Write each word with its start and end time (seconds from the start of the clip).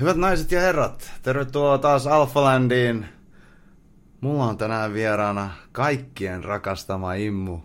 Hyvät 0.00 0.16
naiset 0.16 0.52
ja 0.52 0.60
herrat, 0.60 1.10
tervetuloa 1.22 1.78
taas 1.78 2.06
Alphalandiin. 2.06 3.06
Mulla 4.20 4.44
on 4.44 4.58
tänään 4.58 4.94
vieraana 4.94 5.50
kaikkien 5.72 6.44
rakastama 6.44 7.14
Immu. 7.14 7.58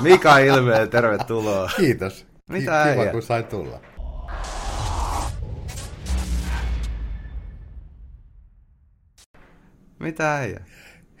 Mika 0.00 0.38
Ilmeen, 0.38 0.90
tervetuloa. 0.90 1.70
Kiitos. 1.76 2.26
Mitä 2.50 2.64
Kiva, 2.64 3.00
äijä? 3.00 3.12
kun 3.12 3.22
sain 3.22 3.44
tulla. 3.44 3.80
Mitä 9.98 10.36
äijä? 10.36 10.60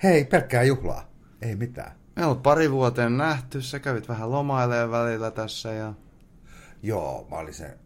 Hei, 0.02 0.24
pelkkää 0.24 0.62
juhlaa. 0.62 1.10
Ei 1.42 1.56
mitään. 1.56 1.92
Me 2.16 2.26
on 2.26 2.42
pari 2.42 2.70
vuoteen 2.70 3.16
nähty, 3.16 3.62
sä 3.62 3.78
kävit 3.78 4.08
vähän 4.08 4.32
lomailemaan 4.32 4.90
välillä 4.90 5.30
tässä 5.30 5.72
ja... 5.72 5.94
Joo, 6.82 7.26
mä 7.30 7.36
olin 7.36 7.54
se 7.54 7.78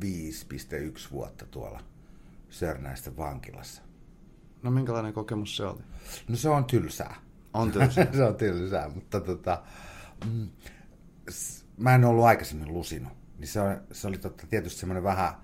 5,1 0.00 1.10
vuotta 1.10 1.46
tuolla 1.46 1.80
Sörnäisten 2.50 3.16
vankilassa. 3.16 3.82
No 4.62 4.70
minkälainen 4.70 5.12
kokemus 5.12 5.56
se 5.56 5.64
oli? 5.64 5.80
No 6.28 6.36
se 6.36 6.48
on 6.48 6.64
tylsää. 6.64 7.14
On 7.54 7.72
tylsää. 7.72 8.06
se 8.16 8.24
on 8.24 8.34
tylsää, 8.34 8.88
mutta 8.88 9.20
tota, 9.20 9.62
mm, 10.32 10.48
s- 11.30 11.64
mä 11.76 11.94
en 11.94 12.04
ollut 12.04 12.24
aikaisemmin 12.24 12.72
lusinut. 12.72 13.12
Niin 13.38 13.48
se, 13.48 13.60
on, 13.60 13.80
se 13.92 14.08
oli 14.08 14.18
totta, 14.18 14.46
tietysti 14.46 14.80
semmoinen 14.80 15.02
vähän, 15.02 15.34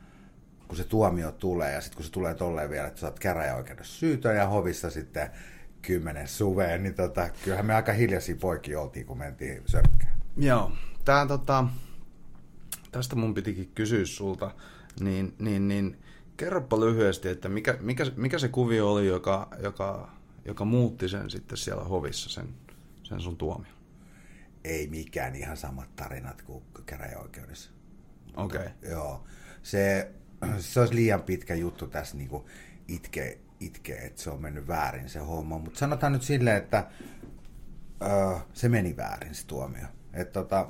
kun 0.69 0.77
se 0.77 0.85
tuomio 0.85 1.33
tulee 1.33 1.73
ja 1.73 1.81
sitten 1.81 1.97
kun 1.97 2.05
se 2.05 2.13
tulee 2.13 2.35
tolleen 2.35 2.71
vielä, 2.71 2.87
että 2.89 3.01
sä 3.01 3.07
oot 3.07 3.19
käräjäoikeudessa 3.19 3.99
syytön 3.99 4.37
ja 4.37 4.47
hovissa 4.47 4.91
sitten 4.91 5.31
kymmenen 5.83 6.29
suveen, 6.29 6.83
niin 6.83 6.95
tota, 6.95 7.29
kyllähän 7.45 7.67
me 7.67 7.75
aika 7.75 7.93
hiljaisia 7.93 8.37
poikia 8.37 8.81
oltiin, 8.81 9.07
kun 9.07 9.19
mentiin 9.19 9.63
sörkkään. 9.67 10.19
Joo, 10.37 10.73
tää 11.05 11.27
tota... 11.27 11.65
Tästä 12.93 13.17
mun 13.17 13.35
pitikin 13.35 13.73
kysyä 13.75 14.07
sulta, 14.07 14.55
niin, 15.01 15.35
niin, 15.39 15.69
niin 15.69 15.99
kerropa 16.37 16.81
lyhyesti, 16.81 17.29
että 17.29 17.49
mikä, 17.49 17.79
mikä, 17.81 18.05
mikä 18.17 18.39
se 18.39 18.49
kuvio 18.49 18.93
oli, 18.93 19.07
joka, 19.07 19.49
joka, 19.63 20.11
joka 20.45 20.65
muutti 20.65 21.09
sen 21.09 21.31
sitten 21.31 21.59
siellä 21.59 21.85
hovissa, 21.85 22.31
sen, 22.31 22.49
sen 23.03 23.21
sun 23.21 23.37
tuomion? 23.37 23.75
Ei 24.65 24.87
mikään 24.87 25.35
ihan 25.35 25.57
samat 25.57 25.97
tarinat 25.97 26.43
kuin 26.43 26.65
käräjäoikeudessa. 26.87 27.71
Okei. 28.37 28.61
Okay. 28.61 28.91
Joo, 28.91 29.25
se, 29.63 30.11
se 30.59 30.81
olisi 30.81 30.95
liian 30.95 31.23
pitkä 31.23 31.55
juttu 31.55 31.87
tässä 31.87 32.17
niin 32.17 32.31
itke, 32.89 33.39
itke, 33.61 33.95
että 33.95 34.23
se 34.23 34.31
on 34.31 34.43
mennyt 34.43 34.69
väärin 34.69 35.09
se 35.09 35.19
homma. 35.19 35.59
Mutta 35.59 35.79
sanotaan 35.79 36.13
nyt 36.13 36.23
silleen, 36.23 36.57
että 36.57 36.91
ö, 38.03 38.41
se 38.53 38.69
meni 38.69 38.97
väärin 38.97 39.35
se 39.35 39.47
tuomio. 39.47 39.87
Että 40.13 40.33
tota, 40.33 40.69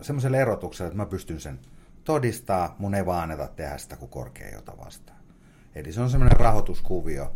semmoisella 0.00 0.36
erotuksella, 0.36 0.86
että 0.86 0.96
mä 0.96 1.06
pystyn 1.06 1.40
sen 1.40 1.58
todistaa, 2.04 2.76
mun 2.78 2.94
ei 2.94 3.06
vaan 3.06 3.22
anneta 3.22 3.46
tehdä 3.46 3.78
sitä 3.78 3.96
kuin 3.96 4.10
korkea 4.10 4.54
jota 4.54 4.72
vastaan. 4.84 5.20
Eli 5.74 5.92
se 5.92 6.00
on 6.00 6.10
semmoinen 6.10 6.40
rahoituskuvio, 6.40 7.32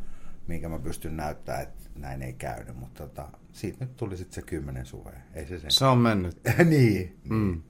minkä 0.47 0.69
mä 0.69 0.79
pystyn 0.79 1.17
näyttämään, 1.17 1.63
että 1.63 1.85
näin 1.95 2.23
ei 2.23 2.33
käynyt, 2.33 2.77
mutta 2.77 3.07
tota, 3.07 3.29
siitä 3.53 3.85
nyt 3.85 3.97
tuli 3.97 4.17
sitten 4.17 4.35
se 4.35 4.43
kymmenen 4.43 4.87
suvea. 4.87 5.21
Ei 5.35 5.47
se 5.47 5.59
sen. 5.59 5.71
Se 5.71 5.85
on 5.85 5.99
mennyt. 5.99 6.41
niin. 6.65 7.21
Mm. 7.25 7.63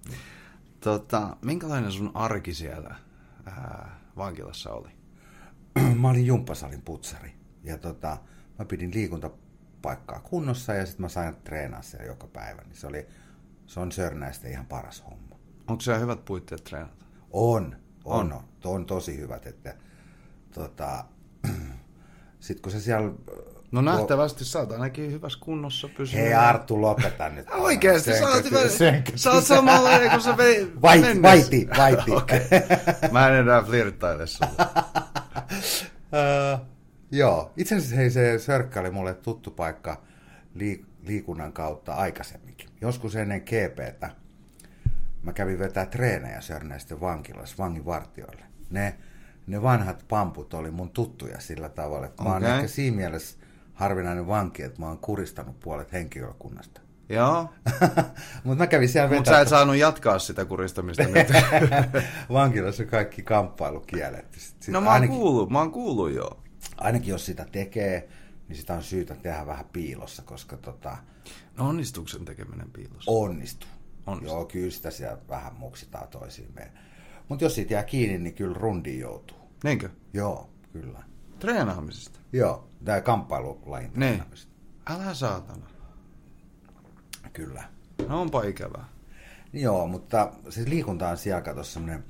Tota, 0.80 1.36
minkälainen 1.44 1.92
sun 1.92 2.10
arki 2.14 2.54
siellä 2.54 2.94
ää, 3.46 4.00
vankilassa 4.16 4.72
oli? 4.72 4.88
mä 6.00 6.08
olin 6.08 6.26
jumppasalin 6.26 6.82
putsari. 6.82 7.32
Ja 7.62 7.78
tota, 7.78 8.16
mä 8.58 8.64
pidin 8.64 8.94
liikuntapaikkaa 8.94 10.20
kunnossa 10.20 10.74
ja 10.74 10.86
sitten 10.86 11.04
mä 11.04 11.08
sain 11.08 11.36
treenaa 11.44 11.82
siellä 11.82 12.06
joka 12.06 12.26
päivä. 12.26 12.62
Niin 12.62 12.76
se, 12.76 12.86
oli, 12.86 13.06
se 13.66 13.80
on 13.80 13.92
Sörnäistä 13.92 14.48
ihan 14.48 14.66
paras 14.66 15.04
homma. 15.10 15.36
Onko 15.68 15.80
siellä 15.80 16.00
hyvät 16.00 16.24
puitteet 16.24 16.64
treenata? 16.64 17.04
On, 17.30 17.76
on, 18.04 18.32
On. 18.32 18.32
on, 18.32 18.74
on 18.74 18.86
tosi 18.86 19.18
hyvät. 19.18 19.46
Että, 19.46 19.74
tota, 20.54 21.04
sitten 22.40 22.62
kun 22.62 22.72
se 22.72 22.80
siellä... 22.80 23.12
No 23.72 23.80
nähtävästi 23.80 24.44
sä 24.44 24.58
oot 24.58 24.72
ainakin 24.72 25.12
hyvässä 25.12 25.38
kunnossa 25.42 25.88
pysynyt. 25.96 26.24
Hei 26.24 26.34
Arttu, 26.34 26.80
lopeta 26.82 27.28
nyt. 27.28 27.46
Oikeesti, 27.58 28.12
sä 28.18 28.28
oot, 28.28 28.44
hyvä, 28.44 28.58
sä 29.14 29.32
oot 29.32 29.44
samalla 29.44 29.90
kun 30.10 30.20
sä 30.20 30.36
vei 30.36 30.72
Vaiti, 30.82 31.02
mennessä. 31.06 31.22
vaiti, 31.22 31.68
vaiti. 31.78 32.10
Okei. 32.16 32.40
Mä 33.12 33.28
en 33.28 33.34
enää 33.34 33.62
flirttaile 33.62 34.26
sulle. 34.26 34.50
Öö, 36.14 36.56
joo, 37.10 37.52
itse 37.56 37.74
asiassa 37.76 37.96
hei, 37.96 38.10
se 38.10 38.38
Sörkkä 38.38 38.80
oli 38.80 38.90
mulle 38.90 39.14
tuttu 39.14 39.50
paikka 39.50 40.02
liik- 40.54 40.84
liikunnan 41.06 41.52
kautta 41.52 41.94
aikaisemminkin. 41.94 42.68
Joskus 42.80 43.16
ennen 43.16 43.40
GPtä 43.42 44.10
mä 45.22 45.32
kävin 45.32 45.58
vetää 45.58 45.86
treenejä 45.86 46.40
Sörnäisten 46.40 47.00
vankilassa 47.00 47.56
vanginvartioille. 47.58 48.44
Ne, 48.70 48.94
ne 49.46 49.62
vanhat 49.62 50.04
pamput 50.08 50.54
oli 50.54 50.70
mun 50.70 50.90
tuttuja 50.90 51.40
sillä 51.40 51.68
tavalla, 51.68 52.06
että 52.06 52.22
mä 52.22 52.32
oon 52.32 52.44
ehkä 52.44 52.68
siinä 52.68 52.96
mielessä 52.96 53.38
harvinainen 53.74 54.26
vanki, 54.26 54.62
että 54.62 54.80
mä 54.80 54.86
oon 54.88 54.98
kuristanut 54.98 55.60
puolet 55.60 55.92
henkilökunnasta. 55.92 56.80
Joo, 57.08 57.48
Mutta 58.44 58.58
mä 58.62 58.66
kävin 58.66 58.88
siellä 58.88 59.16
mutta 59.16 59.30
sä 59.30 59.40
et 59.40 59.48
saanut 59.48 59.76
jatkaa 59.76 60.18
sitä 60.18 60.44
kuristamista 60.44 61.02
nyt. 61.02 61.28
vankilassa 62.32 62.84
kaikki 62.84 63.22
kamppailu 63.22 63.80
kielletty. 63.80 64.40
Sit- 64.40 64.62
sit 64.62 64.72
No 64.72 64.80
mä 64.80 64.86
oon 64.86 64.94
ainakin- 64.94 65.16
kuullut, 65.16 65.50
mä 65.50 65.58
oon 65.58 65.72
kuullut 65.72 66.12
joo. 66.14 66.40
ainakin 66.76 67.10
jos 67.10 67.26
sitä 67.26 67.46
tekee, 67.52 68.08
niin 68.48 68.56
sitä 68.56 68.74
on 68.74 68.82
syytä 68.82 69.14
tehdä 69.14 69.46
vähän 69.46 69.64
piilossa, 69.72 70.22
koska 70.22 70.56
tota, 70.56 70.96
No 71.58 71.68
onnistuuko 71.68 72.08
sen 72.08 72.24
tekeminen 72.24 72.70
piilossa? 72.70 73.10
onnistuu. 73.10 73.68
Onnistuu. 74.06 74.36
Joo, 74.36 74.44
kyllä 74.44 74.70
sitä 74.70 74.90
siellä 74.90 75.18
vähän 75.28 75.54
muksitaan 75.54 76.08
toisiin 76.08 76.54
Mutta 77.28 77.44
jos 77.44 77.54
siitä 77.54 77.72
jää 77.74 77.82
kiinni, 77.84 78.18
niin 78.18 78.34
kyllä 78.34 78.58
rundiin 78.58 79.00
joutuu. 79.00 79.36
Niinkö? 79.64 79.90
Joo, 80.12 80.50
kyllä. 80.72 81.02
Treenaamisesta? 81.38 82.18
Joo, 82.32 82.68
tämä 82.84 83.00
kamppailulajin 83.00 83.86
Niin. 83.86 83.94
treenaamista. 83.94 84.52
Älä 84.86 85.14
saatana. 85.14 85.66
Kyllä. 87.32 87.64
No 88.08 88.20
onpa 88.20 88.42
ikävää. 88.42 88.88
Joo, 89.52 89.86
mutta 89.86 90.32
se 90.50 90.64
liikunta 90.68 91.08
on 91.08 91.16
siellä 91.16 91.42
kato 91.42 91.64
semmoinen 91.64 92.04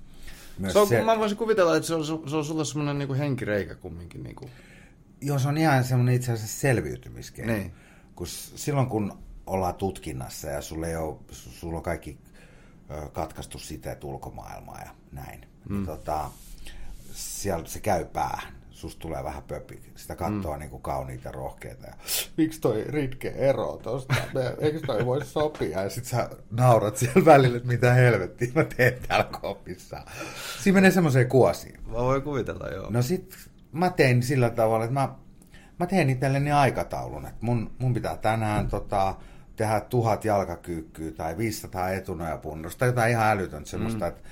myös 0.59 0.73
Se 0.73 0.79
on, 0.79 0.89
se, 0.89 1.03
Mä 1.03 1.19
voisin 1.19 1.39
kuvitella, 1.39 1.77
että 1.77 1.87
se 1.87 1.95
on, 1.95 2.05
se 2.05 2.37
on 2.37 2.45
sulle 2.45 2.65
semmoinen 2.65 2.99
niinku 2.99 3.15
henkireikä 3.15 3.75
kumminkin. 3.75 4.23
Niinku. 4.23 4.51
Joo, 5.21 5.39
se 5.39 5.49
on 5.49 5.57
ihan 5.59 5.85
semmoinen 5.85 6.15
itse 6.15 6.33
asiassa 6.33 6.61
selviytymiskeino. 6.61 7.53
Niin. 7.53 7.73
Kun 8.15 8.27
silloin 8.27 8.87
kun 8.87 9.19
ollaan 9.47 9.75
tutkinnassa 9.75 10.49
ja 10.49 10.61
sulla, 10.63 10.87
ei 10.87 10.97
ole, 10.97 11.17
su- 11.31 11.51
sulla 11.51 11.77
on 11.77 11.83
kaikki 11.83 12.19
katkaistu 13.13 13.59
siteet 13.59 14.05
ulkomaailmaa 14.05 14.81
ja 14.81 14.91
näin, 15.13 15.41
mm. 15.69 15.75
niin 15.77 15.87
tota, 15.87 16.31
siellä 17.13 17.67
se 17.67 17.81
käy 17.81 18.05
päähän. 18.05 18.55
Susta 18.71 19.01
tulee 19.01 19.25
vähän 19.25 19.43
pöppi. 19.43 19.83
Sitä 19.97 20.17
katsoo 20.17 20.53
mm. 20.55 20.59
niin 20.59 20.71
kuin 20.71 20.83
kauniita 20.83 21.33
rohkeita. 21.33 21.87
Ja, 21.87 21.95
Miksi 22.37 22.61
toi 22.61 22.85
Ritke 22.89 23.29
ero 23.29 23.81
tosta? 23.83 24.15
Me- 24.35 24.57
Eikö 24.59 24.81
toi 24.87 25.07
voi 25.07 25.25
sopia? 25.25 25.83
Ja 25.83 25.91
sit 25.91 26.05
sä 26.05 26.31
naurat 26.51 26.97
siellä 26.97 27.25
välillä, 27.25 27.57
että 27.57 27.69
mitä 27.69 27.95
helvettiä 27.95 28.49
mä 28.55 28.65
teen 28.65 28.99
täällä 29.09 29.29
kopissa. 29.41 30.05
Siinä 30.63 30.75
menee 30.75 30.91
semmoiseen 30.91 31.29
kuosiin. 31.29 31.81
Mä 31.87 31.93
voin 31.93 32.23
kuvitella, 32.23 32.69
joo. 32.69 32.91
No 32.91 33.03
sit 33.03 33.37
mä 33.75 33.91
tein 33.91 34.23
sillä 34.23 34.51
tavalla, 34.51 34.85
että 34.85 34.95
mä, 34.95 35.15
mä 35.79 35.87
tein 35.87 36.11
itselleni 36.11 36.53
aikataulun, 36.53 37.27
että 37.27 37.39
mun, 37.41 37.71
mun 37.79 37.95
pitää 37.95 38.17
tänään 38.17 38.69
tota, 38.69 39.15
tehdä 39.57 39.81
tuhat 39.81 40.25
jalkakyykkyä 40.25 41.13
tai 41.13 41.37
500 41.37 41.91
etunojapunnusta 41.91 42.79
tai 42.79 42.89
jotain 42.89 43.11
ihan 43.11 43.31
älytöntä 43.31 43.71
semmoista, 43.71 44.05
mm. 44.05 44.09
että 44.09 44.29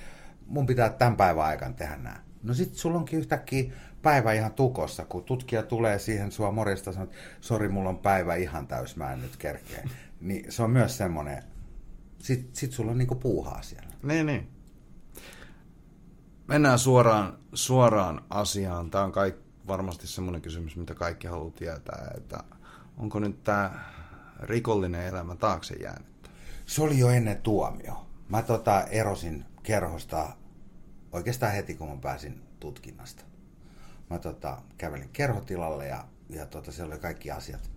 mun 0.47 0.67
pitää 0.67 0.91
tämän 0.91 1.17
päivän 1.17 1.45
aikana 1.45 1.75
tehdä 1.75 1.97
nämä. 1.97 2.17
No 2.43 2.55
sit 2.55 2.75
sulla 2.75 2.99
onkin 2.99 3.19
yhtäkkiä 3.19 3.73
päivä 4.03 4.33
ihan 4.33 4.53
tukossa, 4.53 5.05
kun 5.05 5.25
tutkija 5.25 5.63
tulee 5.63 5.99
siihen 5.99 6.33
sua 6.33 6.51
morjesta 6.51 6.89
ja 6.91 6.93
sanoo, 6.93 7.05
että 7.05 7.17
sori, 7.41 7.69
mulla 7.69 7.89
on 7.89 7.99
päivä 7.99 8.35
ihan 8.35 8.67
täys, 8.67 8.97
mä 8.97 9.13
en 9.13 9.23
nyt 9.23 9.37
kerkeä. 9.37 9.89
Niin 10.21 10.53
se 10.53 10.63
on 10.63 10.71
myös 10.71 10.97
semmoinen, 10.97 11.43
sit, 12.19 12.49
sit 12.53 12.73
sulla 12.73 12.91
on 12.91 12.99
niinku 12.99 13.15
puuhaa 13.15 13.63
siellä. 13.63 13.89
Niin, 14.03 14.27
niin. 14.27 14.49
Mennään 16.49 16.79
suoraan, 16.79 17.39
suoraan 17.55 18.25
asiaan. 18.31 18.91
Tämä 18.91 19.05
on 19.05 19.13
kaik, 19.13 19.35
varmasti 19.67 20.07
semmoinen 20.07 20.43
kysymys, 20.43 20.77
mitä 20.77 20.95
kaikki 20.95 21.27
haluaa 21.27 21.51
tietää, 21.51 22.15
että 22.17 22.45
onko 22.97 23.19
nyt 23.19 23.45
tämä 23.45 23.85
rikollinen 24.41 25.07
elämä 25.07 25.37
taakse 25.37 25.75
jäänyt? 25.75 26.31
Se 26.67 26.83
oli 26.83 26.99
jo 26.99 27.09
ennen 27.09 27.43
tuomio. 27.43 28.07
Mä 28.29 28.43
tota 28.43 28.83
erosin 28.83 29.45
kerhosta 29.63 30.29
oikeastaan 31.13 31.53
heti, 31.53 31.75
kun 31.75 31.89
mä 31.89 31.97
pääsin 31.97 32.43
tutkinnasta. 32.61 33.25
Mä 34.11 34.19
tota, 34.19 34.63
kävelin 34.79 35.11
kerhotilalle 35.13 35.87
ja, 35.87 36.05
ja 36.29 36.47
tota, 36.47 36.73
siellä 36.73 36.93
oli 36.93 37.01
kaikki 37.01 37.31
asiat 37.31 37.71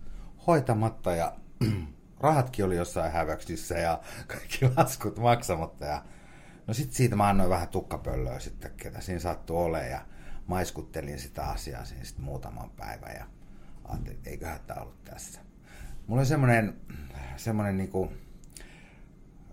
hoitamatta 0.46 1.14
ja 1.14 1.36
rahatkin 2.20 2.64
oli 2.64 2.76
jossain 2.76 3.12
häväksyssä 3.12 3.74
ja 3.74 4.00
kaikki 4.26 4.58
laskut 4.76 5.18
maksamatta. 5.18 5.84
Ja, 5.84 6.02
no 6.66 6.74
sit 6.74 6.92
siitä 6.92 7.16
mä 7.16 7.28
annoin 7.28 7.50
vähän 7.50 7.68
tukkapöllöä 7.68 8.38
sitten, 8.38 8.70
ketä 8.76 9.00
siinä 9.00 9.20
sattui 9.20 9.56
olemaan 9.56 9.90
ja 9.90 10.00
maiskuttelin 10.46 11.18
sitä 11.18 11.44
asiaa 11.44 11.84
siinä 11.84 12.04
sitten 12.04 12.24
muutaman 12.24 12.70
päivän 12.70 13.14
ja 13.14 13.26
ajattelin, 13.84 14.16
että 14.16 14.30
eiköhän 14.30 14.60
tämä 14.66 14.80
ollut 14.80 15.04
tässä. 15.04 15.40
Mulla 16.06 16.20
oli 16.20 16.26
semmoinen, 16.26 16.76
semmoinen 17.36 17.76
niinku, 17.76 18.12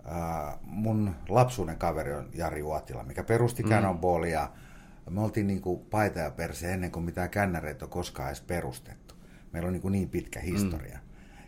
ää, 0.04 0.58
mun 0.62 1.14
lapsuuden 1.28 1.76
kaveri 1.76 2.12
on 2.14 2.30
Jari 2.34 2.62
Uotila, 2.62 3.02
mikä 3.02 3.22
perusti 3.22 3.62
mm. 3.62 3.68
Cannonballia 3.68 4.48
me 5.10 5.20
oltiin 5.20 5.46
niin 5.46 5.60
kuin 5.60 5.80
paita 5.80 6.18
ja 6.18 6.30
perse 6.30 6.72
ennen 6.72 6.90
kuin 6.90 7.04
mitään 7.04 7.30
kännäreitä 7.30 7.84
on 7.84 7.90
koskaan 7.90 8.28
edes 8.28 8.40
perustettu. 8.40 9.14
Meillä 9.52 9.66
on 9.66 9.72
niin, 9.72 9.82
kuin 9.82 9.92
niin 9.92 10.08
pitkä 10.08 10.40
historia. 10.40 10.98
Mm. 10.98 11.04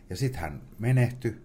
Ja 0.09 0.17
sitten 0.17 0.41
hän 0.41 0.61
menehtyi, 0.79 1.41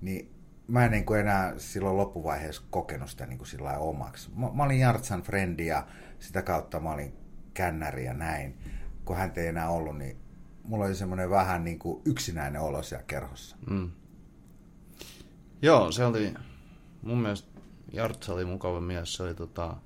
niin 0.00 0.33
mä 0.68 0.84
en 0.84 0.90
niin 0.90 1.04
kuin 1.04 1.20
enää 1.20 1.58
silloin 1.58 1.96
loppuvaiheessa 1.96 2.62
kokenut 2.70 3.10
sitä 3.10 3.26
niin 3.26 3.38
kuin 3.38 3.48
sillä 3.48 3.78
omaksi. 3.78 4.30
Mä, 4.36 4.50
mä 4.52 4.62
olin 4.62 4.80
Jartsan 4.80 5.22
frendi 5.22 5.66
ja 5.66 5.86
sitä 6.18 6.42
kautta 6.42 6.80
mä 6.80 6.92
olin 6.92 7.12
kännäri 7.54 8.04
ja 8.04 8.14
näin. 8.14 8.58
Kun 9.04 9.16
hän 9.16 9.32
ei 9.36 9.46
enää 9.46 9.68
ollut, 9.70 9.98
niin 9.98 10.16
mulla 10.64 10.84
oli 10.84 10.94
semmoinen 10.94 11.30
vähän 11.30 11.64
niin 11.64 11.78
kuin 11.78 12.02
yksinäinen 12.04 12.60
olo 12.60 12.82
siellä 12.82 13.04
kerhossa. 13.06 13.56
Mm. 13.70 13.90
Joo, 15.62 15.92
se 15.92 16.04
oli 16.04 16.34
mun 17.02 17.18
mielestä 17.18 17.60
Jartsa 17.92 18.34
oli 18.34 18.44
mukava 18.44 18.80
mies. 18.80 19.14
Se 19.14 19.22
oli, 19.22 19.34
tota, 19.34 19.76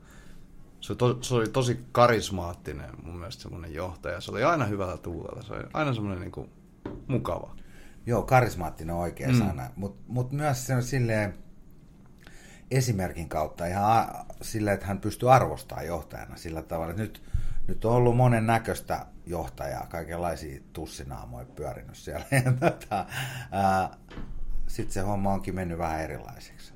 se 0.81 0.93
oli, 0.93 0.99
to, 0.99 1.23
se 1.23 1.35
oli 1.35 1.49
tosi 1.49 1.81
karismaattinen 1.93 2.91
mun 3.03 3.19
mielestä 3.19 3.43
semmoinen 3.43 3.75
johtaja. 3.75 4.21
Se 4.21 4.31
oli 4.31 4.45
aina 4.45 4.65
hyvällä 4.65 4.97
tuulella. 4.97 5.43
Se 5.43 5.53
oli 5.53 5.65
aina 5.73 5.95
semmoinen 5.95 6.21
niin 6.21 6.33
kuin, 6.33 6.51
mukava. 7.09 7.57
Joo, 8.09 8.23
karismaattinen 8.23 8.95
on 8.95 9.01
oikea 9.01 9.29
mm. 9.29 9.39
sana. 9.39 9.71
Mutta 9.77 10.03
mut 10.07 10.33
myös 10.33 10.67
se 10.67 10.75
on 10.75 10.83
silleen 10.83 11.35
esimerkin 12.71 13.29
kautta 13.29 13.67
ihan 13.67 14.09
silleen, 14.43 14.75
että 14.75 14.87
hän 14.87 15.01
pystyy 15.01 15.33
arvostamaan 15.35 15.87
johtajana 15.87 16.37
sillä 16.37 16.63
tavalla, 16.63 16.91
että 16.91 17.03
nyt, 17.03 17.23
nyt 17.67 17.85
on 17.85 17.93
ollut 17.93 18.17
monen 18.17 18.47
näköistä 18.47 19.07
johtajaa, 19.27 19.87
kaikenlaisia 19.87 20.61
tussinaamoja 20.73 21.47
pyörinyt 21.47 21.97
siellä. 21.97 22.25
tota, 22.61 23.07
Sitten 24.67 24.93
se 24.93 25.01
homma 25.01 25.33
onkin 25.33 25.55
mennyt 25.55 25.79
vähän 25.79 26.01
erilaiseksi. 26.01 26.73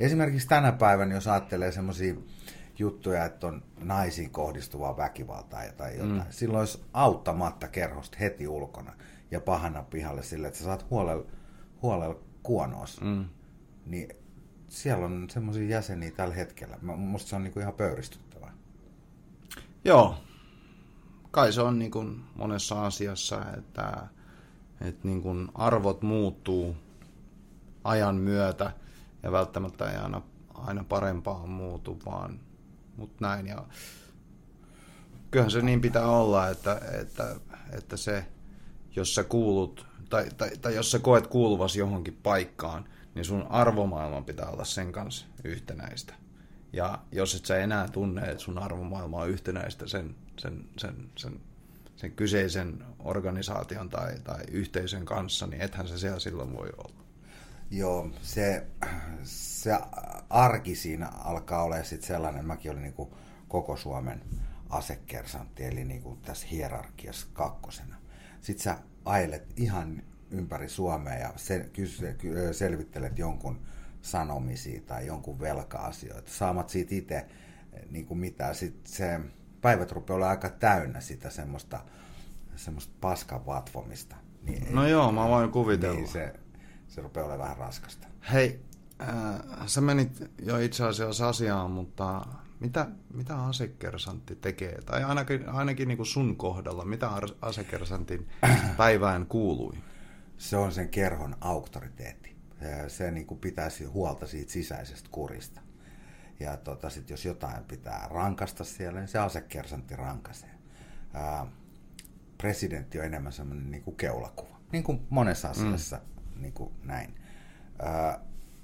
Esimerkiksi 0.00 0.48
tänä 0.48 0.72
päivänä, 0.72 1.14
jos 1.14 1.28
ajattelee 1.28 1.72
semmoisia 1.72 2.14
juttuja, 2.78 3.24
että 3.24 3.46
on 3.46 3.62
naisiin 3.80 4.30
kohdistuvaa 4.30 4.96
väkivaltaa 4.96 5.62
tai 5.76 5.96
jotain, 5.96 6.12
mm. 6.12 6.22
silloin 6.30 6.60
olisi 6.60 6.84
auttamatta 6.92 7.68
kerhosta 7.68 8.16
heti 8.20 8.48
ulkona 8.48 8.92
ja 9.32 9.40
pahana 9.40 9.82
pihalle 9.82 10.22
sille, 10.22 10.46
että 10.46 10.58
sä 10.58 10.64
saat 10.64 10.90
huolella, 10.90 11.24
huolella 11.82 12.16
kuonoos. 12.42 13.00
Mm. 13.00 13.24
Niin 13.86 14.08
siellä 14.68 15.06
on 15.06 15.30
semmoisia 15.30 15.68
jäseniä 15.68 16.10
tällä 16.10 16.34
hetkellä. 16.34 16.78
Musta 16.82 17.28
se 17.28 17.36
on 17.36 17.42
niinku 17.42 17.60
ihan 17.60 17.74
pöyristyttävää. 17.74 18.52
Joo. 19.84 20.16
Kai 21.30 21.52
se 21.52 21.62
on 21.62 21.78
niin 21.78 21.90
kuin 21.90 22.24
monessa 22.34 22.86
asiassa, 22.86 23.44
että, 23.58 24.06
että 24.80 25.08
niin 25.08 25.22
kuin 25.22 25.48
arvot 25.54 26.02
muuttuu 26.02 26.76
ajan 27.84 28.16
myötä 28.16 28.72
ja 29.22 29.32
välttämättä 29.32 29.90
ei 29.90 29.96
aina, 29.96 30.22
aina 30.54 30.84
parempaan 30.84 31.48
muutu, 31.48 31.98
vaan 32.06 32.40
mutta 32.96 33.16
näin. 33.20 33.46
Ja 33.46 33.64
kyllähän 35.30 35.50
se 35.50 35.62
niin 35.62 35.80
pitää 35.80 36.06
olla, 36.06 36.48
että, 36.48 36.80
että, 37.00 37.36
että 37.72 37.96
se, 37.96 38.26
jos 38.96 39.14
sä 39.14 39.24
kuulut, 39.24 39.86
tai, 40.10 40.30
tai, 40.36 40.50
tai 40.56 40.74
jos 40.74 40.90
sä 40.90 40.98
koet 40.98 41.26
kuuluvasi 41.26 41.78
johonkin 41.78 42.18
paikkaan, 42.22 42.84
niin 43.14 43.24
sun 43.24 43.46
arvomaailman 43.50 44.24
pitää 44.24 44.48
olla 44.48 44.64
sen 44.64 44.92
kanssa 44.92 45.26
yhtenäistä. 45.44 46.14
Ja 46.72 46.98
jos 47.12 47.34
et 47.34 47.46
sä 47.46 47.56
enää 47.56 47.88
tunne, 47.88 48.22
että 48.22 48.38
sun 48.38 48.58
arvomaailma 48.58 49.20
on 49.20 49.30
yhtenäistä 49.30 49.86
sen, 49.86 50.14
sen, 50.38 50.64
sen, 50.78 51.10
sen, 51.16 51.40
sen 51.96 52.12
kyseisen 52.12 52.84
organisaation 52.98 53.88
tai, 53.88 54.18
tai 54.24 54.40
yhteisön 54.50 55.04
kanssa, 55.04 55.46
niin 55.46 55.62
ethän 55.62 55.88
se 55.88 55.98
siellä 55.98 56.18
silloin 56.18 56.56
voi 56.56 56.68
olla. 56.78 57.02
Joo, 57.70 58.10
se, 58.22 58.66
se 59.22 59.78
arki 60.30 60.74
siinä 60.74 61.08
alkaa 61.08 61.62
olla 61.62 61.82
sitten 61.82 62.08
sellainen, 62.08 62.44
mäkin 62.44 62.70
olin 62.70 62.82
niin 62.82 63.10
koko 63.48 63.76
Suomen 63.76 64.22
asekersantti, 64.70 65.64
eli 65.64 65.84
niin 65.84 66.02
kuin 66.02 66.20
tässä 66.20 66.46
hierarkiassa 66.46 67.26
kakkosena. 67.32 67.91
Sitten 68.42 68.64
sä 68.64 68.78
ailet 69.04 69.52
ihan 69.56 70.02
ympäri 70.30 70.68
Suomea 70.68 71.14
ja 71.14 71.32
se, 71.36 71.70
selvittelet 72.52 73.18
jonkun 73.18 73.60
sanomisia 74.02 74.80
tai 74.86 75.06
jonkun 75.06 75.40
velka-asioita. 75.40 76.30
Saamat 76.30 76.68
siitä 76.68 76.94
itse 76.94 77.26
niin 77.90 78.06
kuin 78.06 78.18
mitä. 78.18 78.54
Sitten 78.54 78.92
se 78.92 79.20
päivät 79.60 79.92
rupeaa 79.92 80.14
olla 80.14 80.30
aika 80.30 80.50
täynnä 80.50 81.00
sitä 81.00 81.30
semmoista, 81.30 81.80
semmoista 82.56 82.94
paskan 83.00 83.46
vatvomista. 83.46 84.16
Niin, 84.42 84.74
no 84.74 84.88
joo, 84.88 85.12
mä 85.12 85.28
voin 85.28 85.50
kuvitella. 85.50 85.94
Niin 85.94 86.08
se, 86.08 86.32
se 86.88 87.00
rupeaa 87.00 87.26
olemaan 87.26 87.44
vähän 87.44 87.56
raskasta. 87.56 88.06
Hei, 88.32 88.60
äh, 89.00 89.66
sä 89.66 89.80
menit 89.80 90.30
jo 90.38 90.58
itse 90.58 90.84
asiassa 90.84 91.28
asiaan, 91.28 91.70
mutta 91.70 92.26
mitä, 92.62 92.86
mitä 93.14 93.44
asekersantti 93.44 94.36
tekee? 94.36 94.78
Tai 94.86 95.04
ainakin, 95.04 95.48
ainakin 95.48 95.88
niin 95.88 95.96
kuin 95.96 96.06
sun 96.06 96.36
kohdalla, 96.36 96.84
mitä 96.84 97.10
asekersantin 97.40 98.28
päivään 98.76 99.26
kuului? 99.26 99.78
Se 100.38 100.56
on 100.56 100.72
sen 100.72 100.88
kerhon 100.88 101.36
auktoriteetti. 101.40 102.36
Se 102.88 103.10
niin 103.10 103.26
kuin 103.26 103.40
pitäisi 103.40 103.84
huolta 103.84 104.26
siitä 104.26 104.52
sisäisestä 104.52 105.08
kurista. 105.12 105.60
Ja 106.40 106.56
tota, 106.56 106.90
sit 106.90 107.10
jos 107.10 107.24
jotain 107.24 107.64
pitää 107.64 108.08
rankasta 108.10 108.64
siellä, 108.64 109.00
niin 109.00 109.08
se 109.08 109.18
asekersantti 109.18 109.96
rankasee. 109.96 110.50
Ää, 111.14 111.46
presidentti 112.38 112.98
on 112.98 113.04
enemmän 113.04 113.32
semmoinen 113.32 113.70
niin 113.70 113.82
kuin 113.82 113.96
keulakuva. 113.96 114.56
Niin 114.72 114.84
kuin 114.84 115.06
monessa 115.10 115.48
asiassa 115.48 115.96
mm 115.96 116.12
niin 116.42 116.52
kuin 116.52 116.72
näin. 116.82 117.14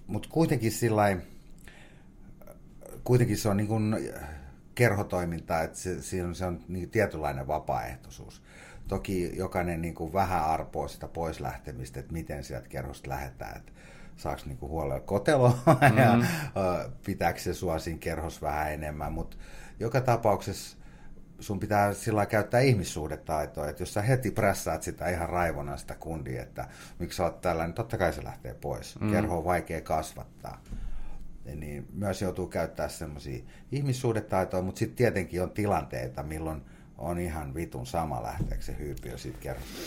Mutta 0.06 0.28
kuitenkin 0.28 0.72
sillä 0.72 1.02
kuitenkin 3.08 3.36
se 3.36 3.48
on 3.48 3.56
niin 3.56 3.66
kuin 3.66 3.96
kerhotoiminta, 4.74 5.62
että 5.62 5.78
se, 5.78 6.02
se 6.02 6.24
on, 6.24 6.34
se 6.34 6.44
on 6.44 6.60
niin 6.68 6.90
tietynlainen 6.90 7.46
vapaaehtoisuus. 7.46 8.42
Toki 8.88 9.36
jokainen 9.36 9.82
niin 9.82 9.94
kuin 9.94 10.12
vähän 10.12 10.44
arpoo 10.44 10.88
sitä 10.88 11.08
pois 11.08 11.40
lähtemistä, 11.40 12.00
että 12.00 12.12
miten 12.12 12.44
sieltä 12.44 12.68
kerhosta 12.68 13.10
lähdetään, 13.10 13.56
että 13.56 13.72
saako 14.16 14.42
niin 14.46 14.58
kuin 14.58 14.70
huolella 14.70 15.00
koteloa 15.00 15.50
mm-hmm. 15.66 15.98
ja 15.98 16.18
pitääkö 17.04 17.40
se 17.40 17.54
sua 17.54 17.78
siinä 17.78 17.98
kerhossa 17.98 18.40
vähän 18.40 18.72
enemmän, 18.72 19.12
mutta 19.12 19.36
joka 19.80 20.00
tapauksessa 20.00 20.76
sun 21.40 21.60
pitää 21.60 21.94
sillä 21.94 22.26
käyttää 22.26 22.60
ihmissuhdetaitoa, 22.60 23.68
että 23.68 23.82
jos 23.82 23.94
sä 23.94 24.02
heti 24.02 24.30
prässäät 24.30 24.82
sitä 24.82 25.08
ihan 25.08 25.28
raivona 25.28 25.76
sitä 25.76 25.94
kundia, 25.94 26.42
että 26.42 26.68
miksi 26.98 27.16
sä 27.16 27.24
oot 27.24 27.40
tällä, 27.40 27.64
niin 27.64 27.74
totta 27.74 27.98
kai 27.98 28.12
se 28.12 28.24
lähtee 28.24 28.54
pois. 28.54 29.00
Mm. 29.00 29.10
Kerho 29.10 29.38
on 29.38 29.44
vaikea 29.44 29.80
kasvattaa. 29.80 30.62
Niin 31.56 31.88
myös 31.92 32.22
joutuu 32.22 32.46
käyttää 32.46 32.88
semmoisia 32.88 33.44
ihmissuhdetaitoja, 33.72 34.62
mutta 34.62 34.78
sitten 34.78 34.96
tietenkin 34.96 35.42
on 35.42 35.50
tilanteita, 35.50 36.22
milloin 36.22 36.62
on 36.98 37.18
ihan 37.18 37.54
vitun 37.54 37.86
sama 37.86 38.22
lähteekö 38.22 38.64
se 38.64 38.78
hyypiö 38.78 39.18
siitä 39.18 39.38
kerrosta. 39.38 39.78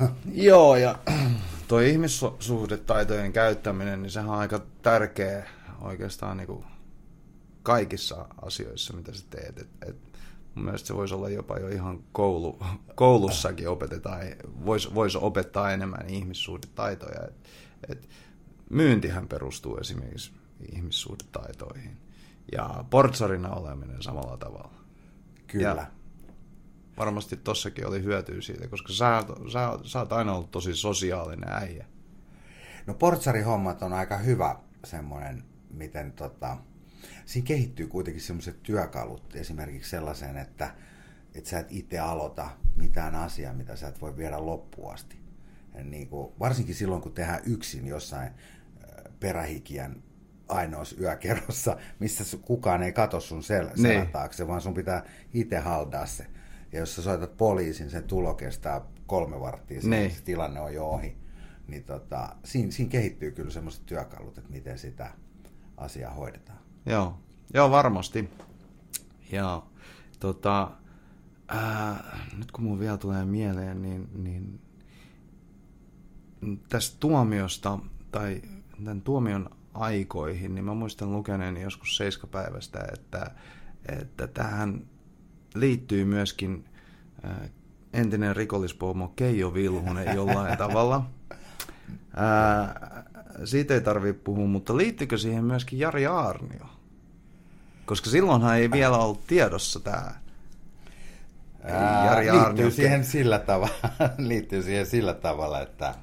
Joo, 0.32 0.76
ja 0.76 0.98
tuo 1.68 1.80
ihmissuhdetaitojen 1.80 3.32
käyttäminen, 3.32 4.02
niin 4.02 4.10
sehän 4.10 4.30
on 4.30 4.38
aika 4.38 4.60
tärkeä 4.82 5.46
oikeastaan 5.80 6.36
niin 6.36 6.64
kaikissa 7.62 8.26
asioissa, 8.42 8.96
mitä 8.96 9.12
sä 9.12 9.24
teet. 9.30 9.58
Et, 9.58 9.68
et 9.88 9.96
Mun 10.54 10.64
mielestä 10.64 10.86
se 10.86 10.94
voisi 10.94 11.14
olla 11.14 11.28
jopa 11.28 11.58
jo 11.58 11.68
ihan 11.68 12.04
koulu, 12.12 12.58
koulussakin 12.94 13.68
opetetaan, 13.68 14.20
voisi 14.64 14.94
vois 14.94 15.16
opettaa 15.16 15.72
enemmän 15.72 16.08
ihmissuhdetaitoja. 16.08 17.24
Et, 17.24 17.34
et 17.88 18.08
myyntihän 18.70 19.28
perustuu 19.28 19.76
esimerkiksi 19.76 20.32
ihmissuhdetaitoihin 20.72 21.96
ja 22.52 22.84
portsarina 22.90 23.50
oleminen 23.50 24.02
samalla 24.02 24.36
tavalla. 24.36 24.74
Kyllä. 25.46 25.68
Ja 25.68 25.86
varmasti 26.96 27.36
tossakin 27.36 27.86
oli 27.86 28.02
hyötyä 28.02 28.40
siitä, 28.40 28.68
koska 28.68 28.92
sä, 28.92 29.24
sä, 29.52 29.78
sä 29.84 29.98
oot 29.98 30.12
aina 30.12 30.34
ollut 30.34 30.50
tosi 30.50 30.76
sosiaalinen 30.76 31.52
äijä. 31.52 31.86
No 32.86 32.94
portsarihommat 32.94 33.82
on 33.82 33.92
aika 33.92 34.16
hyvä 34.18 34.56
semmoinen, 34.84 35.44
miten 35.70 36.12
tota, 36.12 36.56
siinä 37.24 37.46
kehittyy 37.46 37.86
kuitenkin 37.86 38.22
sellaiset 38.22 38.62
työkalut 38.62 39.36
esimerkiksi 39.36 39.90
sellaiseen, 39.90 40.36
että, 40.36 40.74
että 41.34 41.50
sä 41.50 41.58
et 41.58 41.66
itse 41.70 41.98
aloita 41.98 42.50
mitään 42.76 43.14
asiaa, 43.14 43.54
mitä 43.54 43.76
sä 43.76 43.88
et 43.88 44.00
voi 44.00 44.16
viedä 44.16 44.46
loppuun 44.46 44.94
asti. 44.94 45.18
niin 45.84 46.08
kuin, 46.08 46.32
varsinkin 46.40 46.74
silloin, 46.74 47.02
kun 47.02 47.12
tehdään 47.12 47.42
yksin 47.46 47.86
jossain 47.86 48.32
perähikiän 49.20 50.02
ainoassa 50.48 50.96
yökerrossa, 51.00 51.76
missä 51.98 52.36
kukaan 52.36 52.82
ei 52.82 52.92
katso 52.92 53.20
sun 53.20 53.40
sel- 53.40 53.72
niin. 53.76 53.82
selän 53.82 54.08
taakse, 54.08 54.48
vaan 54.48 54.60
sun 54.60 54.74
pitää 54.74 55.04
itse 55.34 55.58
haldaa 55.58 56.06
se. 56.06 56.26
Ja 56.72 56.78
jos 56.78 56.96
sä 56.96 57.02
soitat 57.02 57.36
poliisin, 57.36 57.90
sen 57.90 58.04
tulo 58.04 58.34
kestää 58.34 58.80
kolme 59.06 59.40
varttia, 59.40 59.80
niin. 59.82 60.10
se 60.10 60.22
tilanne 60.22 60.60
on 60.60 60.74
jo 60.74 60.86
ohi. 60.86 61.16
Niin 61.68 61.84
tota, 61.84 62.36
siinä, 62.44 62.70
siinä 62.70 62.90
kehittyy 62.90 63.32
kyllä 63.32 63.50
semmoiset 63.50 63.86
työkalut, 63.86 64.38
että 64.38 64.50
miten 64.50 64.78
sitä 64.78 65.10
asiaa 65.76 66.14
hoidetaan. 66.14 66.58
Joo, 66.86 67.18
joo 67.54 67.70
varmasti. 67.70 68.30
Ja 69.32 69.62
tota, 70.20 70.70
ää, 71.48 72.18
nyt 72.38 72.52
kun 72.52 72.64
mun 72.64 72.80
vielä 72.80 72.96
tulee 72.96 73.24
mieleen, 73.24 73.82
niin, 73.82 74.08
niin 74.14 74.60
tästä 76.68 76.96
tuomiosta 77.00 77.78
tai 78.10 78.42
tämän 78.84 79.02
tuomion 79.02 79.50
aikoihin, 79.74 80.54
niin 80.54 80.64
mä 80.64 80.74
muistan 80.74 81.12
lukeneeni 81.12 81.62
joskus 81.62 81.96
seiskapäivästä, 81.96 82.88
että, 82.92 83.30
että 83.88 84.26
tähän 84.26 84.86
liittyy 85.54 86.04
myöskin 86.04 86.64
äh, 87.24 87.50
entinen 87.92 88.36
rikollispomo 88.36 89.12
Keijo 89.16 89.54
Vilhunen 89.54 90.14
jollain 90.14 90.58
tavalla. 90.66 91.10
Ää, 92.16 93.04
siitä 93.44 93.74
ei 93.74 93.80
tarvitse 93.80 94.22
puhua, 94.22 94.46
mutta 94.46 94.76
liittyykö 94.76 95.18
siihen 95.18 95.44
myöskin 95.44 95.78
Jari 95.78 96.06
Aarnio? 96.06 96.66
Koska 97.86 98.10
silloinhan 98.10 98.56
ei 98.56 98.70
vielä 98.70 98.98
ollut 98.98 99.26
tiedossa 99.26 99.80
tämä 99.80 100.14
Jari 102.04 102.30
Aarnio. 102.30 102.46
Liittyy 102.46 102.70
siihen, 102.70 103.04
sillä 103.04 103.38
tavalla, 103.38 103.74
liittyy 104.18 104.62
siihen 104.62 104.86
sillä 104.86 105.14
tavalla, 105.14 105.60
että 105.60 105.94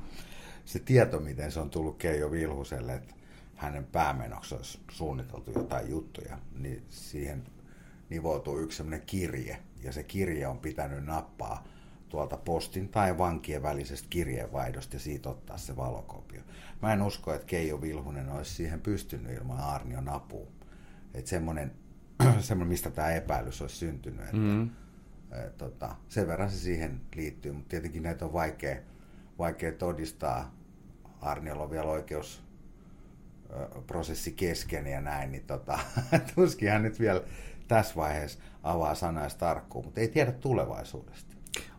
se 0.66 0.80
tieto, 0.80 1.20
miten 1.20 1.52
se 1.52 1.60
on 1.60 1.70
tullut 1.70 1.98
Keijo 1.98 2.32
Vilhuselle, 2.32 2.94
että 2.94 3.14
hänen 3.62 3.86
päämenoksi 3.86 4.56
olisi 4.56 4.80
suunniteltu 4.92 5.52
jotain 5.52 5.90
juttuja, 5.90 6.38
niin 6.56 6.86
siihen 6.90 7.44
nivoutuu 8.10 8.60
yksi 8.60 8.78
sellainen 8.78 9.06
kirje, 9.06 9.58
ja 9.84 9.94
se 9.94 10.04
kirje 10.04 10.48
on 10.48 10.60
pitänyt 10.60 11.06
nappaa 11.06 11.64
tuolta 12.10 12.38
postin 12.38 12.90
tai 12.90 13.18
vankien 13.18 13.64
välisestä 13.64 14.08
kirjeenvaihdosta 14.10 14.96
ja 14.96 15.00
siitä 15.00 15.30
ottaa 15.30 15.58
se 15.58 15.76
valokopio. 15.76 16.42
Mä 16.82 16.94
en 16.94 17.02
usko, 17.02 17.34
että 17.34 17.48
Keijo 17.48 17.82
Vilhunen 17.82 18.30
olisi 18.30 18.54
siihen 18.54 18.82
pystynyt 18.82 19.38
ilman 19.38 19.60
Arnion 19.60 20.10
apua. 20.10 20.48
Että 21.14 21.30
semmoinen, 21.30 21.72
semmoinen, 22.40 22.72
mistä 22.72 22.92
tämä 22.92 23.12
epäilys 23.12 23.62
olisi 23.62 23.76
syntynyt. 23.76 24.22
Että, 24.22 24.38
mm. 24.38 24.70
et, 25.46 25.58
tota, 25.58 25.96
sen 26.10 26.28
verran 26.28 26.50
se 26.50 26.58
siihen 26.58 27.02
liittyy, 27.16 27.52
mutta 27.52 27.70
tietenkin 27.70 28.04
näitä 28.04 28.26
on 28.26 28.34
vaikea, 28.34 28.78
vaikea 29.38 29.72
todistaa. 29.72 30.56
Arniolla 31.22 31.64
on 31.64 31.72
vielä 31.72 31.90
oikeus 31.90 32.51
prosessi 33.88 34.32
kesken 34.32 34.88
ja 34.88 35.02
näin, 35.02 35.32
niin 35.32 35.44
tota, 35.44 35.80
tuskin 36.36 36.70
hän 36.70 36.84
nyt 36.84 37.00
vielä 37.00 37.22
tässä 37.68 37.96
vaiheessa 37.96 38.40
avaa 38.64 38.96
sanaista 38.96 39.40
tarkkuun, 39.40 39.86
mutta 39.86 40.02
ei 40.02 40.08
tiedä 40.08 40.32
tulevaisuudesta. 40.32 41.36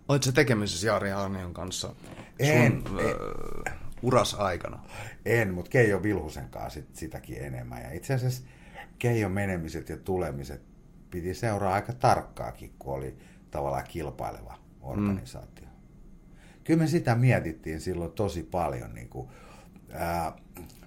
Oletko 0.09 0.33
tekemisissä 0.33 0.87
Jari 0.87 1.13
Arnion 1.13 1.55
kanssa 1.55 1.95
en, 2.39 2.83
sun 2.87 3.01
en, 3.01 3.07
uh, 3.07 3.73
uras 4.03 4.35
aikana? 4.35 4.85
En, 5.25 5.55
mutta 5.55 5.71
Keijo 5.71 6.03
Vilhusen 6.03 6.49
kanssa 6.49 6.81
sit, 6.81 6.97
sitäkin 6.97 7.45
enemmän. 7.45 7.83
Ja 7.83 7.93
itse 7.93 8.15
asiassa 8.15 8.43
Keijon 8.99 9.33
menemiset 9.33 9.89
ja 9.89 9.97
tulemiset 9.97 10.63
piti 11.11 11.35
seuraa 11.35 11.75
aika 11.75 11.93
tarkkaakin, 11.93 12.75
kun 12.79 12.95
oli 12.95 13.17
tavallaan 13.51 13.85
kilpaileva 13.89 14.59
organisaatio. 14.81 15.65
Mm. 15.65 15.73
Kyllä 16.65 16.81
me 16.81 16.87
sitä 16.87 17.15
mietittiin 17.15 17.81
silloin 17.81 18.13
tosi 18.13 18.43
paljon, 18.43 18.95
niin 18.95 19.09
kuin, 19.09 19.29
ää, 19.93 20.37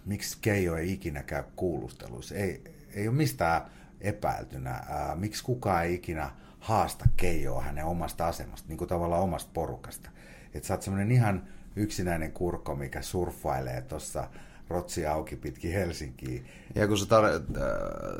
miksi 0.05 0.37
Keijo 0.41 0.75
ei 0.75 0.91
ikinä 0.91 1.23
käy 1.23 1.43
kuulusteluissa. 1.55 2.35
Ei, 2.35 2.63
ei 2.93 3.07
ole 3.07 3.15
mistään 3.15 3.61
epäiltynä, 4.01 4.71
ää, 4.71 5.15
miksi 5.15 5.43
kukaan 5.43 5.85
ei 5.85 5.93
ikinä 5.93 6.31
haasta 6.59 7.05
Keijoa 7.17 7.61
hänen 7.61 7.85
omasta 7.85 8.27
asemasta, 8.27 8.69
niin 8.69 8.77
kuin 8.77 8.87
tavallaan 8.87 9.23
omasta 9.23 9.51
porukasta. 9.53 10.09
Että 10.53 10.67
sä 10.67 10.73
oot 10.73 10.81
semmoinen 10.81 11.11
ihan 11.11 11.47
yksinäinen 11.75 12.31
kurko, 12.31 12.75
mikä 12.75 13.01
surffailee 13.01 13.81
tuossa 13.81 14.29
rotsi 14.69 15.05
auki 15.05 15.35
pitkin 15.35 15.71
Helsinkiin. 15.71 16.45
Ja 16.75 16.87
kun 16.87 16.97
sä 16.97 17.05
tar- 17.05 17.57
äh, 17.57 17.67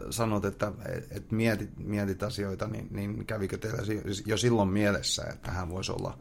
sanot, 0.10 0.46
että 0.46 0.72
et 1.12 1.32
mietit, 1.32 1.70
mietit 1.78 2.24
asioita, 2.24 2.68
niin, 2.68 2.88
niin 2.92 3.26
kävikö 3.26 3.58
teillä 3.58 3.82
jo 4.26 4.38
silloin 4.38 4.70
mielessä, 4.70 5.24
että 5.34 5.52
hän 5.52 5.70
voisi 5.70 5.92
olla 5.92 6.20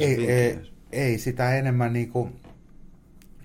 ei, 0.00 0.30
ei, 0.30 0.72
ei, 0.92 1.18
sitä 1.18 1.54
enemmän 1.54 1.92
niin 1.92 2.10
kuin 2.10 2.40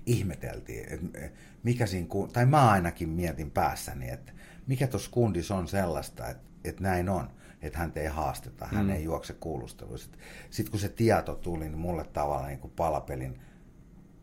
ihmeteltiin, 0.06 0.92
että 0.92 1.30
mikä 1.62 1.86
siinä, 1.86 2.08
tai 2.32 2.46
mä 2.46 2.70
ainakin 2.70 3.08
mietin 3.08 3.50
päässäni, 3.50 4.10
että 4.10 4.32
mikä 4.66 4.86
tuossa 4.86 5.10
kundissa 5.10 5.54
on 5.56 5.68
sellaista, 5.68 6.28
että 6.28 6.52
että 6.64 6.82
näin 6.82 7.08
on, 7.08 7.30
että 7.62 7.78
hän 7.78 7.92
ei 7.96 8.06
haasteta, 8.06 8.66
hän 8.66 8.86
mm. 8.86 8.92
ei 8.92 9.04
juokse 9.04 9.32
kuulusteluissa. 9.32 10.10
Sitten 10.50 10.70
kun 10.70 10.80
se 10.80 10.88
tieto 10.88 11.34
tuli, 11.34 11.64
niin 11.64 11.78
mulle 11.78 12.04
tavallaan 12.04 12.48
niin 12.48 12.60
kuin 12.60 12.72
palapelin 12.76 13.40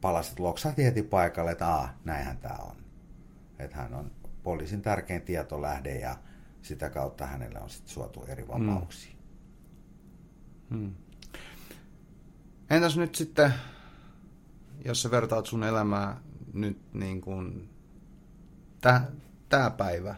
palasit 0.01 0.39
loksahti 0.39 0.85
heti 0.85 1.03
paikalle, 1.03 1.51
että 1.51 1.67
Aa, 1.67 1.99
näinhän 2.05 2.37
tämä 2.37 2.55
on. 2.55 2.75
Että 3.59 3.77
hän 3.77 3.93
on 3.93 4.11
poliisin 4.43 4.81
tärkein 4.81 5.21
tietolähde 5.21 5.99
ja 5.99 6.15
sitä 6.61 6.89
kautta 6.89 7.25
hänelle 7.25 7.59
on 7.59 7.69
sitten 7.69 7.93
suotu 7.93 8.25
eri 8.27 8.43
mm. 8.43 8.49
vapauksia. 8.49 9.15
Mm. 10.69 10.79
Mm. 10.79 10.95
Entäs 12.69 12.97
nyt 12.97 13.15
sitten, 13.15 13.53
jos 14.85 15.01
sä 15.01 15.11
vertaat 15.11 15.45
sun 15.45 15.63
elämää 15.63 16.21
nyt 16.53 16.93
niin 16.93 17.21
kuin 17.21 17.69
tämä 19.49 19.69
päivä 19.77 20.15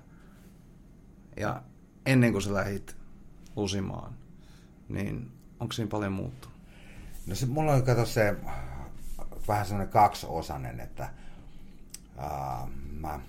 ja 1.37 1.63
ennen 2.05 2.31
kuin 2.31 2.41
sä 2.41 2.53
lähit 2.53 2.97
lusimaan, 3.55 4.13
niin 4.89 5.31
onko 5.59 5.73
siinä 5.73 5.89
paljon 5.89 6.13
muuttunut? 6.13 6.57
No 7.27 7.35
se, 7.35 7.45
mulla 7.45 7.73
on 7.73 7.83
kato 7.83 8.05
se 8.05 8.35
vähän 9.47 9.65
semmoinen 9.65 9.93
kaksiosainen, 9.93 10.79
että 10.79 11.09
ää, 12.17 12.67
mä 12.91 13.19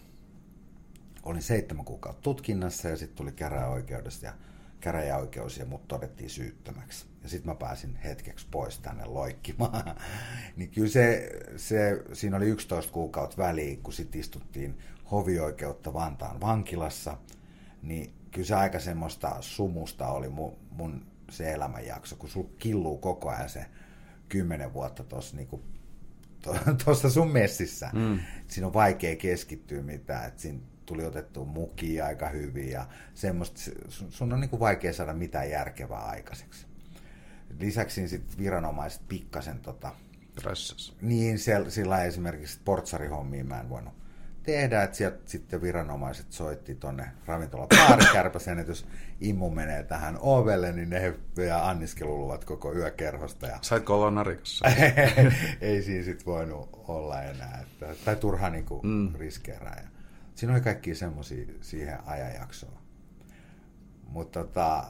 olin 1.22 1.42
seitsemän 1.42 1.84
kuukautta 1.84 2.22
tutkinnassa 2.22 2.88
ja 2.88 2.96
sitten 2.96 3.16
tuli 3.16 3.32
käräjäoikeudesta 3.32 4.26
ja 4.26 4.32
käräjäoikeus 4.82 5.58
ja 5.58 5.66
mut 5.66 5.88
todettiin 5.88 6.30
syyttömäksi. 6.30 7.06
Ja 7.22 7.28
sitten 7.28 7.50
mä 7.50 7.54
pääsin 7.54 7.96
hetkeksi 7.96 8.46
pois 8.50 8.78
tänne 8.78 9.04
loikkimaan. 9.04 9.96
niin 10.56 10.70
kyllä 10.70 10.88
se, 10.88 11.30
se, 11.56 12.02
siinä 12.12 12.36
oli 12.36 12.46
11 12.46 12.92
kuukautta 12.92 13.42
väliin, 13.42 13.82
kun 13.82 13.92
sitten 13.92 14.20
istuttiin 14.20 14.78
hovioikeutta 15.10 15.92
Vantaan 15.92 16.40
vankilassa, 16.40 17.18
niin 17.82 18.14
kyllä 18.30 18.46
se 18.46 18.54
aika 18.54 18.80
semmoista 18.80 19.36
sumusta 19.40 20.08
oli 20.08 20.28
mun, 20.28 20.56
mun 20.70 21.06
se 21.30 21.52
elämänjakso, 21.52 22.16
kun 22.16 22.28
sul 22.28 22.44
killuu 22.58 22.98
koko 22.98 23.28
ajan 23.28 23.48
se 23.48 23.66
kymmenen 24.28 24.72
vuotta 24.72 25.04
tuossa 25.04 25.36
niinku, 25.36 25.62
tuossa 26.84 27.10
sun 27.20 27.30
messissä. 27.30 27.90
Mm. 27.92 28.18
Siinä 28.48 28.66
on 28.66 28.74
vaikea 28.74 29.16
keskittyä 29.16 29.82
mitään, 29.82 30.28
että 30.28 30.42
siinä 30.42 30.60
tuli 30.86 31.04
otettu 31.04 31.44
mukia 31.44 32.06
aika 32.06 32.28
hyvin 32.28 32.70
ja 32.70 32.86
semmoista, 33.14 33.60
sun 33.88 34.32
on 34.32 34.40
niinku 34.40 34.60
vaikea 34.60 34.92
saada 34.92 35.12
mitään 35.12 35.50
järkevää 35.50 36.04
aikaiseksi. 36.04 36.66
Lisäksi 37.60 38.08
sitten 38.08 38.38
viranomaiset 38.38 39.02
pikkasen 39.08 39.58
tota, 39.58 39.92
Pressas. 40.42 40.96
Niin, 41.00 41.38
sillä 41.68 42.04
esimerkiksi 42.04 42.60
portsarihommiin 42.64 43.46
mä 43.46 43.60
en 43.60 43.68
voinut 43.68 43.94
tehdä, 44.42 44.82
että 44.82 44.96
sieltä 44.96 45.18
sitten 45.24 45.62
viranomaiset 45.62 46.32
soitti 46.32 46.74
tuonne 46.74 47.08
ravintola 47.26 47.66
Paarikärpäsen, 47.66 48.58
että 48.60 48.70
jos 48.70 48.86
immu 49.20 49.50
menee 49.50 49.82
tähän 49.82 50.18
ovelle, 50.20 50.72
niin 50.72 50.90
ne 50.90 51.14
ja 51.46 51.68
anniskeluluvat 51.68 52.44
koko 52.44 52.74
yökerhosta. 52.74 53.46
Ja... 53.46 53.58
Saitko 53.62 53.94
olla 53.94 54.10
narikassa? 54.10 54.68
ei 55.60 55.82
siinä 55.82 56.04
sitten 56.04 56.26
voinut 56.26 56.68
olla 56.88 57.22
enää, 57.22 57.58
että, 57.62 57.94
tai 58.04 58.16
turha 58.16 58.50
niin 58.50 58.64
kuin 58.64 58.86
mm. 58.86 59.14
riskeerää. 59.18 59.80
Ja 59.82 59.91
siinä 60.34 60.52
oli 60.52 60.60
kaikki 60.60 60.94
semmoisia 60.94 61.46
siihen 61.60 61.98
ajanjaksoon. 62.06 62.78
Mutta 64.08 64.44
tota, 64.44 64.84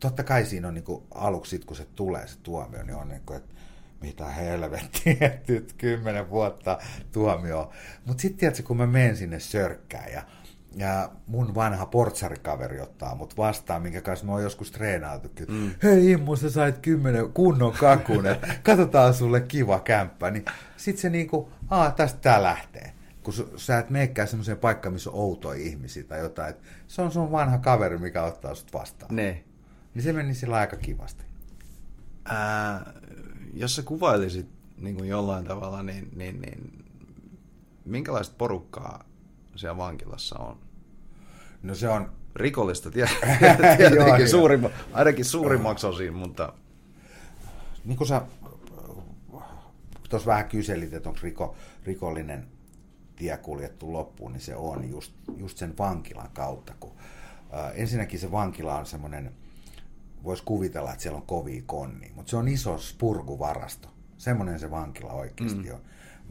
totta 0.00 0.24
kai 0.24 0.44
siinä 0.44 0.68
on 0.68 0.74
niin 0.74 0.84
kuin, 0.84 1.04
aluksi, 1.10 1.58
kun 1.58 1.76
se 1.76 1.86
tulee 1.94 2.26
se 2.26 2.38
tuomio, 2.42 2.82
niin 2.82 2.96
on 2.96 3.08
niin 3.08 3.22
kuin, 3.26 3.36
että 3.36 3.54
mitä 4.00 4.24
helvettiä, 4.24 5.30
nyt 5.48 5.72
kymmenen 5.78 6.30
vuotta 6.30 6.78
tuomio. 7.12 7.70
Mutta 8.06 8.20
sitten 8.20 8.38
tiedätkö, 8.38 8.62
kun 8.62 8.76
mä 8.76 8.86
menen 8.86 9.16
sinne 9.16 9.40
sörkkään 9.40 10.12
ja, 10.12 10.22
ja 10.76 11.10
mun 11.26 11.54
vanha 11.54 11.86
portsarikaveri 11.86 12.80
ottaa 12.80 13.14
mut 13.14 13.36
vastaan, 13.36 13.82
minkä 13.82 14.00
kanssa 14.00 14.26
mä 14.26 14.32
oon 14.32 14.42
joskus 14.42 14.70
treenautukin. 14.70 15.46
Mm. 15.48 15.70
Hei 15.82 16.10
Immu, 16.10 16.36
sä 16.36 16.50
sait 16.50 16.78
kymmenen 16.78 17.32
kunnon 17.32 17.72
kakun, 17.72 18.26
että 18.26 18.48
katsotaan 18.62 19.14
sulle 19.14 19.40
kiva 19.40 19.80
kämppä. 19.80 20.30
Niin 20.30 20.44
sit 20.76 20.98
se 20.98 21.10
niinku, 21.10 21.52
aa 21.70 21.90
tästä 21.90 22.20
tää 22.20 22.42
lähtee. 22.42 22.97
Kun 23.28 23.50
sä 23.56 23.78
et 23.78 23.90
meekään 23.90 24.28
semmoiseen 24.28 24.58
paikkaan, 24.58 24.92
missä 24.92 25.10
on 25.10 25.16
outoja 25.16 25.60
ihmisiä 25.60 26.04
tai 26.04 26.18
jotain. 26.18 26.50
Et 26.50 26.62
se 26.86 27.02
on 27.02 27.12
sun 27.12 27.32
vanha 27.32 27.58
kaveri, 27.58 27.98
mikä 27.98 28.22
ottaa 28.22 28.54
sut 28.54 28.72
vastaan. 28.72 29.16
Ne. 29.16 29.44
Niin 29.94 30.02
se 30.02 30.12
meni 30.12 30.34
sillä 30.34 30.56
aika 30.56 30.76
kivasti. 30.76 31.24
Ää, 32.24 32.92
jos 33.54 33.76
sä 33.76 33.82
kuvailisit 33.82 34.48
niin 34.78 34.96
kuin 34.96 35.08
jollain 35.08 35.44
tavalla, 35.44 35.82
niin, 35.82 36.10
niin, 36.16 36.40
niin 36.40 36.84
minkälaista 37.84 38.34
porukkaa 38.38 39.04
siellä 39.56 39.76
vankilassa 39.76 40.38
on? 40.38 40.58
No 41.62 41.74
se 41.74 41.88
on... 41.88 42.12
Rikollista 42.36 42.90
tietenkin, 43.76 44.28
suurimma, 44.28 44.70
ainakin 44.92 45.24
suurimmaksi 45.24 45.86
osin, 45.86 46.14
mutta... 46.14 46.52
Niin 47.84 47.96
kuin 47.96 48.08
sä 48.08 48.22
tuossa 50.08 50.26
vähän 50.26 50.48
kyselit, 50.48 50.92
että 50.92 51.08
onko 51.08 51.20
riko, 51.22 51.56
rikollinen 51.84 52.57
tie 53.18 53.36
kuljettu 53.36 53.92
loppuun, 53.92 54.32
niin 54.32 54.40
se 54.40 54.56
on 54.56 54.90
just, 54.90 55.12
just 55.36 55.58
sen 55.58 55.78
vankilan 55.78 56.30
kautta. 56.32 56.74
Kun, 56.80 56.92
äh, 57.54 57.72
ensinnäkin 57.74 58.20
se 58.20 58.30
vankila 58.30 58.78
on 58.78 58.86
semmoinen 58.86 59.32
voisi 60.24 60.42
kuvitella, 60.42 60.90
että 60.92 61.02
siellä 61.02 61.16
on 61.16 61.26
kovia 61.26 61.62
konni, 61.66 62.12
mutta 62.14 62.30
se 62.30 62.36
on 62.36 62.48
iso 62.48 62.78
spurguvarasto. 62.78 63.88
Semmoinen 64.18 64.60
se 64.60 64.70
vankila 64.70 65.12
oikeasti 65.12 65.68
mm. 65.68 65.74
on. 65.74 65.80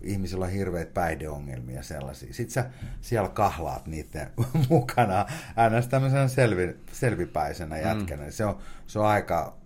ihmisillä 0.02 0.46
on 0.46 0.52
hirveitä 0.52 0.92
päihdeongelmia 0.94 1.76
ja 1.76 1.84
sellaisia. 1.84 2.34
Sitten 2.34 2.54
sä 2.54 2.70
siellä 3.02 3.30
kahlaat 3.30 3.88
niiden 3.88 4.32
mukana 4.70 5.26
äänestä 5.56 5.92
tämmöisenä 5.92 6.28
selvi, 6.28 6.76
selvipäisenä 6.92 7.78
jätkänä. 7.78 8.24
Mm. 8.24 8.32
Se, 8.32 8.46
on, 8.46 8.58
se 8.88 9.00
on 9.00 9.06
aika, 9.06 9.58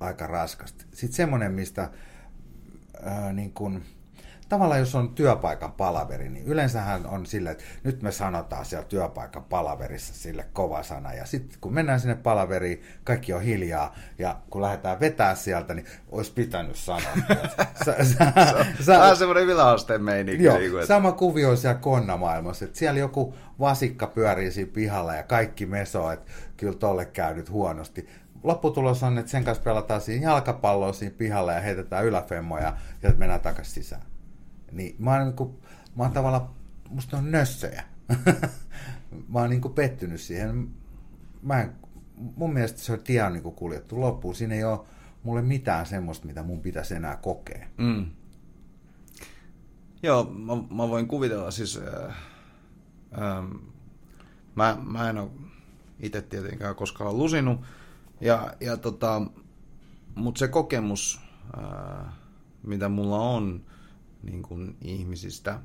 aika 0.00 0.26
raskasta. 0.26 0.84
Sitten 0.92 1.16
semmoinen, 1.16 1.52
mistä 1.52 1.90
ää, 3.02 3.32
niin 3.32 3.52
kun, 3.52 3.82
tavallaan 4.48 4.80
jos 4.80 4.94
on 4.94 5.14
työpaikan 5.14 5.72
palaveri, 5.72 6.28
niin 6.28 6.46
yleensähän 6.46 7.06
on 7.06 7.26
sille, 7.26 7.50
että 7.50 7.64
nyt 7.84 8.02
me 8.02 8.12
sanotaan 8.12 8.64
siellä 8.64 8.86
työpaikan 8.88 9.44
palaverissa 9.44 10.14
sille 10.14 10.46
kova 10.52 10.82
sana. 10.82 11.12
Ja 11.12 11.26
sitten 11.26 11.58
kun 11.60 11.74
mennään 11.74 12.00
sinne 12.00 12.14
palaveriin, 12.14 12.82
kaikki 13.04 13.32
on 13.32 13.42
hiljaa. 13.42 13.94
Ja 14.18 14.36
kun 14.50 14.62
lähdetään 14.62 15.00
vetää 15.00 15.34
sieltä, 15.34 15.74
niin 15.74 15.86
olisi 16.08 16.32
pitänyt 16.32 16.76
sanoa. 16.76 17.10
sä, 17.84 17.96
sä, 18.04 18.32
sä, 18.80 18.92
Vähän 18.92 19.16
semmoinen 19.16 19.44
yläasteen 19.44 20.02
meininki. 20.02 20.44
Joo, 20.44 20.58
niin 20.58 20.70
kuin, 20.70 20.80
että... 20.80 20.94
sama 20.94 21.12
kuvio 21.12 21.50
on 21.50 21.56
siellä 21.56 21.78
konnamaailmassa. 21.78 22.64
Että 22.64 22.78
siellä 22.78 23.00
joku 23.00 23.34
vasikka 23.60 24.06
pyörii 24.06 24.50
siinä 24.50 24.70
pihalla 24.74 25.14
ja 25.14 25.22
kaikki 25.22 25.66
mesoo, 25.66 26.10
että 26.10 26.32
kyllä 26.56 26.78
tolle 26.78 27.04
käy 27.04 27.34
nyt 27.34 27.50
huonosti 27.50 28.08
lopputulos 28.42 29.02
on, 29.02 29.18
että 29.18 29.30
sen 29.30 29.44
kanssa 29.44 29.62
pelataan 29.64 30.00
siinä 30.00 30.30
jalkapalloa 30.30 30.92
siinä 30.92 31.14
pihalla 31.18 31.52
ja 31.52 31.60
heitetään 31.60 32.04
yläfemmoja 32.04 32.76
ja 33.02 33.12
mennään 33.16 33.40
takaisin 33.40 33.74
sisään. 33.74 34.02
Niin 34.72 34.96
mä 34.98 35.12
oon, 35.12 35.24
niin 35.24 35.36
kuin, 35.36 35.50
mä 35.96 36.02
oon 36.02 36.12
tavallaan, 36.12 36.48
musta 36.88 37.16
on 37.16 37.30
nössöjä. 37.30 37.84
mä 39.32 39.40
oon 39.40 39.50
niin 39.50 39.60
kuin 39.60 39.74
pettynyt 39.74 40.20
siihen. 40.20 40.68
Mä 41.42 41.62
en, 41.62 41.72
mun 42.36 42.52
mielestä 42.52 42.80
se 42.80 42.98
tie 42.98 43.22
on 43.22 43.32
niin 43.32 43.42
kuin 43.42 43.54
kuljettu 43.54 44.00
loppuun. 44.00 44.34
Siinä 44.34 44.54
ei 44.54 44.64
ole 44.64 44.80
mulle 45.22 45.42
mitään 45.42 45.86
semmoista, 45.86 46.26
mitä 46.26 46.42
mun 46.42 46.60
pitäisi 46.60 46.94
enää 46.94 47.16
kokea. 47.16 47.66
Mm. 47.78 48.06
Joo, 50.02 50.24
mä, 50.24 50.52
mä 50.74 50.88
voin 50.88 51.08
kuvitella 51.08 51.50
siis... 51.50 51.80
Äh, 52.08 52.16
ähm, 53.22 53.52
mä, 54.54 54.76
mä 54.82 55.10
en 55.10 55.18
ole 55.18 55.30
itse 56.00 56.22
tietenkään 56.22 56.74
koskaan 56.74 57.18
lusinut, 57.18 57.60
ja, 58.20 58.54
ja 58.60 58.76
tota, 58.76 59.22
mutta 60.14 60.38
se 60.38 60.48
kokemus, 60.48 61.20
äh, 61.58 62.12
mitä 62.62 62.88
mulla 62.88 63.18
on, 63.18 63.64
niin 64.22 64.42
kuin 64.42 64.76
ihmisistä, 64.80 65.60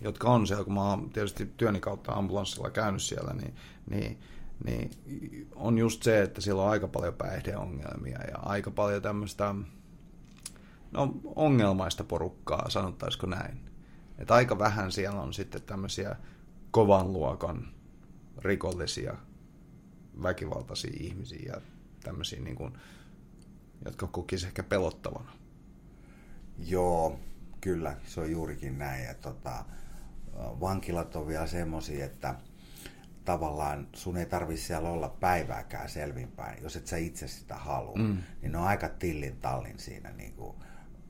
jotka 0.00 0.30
on 0.30 0.46
siellä, 0.46 0.64
kun 0.64 0.74
mä 0.74 0.90
oon 0.90 1.10
tietysti 1.10 1.52
työni 1.56 1.80
kautta 1.80 2.12
ambulanssilla 2.12 2.70
käynyt 2.70 3.02
siellä, 3.02 3.34
niin, 3.34 3.54
niin, 3.90 4.20
niin 4.64 4.90
on 5.54 5.78
just 5.78 6.02
se, 6.02 6.22
että 6.22 6.40
siellä 6.40 6.62
on 6.62 6.70
aika 6.70 6.88
paljon 6.88 7.14
päihdeongelmia 7.14 8.18
ja 8.30 8.38
aika 8.38 8.70
paljon 8.70 9.02
tämmöistä 9.02 9.54
no, 10.92 11.14
ongelmaista 11.36 12.04
porukkaa, 12.04 12.70
sanottaisiko 12.70 13.26
näin. 13.26 13.60
Että 14.18 14.34
aika 14.34 14.58
vähän 14.58 14.92
siellä 14.92 15.20
on 15.20 15.32
sitten 15.34 15.62
tämmöisiä 15.62 16.16
kovan 16.70 17.12
luokan 17.12 17.68
rikollisia, 18.38 19.16
väkivaltaisia 20.22 20.96
ihmisiä 21.00 21.52
ja 21.52 21.60
tämmöisiä, 22.02 22.40
niin 22.40 22.56
kuin, 22.56 22.78
jotka 23.84 24.06
kokisivat 24.06 24.48
ehkä 24.48 24.62
pelottavana. 24.62 25.32
Joo, 26.58 27.18
kyllä, 27.60 27.96
se 28.04 28.20
on 28.20 28.30
juurikin 28.30 28.78
näin. 28.78 29.04
Ja 29.04 29.14
tota, 29.14 29.64
vankilat 30.60 31.16
on 31.16 31.28
vielä 31.28 31.46
semmoisia, 31.46 32.04
että 32.04 32.34
tavallaan 33.24 33.88
sun 33.92 34.16
ei 34.16 34.26
tarvitse 34.26 34.66
siellä 34.66 34.90
olla 34.90 35.08
päivääkään 35.20 35.88
selvinpäin, 35.88 36.62
jos 36.62 36.76
et 36.76 36.86
sä 36.86 36.96
itse 36.96 37.28
sitä 37.28 37.54
halua. 37.54 37.96
Mm. 37.96 38.18
Niin 38.42 38.52
ne 38.52 38.58
on 38.58 38.64
aika 38.64 38.88
tillin 38.88 39.36
tallin 39.36 39.78
siinä. 39.78 40.10
Niin 40.10 40.32
kuin. 40.32 40.56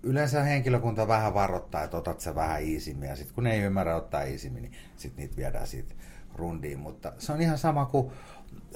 Yleensä 0.02 0.42
henkilökunta 0.42 1.08
vähän 1.08 1.34
varoittaa, 1.34 1.82
että 1.82 1.96
otat 1.96 2.20
sä 2.20 2.34
vähän 2.34 2.62
iisimmin, 2.62 3.08
ja 3.08 3.16
sitten 3.16 3.34
kun 3.34 3.44
ne 3.44 3.52
ei 3.52 3.60
ymmärrä 3.60 3.96
ottaa 3.96 4.22
iisimmin, 4.22 4.62
niin 4.62 4.72
sitten 4.96 5.22
niitä 5.22 5.36
viedään 5.36 5.66
siitä 5.66 5.94
rundiin. 6.34 6.78
Mutta 6.78 7.12
se 7.18 7.32
on 7.32 7.40
ihan 7.40 7.58
sama 7.58 7.86
kuin 7.86 8.12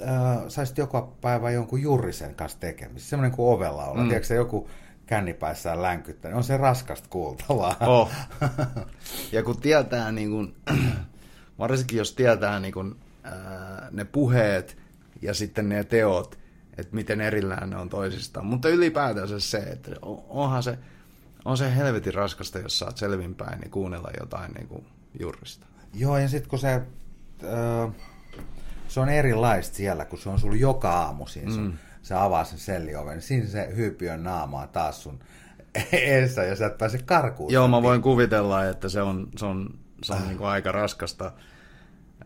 äh, 0.01 0.43
saisit 0.47 0.77
joka 0.77 1.13
päivä 1.21 1.51
jonkun 1.51 1.81
jurrisen 1.81 2.35
kanssa 2.35 2.59
tekemistä. 2.59 3.09
Semmoinen 3.09 3.35
kuin 3.35 3.53
ovella 3.53 3.85
olla. 3.85 4.01
Mm. 4.01 4.09
Tiedätkö, 4.09 4.33
joku 4.33 4.69
kännipäissään 5.05 5.81
länkyttä, 5.81 6.27
niin 6.27 6.37
on 6.37 6.43
se 6.43 6.57
raskasta 6.57 7.07
kuultavaa. 7.09 7.75
Oh. 7.79 8.11
Ja 9.31 9.43
kun 9.43 9.61
tietää, 9.61 10.11
niin 10.11 10.31
kun, 10.31 10.55
varsinkin 11.59 11.97
jos 11.97 12.13
tietää 12.13 12.59
niin 12.59 12.73
kun, 12.73 12.95
ää, 13.23 13.87
ne 13.91 14.05
puheet 14.05 14.77
ja 15.21 15.33
sitten 15.33 15.69
ne 15.69 15.83
teot, 15.83 16.39
että 16.77 16.95
miten 16.95 17.21
erillään 17.21 17.69
ne 17.69 17.77
on 17.77 17.89
toisistaan. 17.89 18.45
Mutta 18.45 18.69
ylipäätänsä 18.69 19.39
se, 19.39 19.57
että 19.57 19.91
onhan 20.29 20.63
se, 20.63 20.77
on 21.45 21.57
se 21.57 21.75
helvetin 21.75 22.13
raskasta, 22.13 22.59
jos 22.59 22.79
saat 22.79 22.97
selvinpäin 22.97 23.59
niin 23.59 23.71
kuunnella 23.71 24.09
jotain 24.19 24.51
niin 24.51 24.67
kuin 24.67 24.85
jurista. 25.19 25.65
Joo, 25.93 26.17
ja 26.17 26.29
sitten 26.29 26.49
kun 26.49 26.59
se, 26.59 26.81
se 28.87 28.99
on 28.99 29.09
erilaista 29.09 29.75
siellä, 29.75 30.05
kun 30.05 30.19
se 30.19 30.29
on 30.29 30.39
sulla 30.39 30.55
joka 30.55 30.91
aamu 30.91 31.27
siinä 31.27 31.51
mm 31.51 31.73
se 32.03 32.15
avaa 32.15 32.45
sen 32.45 32.59
sellioven, 32.59 33.21
siinä 33.21 33.47
se 33.47 33.73
hyypiön 33.75 34.23
naamaa 34.23 34.67
taas 34.67 35.03
sun 35.03 35.19
eessä 35.91 36.43
ja 36.43 36.55
sä 36.55 36.65
et 36.65 36.77
pääse 36.77 36.97
karkuun. 36.97 37.53
Joo, 37.53 37.67
mä 37.67 37.81
voin 37.81 38.01
kuvitella, 38.01 38.65
että 38.65 38.89
se 38.89 39.01
on, 39.01 39.29
se 39.37 39.45
on, 39.45 39.79
se 40.03 40.13
on 40.13 40.19
ah. 40.19 40.27
niin 40.27 40.37
kuin 40.37 40.47
aika 40.47 40.71
raskasta. 40.71 41.31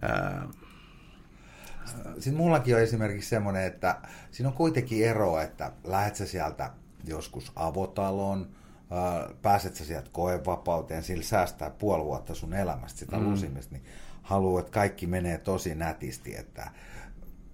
Ää... 0.02 0.48
Sitten 2.14 2.36
mullakin 2.36 2.76
on 2.76 2.82
esimerkiksi 2.82 3.30
semmoinen, 3.30 3.64
että 3.64 3.98
siinä 4.32 4.50
on 4.50 4.56
kuitenkin 4.56 5.06
ero, 5.06 5.40
että 5.40 5.72
lähdet 5.84 6.16
sä 6.16 6.26
sieltä 6.26 6.72
joskus 7.04 7.52
avotaloon, 7.56 8.50
pääset 9.42 9.76
sä 9.76 9.86
sieltä 9.86 10.10
koevapauteen, 10.12 11.04
sillä 11.04 11.24
säästää 11.24 11.70
puoli 11.70 12.06
vuotta 12.06 12.36
sun 12.36 12.54
elämästä 12.54 13.00
sitä 13.00 13.18
mm. 13.18 13.32
lusimista, 13.32 13.76
niin 13.76 13.86
haluaa, 14.22 14.60
että 14.60 14.72
kaikki 14.72 15.08
menee 15.08 15.38
tosi 15.38 15.76
nätisti, 15.76 16.36
että 16.36 16.72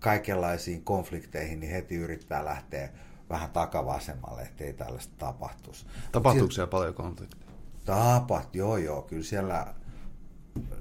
kaikenlaisiin 0.03 0.83
konflikteihin, 0.83 1.59
niin 1.59 1.71
heti 1.71 1.95
yrittää 1.95 2.45
lähteä 2.45 2.89
vähän 3.29 3.51
takavasemmalle, 3.51 4.41
ettei 4.41 4.73
tällaista 4.73 5.13
tapahtuisi. 5.17 5.85
Tapahtuuko 6.11 6.51
siellä 6.51 6.69
paljon 6.69 6.93
konflikteja? 6.93 7.51
Tapat, 7.85 8.55
joo 8.55 8.77
joo, 8.77 9.01
kyllä 9.01 9.23
siellä, 9.23 9.73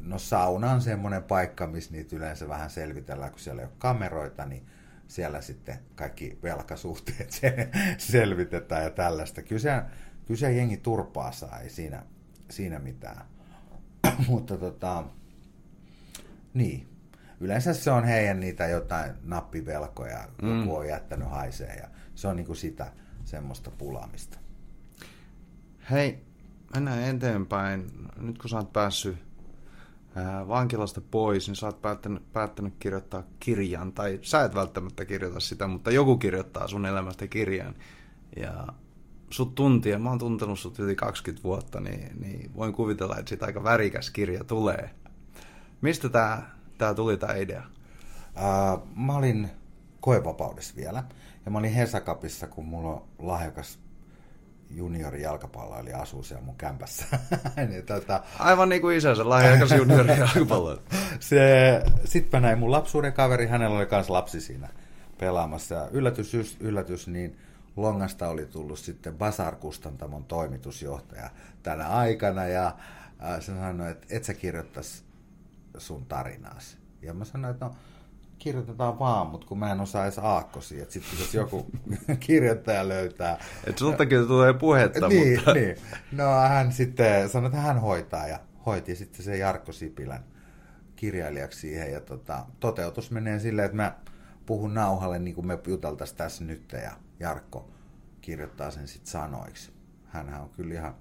no 0.01 0.19
sauna 0.19 0.71
on 0.71 0.81
semmoinen 0.81 1.23
paikka, 1.23 1.67
missä 1.67 1.93
niitä 1.93 2.17
yleensä 2.17 2.49
vähän 2.49 2.71
selvitellään, 2.71 3.31
kun 3.31 3.41
siellä 3.41 3.63
ei 3.63 3.67
ole 3.67 3.75
kameroita, 3.79 4.47
niin 4.47 4.67
siellä 5.09 5.41
sitten 5.41 5.79
kaikki 5.95 6.39
velkasuhteet 6.43 7.31
se, 7.41 7.69
selvitetään 7.99 8.85
ja 8.85 8.91
tällaista. 8.91 9.43
Kyllä 9.43 9.63
se, 9.63 9.83
kyllä 10.27 10.39
se 10.39 10.53
jengi 10.53 10.77
turpaa 10.77 11.33
saa, 11.33 11.61
ei 11.61 11.71
siinä, 11.71 12.03
siinä 12.51 12.79
mitään. 12.79 13.25
Mutta 14.29 14.57
tota, 14.57 15.05
niin, 16.55 16.92
yleensä 17.43 17.75
se 17.75 17.91
on 17.91 18.05
heidän 18.05 18.41
niitä 18.41 18.67
jotain 18.67 19.13
nappivelkoja, 19.25 20.29
mm. 20.43 20.59
joku 20.59 20.77
on 20.77 20.89
jättänyt 20.89 21.31
haisee 21.31 21.75
ja 21.75 21.89
se 22.15 22.29
on 22.29 22.37
niinku 22.37 22.55
sitä 22.55 22.93
semmoista 23.25 23.71
pulaamista. 23.71 24.39
Hei, 25.91 26.25
mennään 26.75 27.17
eteenpäin. 27.17 27.91
Nyt 28.21 28.39
kun 28.39 28.51
sä 28.51 28.57
oot 28.57 28.73
päässyt 28.73 29.17
ää, 30.15 30.49
vankilasta 30.49 31.01
pois, 31.01 31.49
niin 31.49 31.57
sä 31.57 31.67
oot 31.67 31.83
päättänyt, 31.83 32.33
päättänyt 32.33 32.75
kirjoittaa 32.79 33.23
kirjan, 33.41 33.93
tai 33.93 34.19
sä 34.23 34.45
et 34.45 34.55
välttämättä 34.55 35.05
kirjoita 35.05 35.41
sitä, 35.41 35.67
mutta 35.67 35.91
joku 35.91 36.17
kirjoittaa 36.17 36.69
sun 36.69 36.87
elämästä 36.87 37.27
kirjan. 37.27 37.75
Ja 38.37 38.67
sut 39.31 39.55
tuntia, 39.55 39.99
mä 39.99 40.09
oon 40.09 40.19
tuntenut 40.19 40.59
sut 40.59 40.79
yli 40.79 40.97
20 40.97 41.45
vuotta, 41.45 41.81
niin, 41.81 42.21
niin 42.21 42.55
voin 42.57 42.73
kuvitella, 42.73 43.17
että 43.19 43.29
siitä 43.29 43.47
aika 43.47 43.65
värikäs 43.65 44.11
kirja 44.11 44.45
tulee. 44.45 44.91
Mistä 45.81 46.09
tää 46.09 46.62
tämä 46.83 46.95
tuli 46.95 47.17
tämä 47.17 47.35
idea? 47.35 47.63
Uh, 48.37 48.83
mä 48.97 49.15
olin 49.15 49.51
koevapaudessa 50.01 50.77
vielä. 50.77 51.05
Ja 51.45 51.51
mä 51.51 51.59
olin 51.59 51.73
Hesakapissa, 51.73 52.47
kun 52.47 52.65
mulla 52.65 52.91
on 52.91 53.03
lahjakas 53.19 53.79
juniori 54.71 55.23
jalkapalloilija 55.23 55.99
asuu 55.99 56.23
siellä 56.23 56.45
mun 56.45 56.57
kämpässä. 56.57 57.05
niin, 57.69 57.87
tota, 57.87 58.23
Aivan 58.39 58.69
niin 58.69 58.83
kuin 58.83 58.97
isänsä 58.97 59.29
lahjakas 59.29 59.73
juniori 59.73 60.19
jalkapalloilija. 60.19 60.87
se, 61.21 61.41
sitten 62.05 62.41
mä 62.41 62.47
näin 62.47 62.59
mun 62.59 62.71
lapsuuden 62.71 63.13
kaveri, 63.13 63.47
hänellä 63.47 63.77
oli 63.77 63.89
myös 63.91 64.11
lapsi 64.11 64.41
siinä 64.41 64.69
pelaamassa. 65.19 65.75
Ja 65.75 65.89
yllätys, 65.93 66.35
just, 66.35 66.57
yllätys, 66.61 67.09
niin 67.09 67.39
Longasta 67.77 68.29
oli 68.29 68.47
tullut 68.47 68.79
sitten 68.79 69.15
Basar 69.15 69.57
Kustantamon 69.57 70.25
toimitusjohtaja 70.25 71.31
tänä 71.63 71.89
aikana. 71.89 72.47
Ja 72.47 72.67
äh, 72.67 73.41
se 73.41 73.53
sanoi, 73.53 73.91
että 73.91 74.07
et 74.11 74.25
sä 74.25 74.35
kirjoittaisi 74.35 75.12
sun 75.79 76.07
tarinaasi. 76.07 76.79
Ja 77.03 77.15
mä 77.15 77.25
sanoin, 77.25 77.53
että 77.53 77.65
no 77.65 77.75
kirjoitetaan 78.39 78.99
vaan, 78.99 79.27
mutta 79.27 79.47
kun 79.47 79.59
mä 79.59 79.73
en 79.73 79.81
osaa 79.81 80.05
edes 80.05 80.19
aakkosia, 80.19 80.83
että 80.83 80.93
sitten 80.93 81.19
jos 81.19 81.35
joku 81.35 81.67
kirjoittaja 82.27 82.89
löytää. 82.89 83.39
Että 83.67 83.79
sultakin 83.79 84.27
tulee 84.27 84.53
puhetta, 84.53 85.09
niin, 85.09 85.37
mutta... 85.37 85.53
Niin. 85.55 85.77
No 86.13 86.41
hän 86.49 86.73
sitten 86.73 87.29
sanoi, 87.29 87.47
että 87.47 87.61
hän 87.61 87.81
hoitaa 87.81 88.27
ja 88.27 88.41
hoiti 88.67 88.97
sitten 88.97 89.25
se 89.25 89.37
Jarkko 89.37 89.73
Sipilän 89.73 90.25
kirjailijaksi 90.97 91.61
siihen. 91.61 91.93
Ja 91.93 92.01
tota, 92.01 92.47
toteutus 92.61 93.11
menee 93.11 93.39
silleen, 93.39 93.67
että 93.67 93.77
mä 93.77 93.95
puhun 94.47 94.75
nauhalle 94.75 95.19
niin 95.19 95.35
kuin 95.35 95.47
me 95.47 95.59
juteltaisiin 95.67 96.17
tässä 96.17 96.45
nyt 96.45 96.73
ja 96.73 96.93
Jarkko 97.21 97.71
kirjoittaa 98.21 98.71
sen 98.71 98.89
sitten 98.89 99.11
sanoiksi. 99.11 99.73
Hänhän 100.07 100.43
on 100.43 100.51
kyllä 100.51 100.75
ihan 100.75 100.95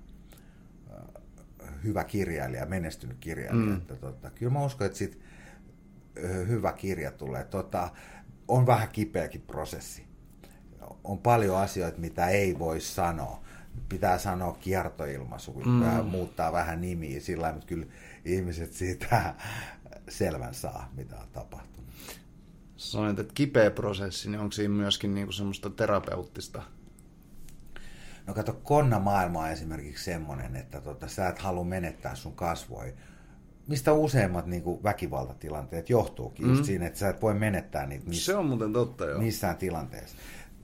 hyvä 1.84 2.04
kirjailija, 2.04 2.66
menestynyt 2.66 3.18
kirjailija. 3.20 3.66
Mm. 3.66 3.78
Että, 3.78 3.96
tota, 3.96 4.30
kyllä 4.30 4.52
mä 4.52 4.66
uskon, 4.66 4.88
että 4.88 4.98
sit 4.98 5.20
hyvä 6.48 6.74
kirja 6.74 7.12
tulee. 7.12 7.44
Tota, 7.44 7.90
on 8.48 8.66
vähän 8.68 8.90
kipeäkin 8.90 9.42
prosessi. 9.42 10.08
On 11.04 11.18
paljon 11.18 11.58
asioita, 11.58 12.00
mitä 12.00 12.28
ei 12.28 12.60
voi 12.60 12.82
sanoa. 12.82 13.44
Pitää 13.90 14.18
sanoa 14.18 14.54
kiertoilmaisu, 14.54 15.54
mm. 15.54 16.06
muuttaa 16.06 16.52
vähän 16.52 16.82
nimiä 16.82 17.20
sillä 17.20 17.52
mutta 17.52 17.68
kyllä 17.68 17.86
ihmiset 18.26 18.74
siitä 18.74 19.34
selvän 20.10 20.54
saa, 20.54 20.90
mitä 20.96 21.16
on 21.16 21.28
tapahtunut. 21.34 21.92
Sanoit, 22.78 23.20
että 23.20 23.34
kipeä 23.34 23.72
prosessi, 23.72 24.30
niin 24.30 24.40
onko 24.40 24.52
siinä 24.52 24.74
myöskin 24.74 25.16
niinku 25.16 25.32
semmoista 25.32 25.70
terapeuttista 25.70 26.64
No 28.28 28.34
kato, 28.34 28.54
konna 28.54 29.00
maailma 29.00 29.40
on 29.40 29.50
esimerkiksi 29.50 30.04
semmoinen, 30.04 30.56
että 30.56 30.82
tota, 30.82 31.08
sä 31.08 31.28
et 31.28 31.40
halua 31.40 31.64
menettää 31.64 32.16
sun 32.16 32.36
kasvoi. 32.36 32.94
Mistä 33.68 33.94
useimmat 33.94 34.46
niin 34.46 34.64
kuin, 34.64 34.84
väkivaltatilanteet 34.84 35.90
johtuukin, 35.90 36.46
mm. 36.46 36.52
just 36.52 36.66
siinä, 36.66 36.88
että 36.88 37.00
sä 37.00 37.10
et 37.10 37.22
voi 37.22 37.34
menettää 37.34 37.86
niitä 37.86 38.10
miss- 38.10 38.26
se 38.26 38.36
on 38.36 38.46
muuten 38.46 38.74
totta, 38.74 39.06
joo. 39.06 39.22
missään 39.22 39.58
tilanteessa. 39.58 40.18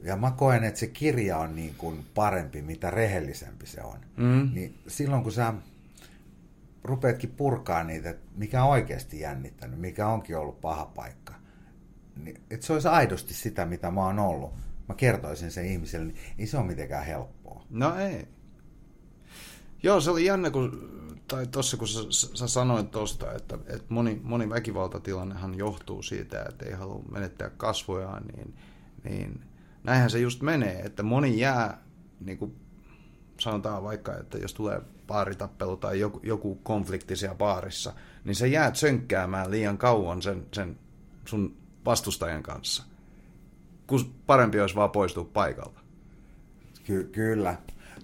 Ja 0.04 0.16
mä 0.16 0.32
koen, 0.32 0.64
että 0.64 0.80
se 0.80 0.88
kirja 0.88 1.38
on 1.38 1.56
niin 1.56 1.76
kuin 1.78 2.06
parempi, 2.16 2.62
mitä 2.62 2.92
rehellisempi 2.92 3.68
se 3.68 3.82
on. 3.82 4.00
Mm. 4.18 4.50
Niin 4.54 4.78
silloin 4.88 5.24
kun 5.24 5.32
sä 5.32 5.54
rupeatkin 6.84 7.30
purkaa 7.30 7.84
niitä, 7.84 8.10
että 8.10 8.28
mikä 8.36 8.64
on 8.64 8.70
oikeasti 8.70 9.20
jännittänyt, 9.20 9.80
mikä 9.80 10.08
onkin 10.08 10.38
ollut 10.38 10.62
paha 10.62 10.86
paikka, 10.86 11.34
niin 12.24 12.42
että 12.50 12.66
se 12.66 12.74
olisi 12.74 12.88
aidosti 12.88 13.34
sitä, 13.34 13.66
mitä 13.66 13.92
mä 13.92 14.06
oon 14.06 14.20
ollut. 14.20 14.54
Mä 14.88 14.96
kertoisin 14.96 15.52
sen 15.52 15.66
ihmiselle, 15.66 16.06
niin 16.06 16.18
ei 16.40 16.48
se 16.48 16.58
ole 16.58 16.66
mitenkään 16.66 17.06
helppoa. 17.06 17.37
No 17.70 17.96
ei. 17.96 18.28
Joo, 19.84 20.02
se 20.02 20.12
oli 20.12 20.26
jännä, 20.26 20.52
kun, 20.52 20.90
tai 21.28 21.48
tuossa 21.48 21.78
kun 21.78 21.88
sä, 21.88 22.02
sä 22.34 22.48
sanoit 22.48 22.92
tuosta, 22.92 23.34
että, 23.34 23.58
että 23.68 23.86
moni, 23.90 24.22
moni 24.24 24.50
väkivaltatilannehan 24.50 25.56
johtuu 25.56 26.02
siitä, 26.02 26.46
että 26.50 26.66
ei 26.66 26.74
halua 26.74 27.04
menettää 27.12 27.50
kasvojaan, 27.50 28.24
niin, 28.26 28.56
niin 29.04 29.42
näinhän 29.84 30.10
se 30.10 30.20
just 30.20 30.42
menee, 30.42 30.80
että 30.80 31.04
moni 31.04 31.40
jää, 31.40 31.82
niin 32.20 32.38
kuin 32.38 32.56
sanotaan 33.40 33.84
vaikka, 33.84 34.18
että 34.18 34.38
jos 34.38 34.54
tulee 34.54 34.82
paaritappelu 35.08 35.78
tai 35.78 36.00
joku, 36.00 36.20
joku 36.24 36.56
konflikti 36.56 37.16
siellä 37.16 37.36
baarissa, 37.36 37.94
niin 38.24 38.36
se 38.36 38.48
jää 38.48 38.74
sönkkäämään 38.74 39.52
liian 39.52 39.78
kauan 39.78 40.22
sen, 40.22 40.46
sen 40.54 40.80
sun 41.26 41.58
vastustajan 41.86 42.44
kanssa. 42.44 42.84
Kun 43.88 44.14
parempi 44.26 44.60
olisi 44.60 44.76
vaan 44.76 44.92
poistua 44.92 45.30
paikalta. 45.34 45.77
Ky- 46.88 47.10
kyllä. 47.12 47.56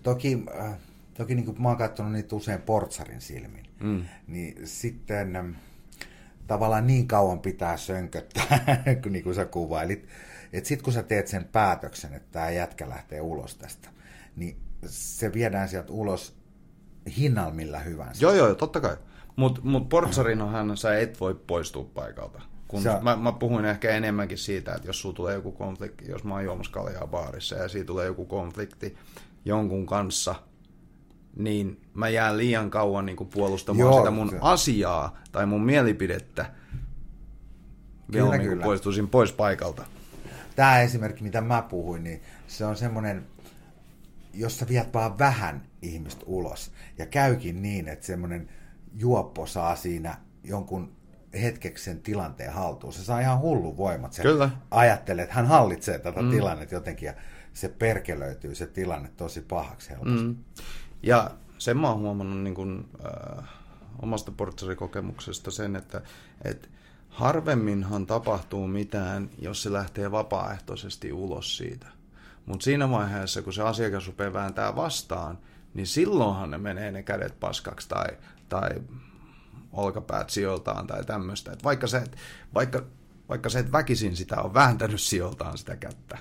Toki, 0.03 0.43
äh, 0.59 0.73
toki 1.13 1.35
niin 1.35 1.45
kuin 1.45 1.61
mä 1.61 1.67
oon 1.67 1.77
katsonut 1.77 2.11
niitä 2.11 2.35
usein 2.35 2.61
portsarin 2.61 3.21
silmin, 3.21 3.65
mm. 3.79 4.05
niin 4.27 4.67
sitten 4.67 5.35
äh, 5.35 5.45
tavallaan 6.47 6.87
niin 6.87 7.07
kauan 7.07 7.39
pitää 7.39 7.77
sönköttää, 7.77 8.59
kun 9.03 9.11
niin 9.11 9.23
kuin 9.23 9.35
sä 9.35 9.45
kuvailit, 9.45 10.07
että 10.53 10.67
sitten 10.67 10.83
kun 10.83 10.93
sä 10.93 11.03
teet 11.03 11.27
sen 11.27 11.45
päätöksen, 11.45 12.13
että 12.13 12.31
tämä 12.31 12.49
jätkä 12.49 12.89
lähtee 12.89 13.21
ulos 13.21 13.55
tästä, 13.55 13.89
niin 14.35 14.57
se 14.85 15.33
viedään 15.33 15.69
sieltä 15.69 15.93
ulos 15.93 16.35
hinnalla 17.17 17.53
millä 17.53 17.79
hyvänsä. 17.79 18.25
Joo, 18.25 18.33
joo, 18.33 18.55
totta 18.55 18.81
kai. 18.81 18.97
Mutta 19.35 19.61
mut 19.63 19.89
portsarinohan 19.89 20.77
sä 20.77 20.99
et 20.99 21.19
voi 21.19 21.35
poistua 21.47 21.89
paikalta. 21.93 22.41
Kun 22.73 22.83
se... 22.83 22.89
mä, 23.01 23.15
mä 23.15 23.31
puhuin 23.31 23.65
ehkä 23.65 23.91
enemmänkin 23.91 24.37
siitä, 24.37 24.73
että 24.73 24.87
jos 24.87 25.01
sulla 25.01 25.15
tulee 25.15 25.35
joku 25.35 25.51
konflikti, 25.51 26.05
jos 26.09 26.23
mä 26.23 26.33
oon 26.33 26.43
juomassa 26.43 26.71
kaljaa 26.71 27.07
baarissa 27.07 27.55
ja 27.55 27.67
siitä 27.69 27.87
tulee 27.87 28.05
joku 28.05 28.25
konflikti 28.25 28.97
jonkun 29.45 29.85
kanssa, 29.85 30.35
niin 31.35 31.81
mä 31.93 32.09
jään 32.09 32.37
liian 32.37 32.69
kauan 32.69 33.05
niin 33.05 33.17
puolustamaan 33.33 33.79
Joo, 33.79 33.97
sitä 33.97 34.11
mun 34.11 34.29
se... 34.29 34.37
asiaa 34.41 35.17
tai 35.31 35.45
mun 35.45 35.63
mielipidettä. 35.65 36.45
Kyllä, 38.11 38.31
Vielä 38.31 38.37
niin 38.37 38.61
poistuisin 38.61 39.09
pois 39.09 39.31
paikalta. 39.31 39.85
Tämä 40.55 40.81
esimerkki, 40.81 41.23
mitä 41.23 41.41
mä 41.41 41.61
puhuin, 41.61 42.03
niin 42.03 42.21
se 42.47 42.65
on 42.65 42.75
semmoinen, 42.75 43.25
jossa 44.33 44.67
viet 44.67 44.93
vaan 44.93 45.19
vähän 45.19 45.63
ihmistä 45.81 46.23
ulos. 46.25 46.71
Ja 46.97 47.05
käykin 47.05 47.61
niin, 47.61 47.87
että 47.87 48.05
semmoinen 48.05 48.49
juoppo 48.95 49.45
saa 49.45 49.75
siinä 49.75 50.17
jonkun 50.43 51.02
hetkeksi 51.41 51.83
sen 51.83 52.01
tilanteen 52.01 52.53
haltuun. 52.53 52.93
Se 52.93 53.03
saa 53.03 53.19
ihan 53.19 53.39
hullu 53.39 53.77
voimat. 53.77 54.13
Se 54.13 54.21
Kyllä. 54.21 54.49
ajattelee, 54.71 55.23
että 55.23 55.35
hän 55.35 55.47
hallitsee 55.47 55.99
tätä 55.99 56.21
mm. 56.21 56.31
tilannetta 56.31 56.75
jotenkin 56.75 57.07
ja 57.07 57.13
se 57.53 57.69
perkelöityy 57.69 58.55
se 58.55 58.67
tilanne 58.67 59.09
tosi 59.17 59.41
pahaksi 59.41 59.89
helposti. 59.89 60.23
Mm. 60.23 60.35
Ja 61.03 61.31
sen 61.57 61.77
mä 61.77 61.89
oon 61.89 61.99
huomannut 61.99 62.43
niin 62.43 62.55
kun, 62.55 62.89
äh, 63.05 63.45
omasta 64.01 64.31
portsarikokemuksesta 64.31 65.51
sen, 65.51 65.75
että, 65.75 66.01
että 66.43 66.67
harvemminhan 67.09 68.05
tapahtuu 68.05 68.67
mitään, 68.67 69.29
jos 69.39 69.63
se 69.63 69.73
lähtee 69.73 70.11
vapaaehtoisesti 70.11 71.13
ulos 71.13 71.57
siitä. 71.57 71.87
Mutta 72.45 72.63
siinä 72.63 72.89
vaiheessa, 72.89 73.41
kun 73.41 73.53
se 73.53 73.61
asiakas 73.61 74.07
rupeaa 74.07 74.33
vääntää 74.33 74.75
vastaan, 74.75 75.37
niin 75.73 75.87
silloinhan 75.87 76.51
ne 76.51 76.57
menee 76.57 76.91
ne 76.91 77.03
kädet 77.03 77.39
paskaksi 77.39 77.89
tai, 77.89 78.07
tai 78.49 78.69
olkapäät 79.73 80.29
sijoiltaan 80.29 80.87
tai 80.87 81.05
tämmöistä. 81.05 81.51
Et 81.51 81.63
vaikka, 81.63 81.87
se, 81.87 82.03
vaikka, 82.53 82.83
vaikka 83.29 83.49
se 83.49 83.59
et 83.59 83.71
väkisin 83.71 84.15
sitä 84.15 84.41
on 84.41 84.53
vääntänyt 84.53 85.01
sijoiltaan 85.01 85.57
sitä 85.57 85.75
kättä. 85.75 86.17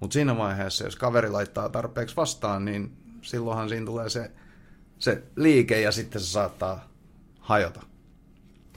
Mutta 0.00 0.14
siinä 0.14 0.36
vaiheessa, 0.36 0.84
jos 0.84 0.96
kaveri 0.96 1.30
laittaa 1.30 1.68
tarpeeksi 1.68 2.16
vastaan, 2.16 2.64
niin 2.64 2.96
silloinhan 3.22 3.68
siinä 3.68 3.86
tulee 3.86 4.08
se, 4.08 4.30
se 4.98 5.22
liike 5.36 5.80
ja 5.80 5.92
sitten 5.92 6.20
se 6.20 6.26
saattaa 6.26 6.88
hajota. 7.40 7.82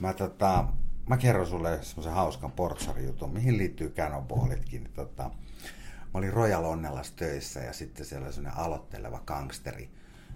Mä, 0.00 0.14
tota, 0.14 0.64
mä 1.08 1.16
kerron 1.16 1.46
sulle 1.46 1.82
semmoisen 1.82 2.12
hauskan 2.12 2.52
portsarijutun, 2.52 3.32
mihin 3.32 3.58
liittyy 3.58 3.90
cannonballitkin. 3.90 4.90
Tota, 4.94 5.22
mä 5.22 6.18
olin 6.18 6.32
Royal 6.32 6.64
Onnellas 6.64 7.10
töissä 7.10 7.60
ja 7.60 7.72
sitten 7.72 8.06
siellä 8.06 8.24
oli 8.24 8.32
sellainen 8.32 8.60
aloitteleva 8.60 9.22
gangsteri, 9.26 9.90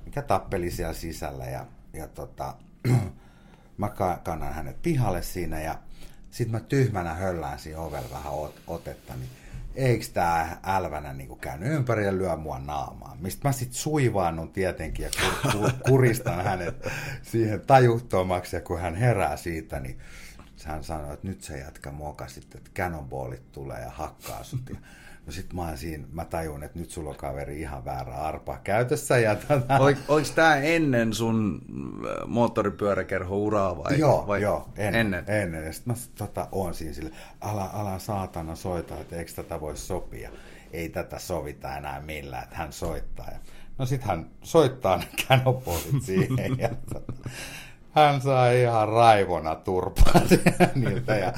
mikä 0.04 0.22
tappeli 0.22 0.70
siellä 0.70 0.94
sisällä 0.94 1.44
ja, 1.44 1.66
ja 1.92 2.08
tota, 2.08 2.54
mä 3.78 3.88
kannan 4.22 4.52
hänet 4.52 4.82
pihalle 4.82 5.22
siinä 5.22 5.60
ja 5.60 5.78
sitten 6.30 6.52
mä 6.52 6.60
tyhmänä 6.60 7.14
höllään 7.14 7.58
siinä 7.58 7.80
ovella 7.80 8.10
vähän 8.10 8.32
otetta, 8.66 9.14
niin 9.14 9.28
eikö 9.74 10.04
tää 10.12 10.60
älvänä 10.62 11.12
niinku 11.12 11.36
käynyt 11.36 11.72
ympäri 11.72 12.04
ja 12.04 12.18
lyö 12.18 12.36
mua 12.36 12.58
naamaan. 12.58 13.18
Mistä 13.20 13.48
mä 13.48 13.52
sit 13.52 13.72
suivaannun 13.72 14.52
tietenkin 14.52 15.02
ja 15.04 15.10
kur- 15.46 15.88
kuristan 15.88 16.44
hänet 16.44 16.88
siihen 17.22 17.60
tajuttomaksi 17.60 18.56
ja 18.56 18.60
kun 18.60 18.80
hän 18.80 18.94
herää 18.94 19.36
siitä, 19.36 19.80
niin 19.80 19.98
hän 20.64 20.84
sanoo, 20.84 21.12
että 21.12 21.28
nyt 21.28 21.42
se 21.42 21.58
jatka 21.58 21.92
mokasit, 21.92 22.54
että 22.54 22.70
cannonballit 22.74 23.52
tulee 23.52 23.80
ja 23.80 23.90
hakkaa 23.90 24.44
sut. 24.44 24.72
No 25.26 25.32
sit 25.32 25.52
mä 25.52 25.62
oon 25.62 25.78
siinä, 25.78 26.04
mä 26.12 26.24
tajun, 26.24 26.62
että 26.62 26.78
nyt 26.78 26.90
sulla 26.90 27.10
on 27.10 27.16
kaveri 27.16 27.60
ihan 27.60 27.84
väärä 27.84 28.14
arpa 28.14 28.58
käytössä. 28.64 29.18
Ja 29.18 29.36
tota... 29.36 29.78
Oliko, 29.78 30.00
tää 30.34 30.56
ennen 30.56 31.14
sun 31.14 31.60
äh, 31.60 32.28
moottoripyöräkerho-uraa 32.28 33.76
vai? 33.84 33.98
Joo, 33.98 34.26
vai 34.26 34.42
joo 34.42 34.68
ennen. 34.76 35.00
Ennen. 35.00 35.24
ennen. 35.28 35.64
Ja 35.64 35.72
sit 35.72 35.86
mä 35.86 35.94
tota, 36.18 36.48
oon 36.52 36.74
siinä 36.74 36.94
sille, 36.94 37.10
ala, 37.40 37.70
ala 37.72 37.98
saatana 37.98 38.54
soita, 38.54 39.00
että 39.00 39.16
eikö 39.16 39.32
tätä 39.36 39.60
voi 39.60 39.76
sopia. 39.76 40.30
Ei 40.72 40.88
tätä 40.88 41.18
sovita 41.18 41.76
enää 41.76 42.00
millään, 42.00 42.44
että 42.44 42.56
hän 42.56 42.72
soittaa. 42.72 43.26
Ja, 43.32 43.38
no 43.78 43.86
sit 43.86 44.02
hän 44.02 44.30
soittaa 44.42 44.96
ne 44.96 45.08
känopolit 45.28 46.02
siihen. 46.06 46.58
ja, 46.58 46.68
tota, 46.68 47.12
hän 47.96 48.20
sai 48.20 48.62
ihan 48.62 48.88
raivona 48.88 49.54
turpaa 49.54 50.20
niiltä 50.74 51.16
ja 51.16 51.32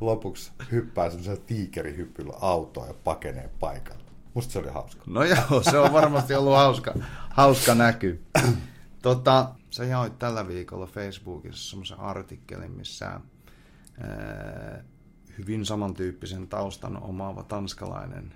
lopuksi 0.00 0.52
hyppää 0.72 1.10
semmoisella 1.10 1.40
tiikerihyppyllä 1.46 2.32
autoa 2.40 2.86
ja 2.86 2.94
pakenee 3.04 3.50
paikalta. 3.60 4.04
Musta 4.34 4.52
se 4.52 4.58
oli 4.58 4.68
hauska. 4.68 5.02
No 5.06 5.24
joo, 5.24 5.62
se 5.62 5.78
on 5.78 5.92
varmasti 5.92 6.34
ollut 6.34 6.56
hauska, 6.56 6.94
hauska 7.30 7.74
näky. 7.74 8.24
Tota, 9.02 9.50
sä 9.70 9.84
jaoit 9.84 10.18
tällä 10.18 10.48
viikolla 10.48 10.86
Facebookissa 10.86 11.70
semmoisen 11.70 12.00
artikkelin, 12.00 12.70
missä 12.70 13.06
ää, 13.06 13.20
hyvin 15.38 15.66
samantyyppisen 15.66 16.48
taustan 16.48 17.02
omaava 17.02 17.42
tanskalainen 17.42 18.34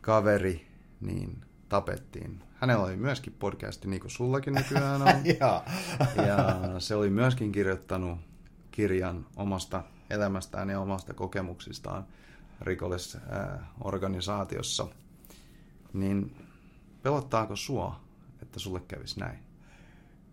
kaveri 0.00 0.66
niin 1.00 1.44
tapettiin 1.68 2.42
hänellä 2.60 2.84
oli 2.84 2.96
myöskin 2.96 3.36
podcasti, 3.38 3.88
niin 3.88 4.00
kuin 4.00 4.10
sullakin 4.10 4.54
nykyään 4.54 5.02
on. 5.08 5.08
ja 6.26 6.60
se 6.78 6.94
oli 6.94 7.10
myöskin 7.10 7.52
kirjoittanut 7.52 8.18
kirjan 8.70 9.26
omasta 9.36 9.84
elämästään 10.10 10.70
ja 10.70 10.80
omasta 10.80 11.14
kokemuksistaan 11.14 12.06
rikollisorganisaatiossa. 12.60 14.86
Niin 15.92 16.36
pelottaako 17.02 17.56
sua, 17.56 18.00
että 18.42 18.58
sulle 18.58 18.80
kävisi 18.88 19.20
näin? 19.20 19.38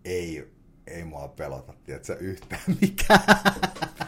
Ei, 0.04 0.52
ei 0.86 1.04
mua 1.04 1.28
pelota, 1.28 1.74
tiedätkö, 1.84 2.16
yhtään 2.20 2.62
mikään. 2.80 3.20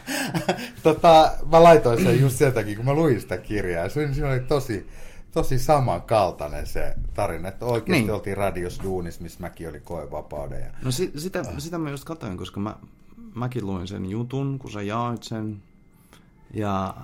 tota, 0.82 1.32
mä 1.50 1.62
laitoin 1.62 2.02
sen 2.02 2.20
just 2.20 2.36
sen 2.36 2.52
takia, 2.52 2.76
kun 2.76 2.84
mä 2.84 2.94
luin 2.94 3.20
sitä 3.20 3.38
kirjaa. 3.38 3.88
Se 3.88 4.08
oli 4.30 4.40
tosi, 4.40 4.88
tosi 5.32 5.58
samankaltainen 5.58 6.66
se 6.66 6.94
tarina, 7.14 7.48
että 7.48 7.64
oikeasti 7.66 8.02
Niin. 8.04 8.14
oltiin 8.14 8.36
radios 8.36 8.80
duunis, 8.82 9.20
missä 9.20 9.40
mäkin 9.40 9.68
oli 9.68 9.80
koevapauden. 9.80 10.60
Ja... 10.60 10.70
No 10.82 10.90
si- 10.90 11.12
sitä, 11.16 11.44
sitä 11.58 11.78
mä 11.78 11.90
just 11.90 12.04
katsoin, 12.04 12.36
koska 12.36 12.60
mä, 12.60 12.76
mäkin 13.34 13.66
luin 13.66 13.86
sen 13.88 14.06
jutun, 14.10 14.58
kun 14.58 14.70
sä 14.70 14.82
jaoit 14.82 15.22
sen. 15.22 15.62
Ja 16.54 16.94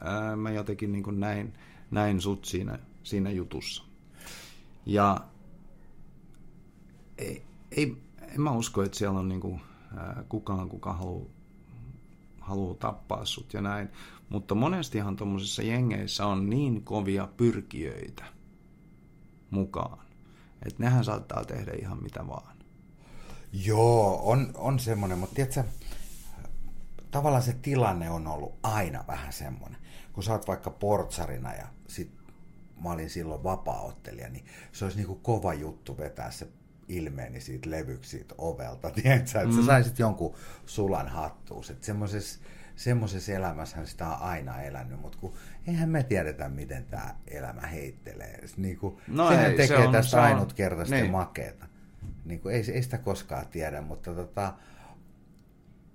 ää, 0.00 0.36
mä 0.36 0.50
jotenkin 0.50 0.92
niin 0.92 1.04
kuin 1.04 1.20
näin, 1.20 1.54
näin 1.90 2.20
sut 2.20 2.44
siinä, 2.44 2.78
siinä 3.02 3.30
jutussa. 3.30 3.82
Ja 4.86 5.20
ei, 7.18 7.42
ei, 7.70 7.96
en 8.34 8.40
mä 8.40 8.52
usko, 8.52 8.82
että 8.82 8.98
siellä 8.98 9.18
on 9.18 9.28
niin 9.28 9.40
kuin, 9.40 9.60
ää, 9.96 10.24
kukaan, 10.28 10.68
kuka 10.68 10.92
haluaa 10.92 11.26
haluaa 12.40 12.74
tappaa 12.74 13.24
sut 13.24 13.54
ja 13.54 13.60
näin. 13.60 13.88
Mutta 14.32 14.54
monestihan 14.54 15.16
tuommoisissa 15.16 15.62
jengeissä 15.62 16.26
on 16.26 16.50
niin 16.50 16.84
kovia 16.84 17.28
pyrkijöitä 17.36 18.24
mukaan, 19.50 19.98
että 20.66 20.82
nehän 20.82 21.04
saattaa 21.04 21.44
tehdä 21.44 21.72
ihan 21.78 22.02
mitä 22.02 22.26
vaan. 22.26 22.56
Joo, 23.52 24.30
on, 24.30 24.50
on 24.54 24.78
semmoinen, 24.78 25.18
mutta 25.18 25.34
tiedätkö, 25.34 25.64
tavallaan 27.10 27.42
se 27.42 27.52
tilanne 27.52 28.10
on 28.10 28.26
ollut 28.26 28.58
aina 28.62 29.04
vähän 29.06 29.32
semmoinen. 29.32 29.80
Kun 30.12 30.22
sä 30.22 30.32
oot 30.32 30.48
vaikka 30.48 30.70
portsarina 30.70 31.54
ja 31.54 31.66
sit 31.88 32.10
mä 32.82 32.90
olin 32.90 33.10
silloin 33.10 33.44
vapaaottelija, 33.44 34.28
niin 34.28 34.44
se 34.72 34.84
olisi 34.84 34.98
niinku 34.98 35.14
kova 35.14 35.54
juttu 35.54 35.98
vetää 35.98 36.30
se 36.30 36.48
ilmeeni 36.88 37.40
siitä 37.40 37.70
levyksi 37.70 38.10
siitä 38.10 38.34
ovelta, 38.38 38.90
tiedätkö? 39.02 39.40
Että 39.40 39.56
sä 39.56 39.66
saisit 39.66 39.98
jonkun 39.98 40.34
sulan 40.66 41.08
hattuun. 41.08 41.64
Että 41.70 41.86
semmoisessa 41.86 42.40
semmoisessa 42.76 43.32
elämässähän 43.32 43.86
sitä 43.86 44.08
on 44.08 44.16
aina 44.20 44.62
elänyt, 44.62 45.00
mutta 45.00 45.18
kun 45.18 45.34
eihän 45.66 45.88
me 45.88 46.02
tiedetä, 46.02 46.48
miten 46.48 46.84
tämä 46.84 47.14
elämä 47.28 47.60
heittelee. 47.60 48.44
Niin 48.56 48.76
kuin, 48.78 48.96
No 49.08 49.28
sehän 49.28 49.44
ei, 49.50 49.50
se 49.56 49.56
tekee 49.56 49.86
on- 49.86 49.92
tästä 49.92 50.10
se 50.10 50.16
on- 50.16 50.22
ainutkertaista 50.22 50.94
niin. 50.94 51.10
makeeta. 51.10 51.66
Niin 52.24 52.40
kuin, 52.40 52.54
ei, 52.54 52.64
ei 52.72 52.82
sitä 52.82 52.98
koskaan 52.98 53.46
tiedä, 53.46 53.80
mutta 53.80 54.14
tota, 54.14 54.54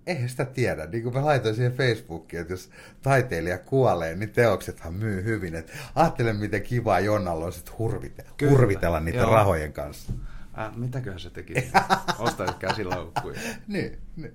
eihän 0.08 0.30
sitä 0.30 0.46
tiedä. 0.46 0.86
Niin 0.86 1.04
kuin 1.04 1.16
mä 1.16 1.26
laitoin 1.26 1.56
siihen 1.56 1.74
Facebookiin, 1.74 2.42
että 2.42 2.54
jos 2.54 2.70
taiteilija 3.02 3.58
kuolee, 3.58 4.16
niin 4.16 4.30
teoksethan 4.30 4.94
myy 4.94 5.24
hyvin. 5.24 5.56
Et 5.56 5.72
ajattele, 5.96 6.34
miten 6.34 6.62
kivaa 6.62 7.00
Jonnalla 7.00 7.46
on 7.46 7.54
sit 7.54 7.78
hurvitella, 7.80 8.32
Kyllä, 8.38 8.52
hurvitella 8.52 9.00
niitä 9.00 9.20
joo. 9.20 9.34
rahojen 9.34 9.74
kanssa. 9.74 10.14
Äh, 10.60 10.76
mitäköhän 10.76 11.20
se 11.20 11.30
teki? 11.30 11.54
Ostaisi 12.20 12.54
käsilaukkuja. 12.60 13.40
Niin, 13.68 13.98
niin. 14.16 14.34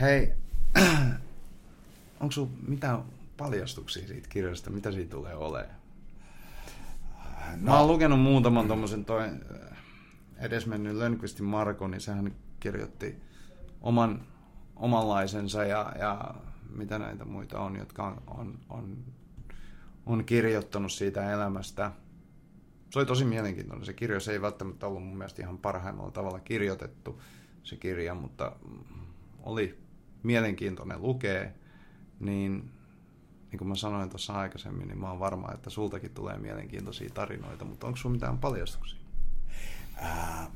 Hei, 0.00 0.32
onko 2.20 2.32
sulla 2.32 2.50
mitään 2.68 3.02
paljastuksia 3.36 4.08
siitä 4.08 4.28
kirjasta? 4.28 4.70
Mitä 4.70 4.92
siitä 4.92 5.10
tulee 5.10 5.34
olemaan? 5.34 5.80
No. 7.56 7.72
Mä 7.72 7.78
oon 7.78 7.88
lukenut 7.88 8.20
muutaman 8.20 8.68
tommosen 8.68 9.04
toi 9.04 9.24
äh, 9.24 9.78
edesmennyt 10.38 10.96
Lönnqvistin 10.96 11.44
Marko, 11.44 11.88
niin 11.88 12.00
sehän 12.00 12.34
kirjoitti 12.60 13.22
oman, 13.80 14.22
omanlaisensa 14.76 15.64
ja, 15.64 15.92
ja 15.98 16.34
mitä 16.76 16.98
näitä 16.98 17.24
muita 17.24 17.60
on, 17.60 17.76
jotka 17.76 18.06
on, 18.06 18.22
on, 18.26 18.58
on, 18.68 18.96
on 20.06 20.24
kirjoittanut 20.24 20.92
siitä 20.92 21.32
elämästä. 21.32 21.92
Se 22.90 22.98
oli 22.98 23.06
tosi 23.06 23.24
mielenkiintoinen 23.24 23.86
se 23.86 23.92
kirja. 23.92 24.20
Se 24.20 24.32
ei 24.32 24.42
välttämättä 24.42 24.86
ollut 24.86 25.02
mun 25.02 25.18
mielestä 25.18 25.42
ihan 25.42 25.58
parhaimmalla 25.58 26.10
tavalla 26.10 26.40
kirjoitettu 26.40 27.22
se 27.62 27.76
kirja, 27.76 28.14
mutta 28.14 28.52
oli 29.42 29.78
mielenkiintoinen 30.22 31.02
lukea. 31.02 31.50
Niin, 32.20 32.72
niin 33.50 33.58
kuin 33.58 33.68
mä 33.68 33.74
sanoin 33.74 34.10
tuossa 34.10 34.32
aikaisemmin, 34.32 34.88
niin 34.88 34.98
mä 34.98 35.10
oon 35.10 35.20
varma, 35.20 35.52
että 35.54 35.70
sultakin 35.70 36.14
tulee 36.14 36.38
mielenkiintoisia 36.38 37.10
tarinoita, 37.14 37.64
mutta 37.64 37.86
onko 37.86 37.96
sulla 37.96 38.12
mitään 38.12 38.38
paljastuksia? 38.38 38.98
Ää, 39.96 40.50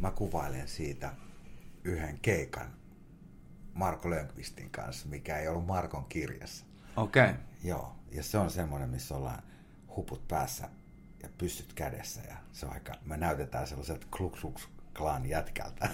mä 0.00 0.10
kuvailen 0.10 0.68
siitä 0.68 1.12
yhden 1.84 2.18
keikan 2.22 2.70
Marko 3.74 4.10
Lönkvistin 4.10 4.70
kanssa, 4.70 5.08
mikä 5.08 5.38
ei 5.38 5.48
ollut 5.48 5.66
Markon 5.66 6.04
kirjassa. 6.04 6.66
Okei. 6.96 7.24
Okay. 7.24 7.34
Joo, 7.64 7.96
ja 8.12 8.22
se 8.22 8.38
on 8.38 8.50
semmoinen, 8.50 8.90
missä 8.90 9.16
ollaan 9.16 9.42
huput 9.96 10.28
päässä 10.28 10.68
ja 11.22 11.28
pystyt 11.38 11.72
kädessä. 11.72 12.20
Ja 12.28 12.36
se 12.52 12.66
on 12.66 12.72
aika, 12.72 12.92
me 13.04 13.16
näytetään 13.16 13.66
sellaiset 13.66 14.06
Klux 14.16 14.44
Klux 14.98 15.10
Klan 15.10 15.28
jätkältä. 15.28 15.88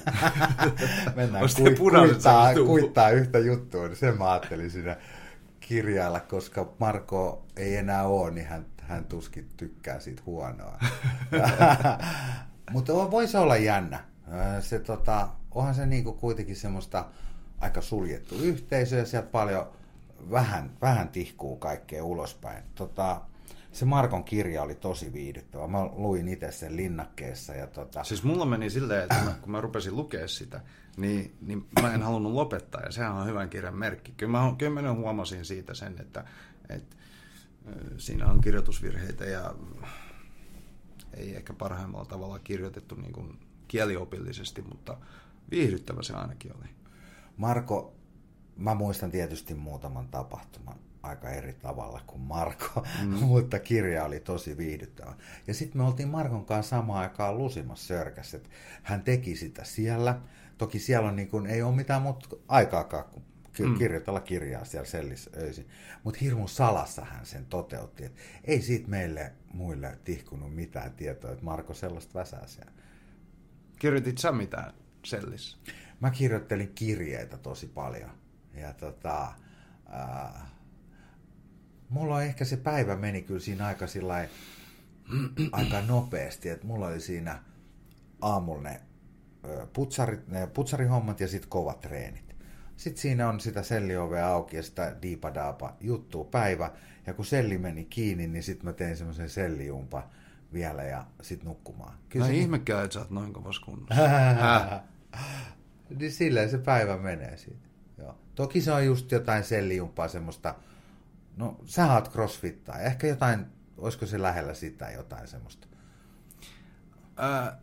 Mennään 1.17 1.45
kui, 1.57 1.75
kuittaa, 1.75 2.55
kuittaa 2.55 3.11
yhtä 3.11 3.39
juttua, 3.39 3.87
niin 3.87 3.97
sen 3.97 4.19
mä 4.19 4.33
ajattelin 4.33 4.71
siinä 4.71 4.97
kirjailla, 5.61 6.21
koska 6.21 6.73
Marko 6.79 7.45
ei 7.57 7.77
enää 7.77 8.07
ole, 8.07 8.31
niin 8.31 8.47
hän, 8.47 8.67
hän 8.83 9.05
tuskin 9.05 9.49
tykkää 9.57 10.01
siitä 10.01 10.23
huonoa. 10.27 10.79
Mutta 12.73 12.93
voi 13.11 13.29
se 13.29 13.39
olla 13.39 13.57
jännä. 13.57 14.05
Se, 14.61 14.79
tota, 14.79 15.29
onhan 15.51 15.75
se 15.75 15.87
niinku 15.87 16.13
kuitenkin 16.13 16.57
semmoista 16.57 17.05
aika 17.61 17.81
suljettu 17.81 18.35
yhteisö 18.35 18.97
ja 18.97 19.07
sieltä 19.07 19.29
paljon 19.29 19.67
vähän, 20.31 20.71
vähän 20.81 21.09
tihkuu 21.09 21.57
kaikkea 21.57 22.05
ulospäin. 22.05 22.63
Tota, 22.75 23.21
se 23.75 23.85
Markon 23.85 24.25
kirja 24.25 24.63
oli 24.63 24.75
tosi 24.75 25.13
viihdyttävä. 25.13 25.67
Mä 25.67 25.85
luin 25.93 26.29
itse 26.29 26.53
sen 26.53 26.77
linnakkeessa. 26.77 27.55
Ja 27.55 27.67
tota, 27.67 28.05
Siis 28.05 28.23
mulla 28.23 28.47
meni 28.47 28.71
silleen, 28.71 29.03
että 29.03 29.25
mä, 29.25 29.35
kun 29.41 29.51
mä 29.51 29.61
rupesin 29.61 29.97
lukea 29.97 30.29
sitä, 30.29 30.61
niin, 30.97 31.37
niin 31.41 31.67
mä 31.83 31.95
en 31.95 32.03
halunnut 32.03 32.33
lopettaa, 32.33 32.81
ja 32.81 32.91
sehän 32.91 33.13
on 33.13 33.27
hyvän 33.27 33.51
kirjan 33.51 33.77
merkki. 33.77 34.13
Kyllä 34.17 34.33
mä, 34.33 34.55
kyllä 34.59 34.83
mä 34.83 34.93
huomasin 34.93 35.45
siitä 35.45 35.75
sen, 35.75 36.01
että, 36.01 36.25
että 36.69 36.97
siinä 37.99 38.27
on 38.27 38.41
kirjoitusvirheitä 38.41 39.25
ja 39.25 39.55
ei 41.15 41.37
ehkä 41.37 41.53
parhaimmalla 41.53 42.07
tavalla 42.07 42.39
kirjoitettu 42.39 42.95
niin 42.95 43.13
kuin 43.13 43.39
kieliopillisesti, 43.69 44.63
mutta 44.63 44.97
viihdyttävä 45.51 46.03
se 46.03 46.15
ainakin 46.15 46.57
oli. 46.57 46.69
Marko, 47.37 47.95
mä 48.57 48.75
muistan 48.75 49.11
tietysti 49.11 49.55
muutaman 49.55 50.09
tapahtuman 50.09 50.84
aika 51.05 51.31
eri 51.31 51.53
tavalla 51.53 52.01
kuin 52.07 52.23
Marko, 52.23 52.87
mm. 53.03 53.09
mutta 53.27 53.59
kirja 53.59 54.05
oli 54.05 54.21
tosi 54.21 54.57
viihdyttävä. 54.57 55.15
Ja 55.47 55.55
sitten 55.55 55.81
me 55.81 55.87
oltiin 55.87 56.09
Markon 56.09 56.45
kanssa 56.45 56.77
samaan 56.77 57.03
aikaan 57.03 57.39
Lusimassa 57.39 57.87
Sörkässä, 57.87 58.37
että 58.37 58.49
hän 58.83 59.03
teki 59.03 59.37
sitä 59.37 59.65
siellä. 59.65 60.21
Toki 60.59 60.79
siellä 60.79 61.09
on 61.09 61.17
niin 61.17 61.29
kuin, 61.29 61.47
ei 61.47 61.63
ole 61.63 61.77
mitään 61.77 62.03
muuta 62.03 62.37
aikaakaan 62.49 63.05
kuin 63.57 63.69
mm. 63.69 63.79
kirjoitella 63.79 64.21
kirjaa 64.21 64.65
siellä 64.65 64.87
sellissä 64.87 65.31
öisin. 65.37 65.69
Mutta 66.05 66.21
hirmu 66.21 66.49
salassa 66.49 67.05
hän 67.05 67.27
sen 67.27 67.47
toteutti. 67.47 68.05
Et 68.05 68.15
ei 68.45 68.63
siitä 68.63 68.89
meille 68.89 69.33
muille 69.53 69.99
tihkunut 70.05 70.55
mitään 70.55 70.93
tietoa, 70.93 71.31
että 71.31 71.45
Marko 71.45 71.75
sellaista 71.75 72.19
väsää 72.19 72.47
siellä. 72.47 72.73
Kirjoitit 73.79 74.19
sä 74.19 74.33
mitään 74.33 74.73
sellissä? 75.05 75.59
Mä 76.01 76.11
kirjoittelin 76.11 76.73
kirjeitä 76.75 77.39
tosi 77.39 77.67
paljon. 77.67 78.11
Ja 78.55 78.73
tota, 78.73 79.33
ää, 79.89 80.47
mulla 81.95 82.23
ehkä 82.23 82.45
se 82.45 82.57
päivä 82.57 82.97
meni 82.97 83.23
kyllä 83.23 83.41
siinä 83.41 83.67
aika 83.67 83.87
sillai, 83.87 84.29
aika 85.53 85.81
nopeasti, 85.81 86.49
että 86.49 86.67
mulla 86.67 86.87
oli 86.87 87.01
siinä 87.01 87.43
aamulla 88.21 88.63
ne, 88.63 88.81
putsarit, 89.73 90.29
ne 90.29 90.47
putsarihommat 90.47 91.21
ja 91.21 91.29
sitten 91.29 91.51
kovat 91.51 91.81
treenit. 91.81 92.37
Sitten 92.77 93.03
siinä 93.03 93.29
on 93.29 93.41
sitä 93.41 93.63
selliovea 93.63 94.29
auki 94.29 94.57
ja 94.57 94.63
sitä 94.63 94.97
diipadaapa 95.03 95.77
juttua 95.81 96.25
päivä. 96.25 96.71
Ja 97.07 97.15
kun 97.15 97.25
selli 97.25 97.59
meni 97.59 97.85
kiinni, 97.85 98.27
niin 98.27 98.43
sitten 98.43 98.67
mä 98.67 98.73
tein 98.73 98.97
semmoisen 98.97 99.31
sellijumpa 99.31 100.11
vielä 100.53 100.83
ja 100.83 101.05
sitten 101.23 101.49
nukkumaan. 101.49 101.99
Kyllä 102.09 102.27
no 102.27 102.33
se 102.33 102.39
ihmekään, 102.39 102.85
että 102.85 102.95
sä 102.95 103.01
oot 103.01 103.11
noin 103.11 103.33
kovassa 103.33 103.63
kunnossa. 103.65 104.03
niin 105.99 106.13
silleen 106.13 106.51
se 106.51 106.59
päivä 106.59 106.97
menee 106.97 107.37
siitä. 107.37 107.69
Joo. 107.99 108.19
Toki 108.35 108.61
se 108.61 108.73
on 108.73 108.87
just 108.87 109.13
jotain 109.13 109.45
sellijumpaa 109.45 110.09
semmoista, 110.09 110.55
no 111.37 111.61
sä 111.65 111.93
oot 111.93 112.13
crossfittaa, 112.13 112.79
ehkä 112.79 113.07
jotain, 113.07 113.47
olisiko 113.79 114.07
se 114.07 114.23
lähellä 114.23 114.55
sitä 114.55 114.91
jotain 114.91 115.29
semmoista. 115.29 115.67
Ää, 117.17 117.61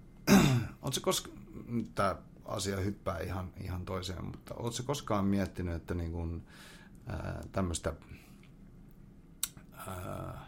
oot 0.81 0.93
se 0.93 1.01
koska... 1.01 1.31
Tämä 1.95 2.15
asia 2.45 2.77
hyppää 2.77 3.19
ihan, 3.19 3.53
ihan 3.63 3.85
toiseen, 3.85 4.25
mutta 4.25 4.55
se 4.71 4.83
koskaan 4.83 5.25
miettinyt, 5.25 5.75
että 5.75 5.93
niin 5.93 6.11
kun, 6.11 6.43
ää, 7.07 7.41
tämmöistä 7.51 7.93
ää, 9.73 10.45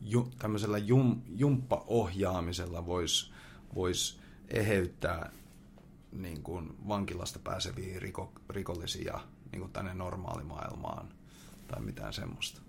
ju, 0.00 0.30
tämmöisellä 0.38 0.78
jum, 0.78 1.22
jumppaohjaamisella 1.26 2.86
voisi 2.86 3.32
vois 3.74 4.20
eheyttää 4.48 5.30
niin 6.12 6.42
kun 6.42 6.76
vankilasta 6.88 7.38
pääseviä 7.38 8.00
riko, 8.00 8.32
rikollisia 8.48 9.20
niin 9.52 9.60
kun 9.60 9.72
tänne 9.72 9.94
normaalimaailmaan 9.94 11.08
tai 11.74 11.82
mitään 11.82 12.12
semmoista? 12.12 12.60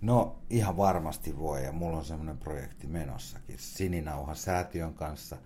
No 0.00 0.38
ihan 0.50 0.76
varmasti 0.76 1.38
voi 1.38 1.64
ja 1.64 1.72
mulla 1.72 1.96
on 1.98 2.04
semmoinen 2.04 2.38
projekti 2.38 2.86
menossakin. 2.86 3.58
Sininauha 3.58 4.34
säätiön 4.34 4.94
kanssa 4.94 5.36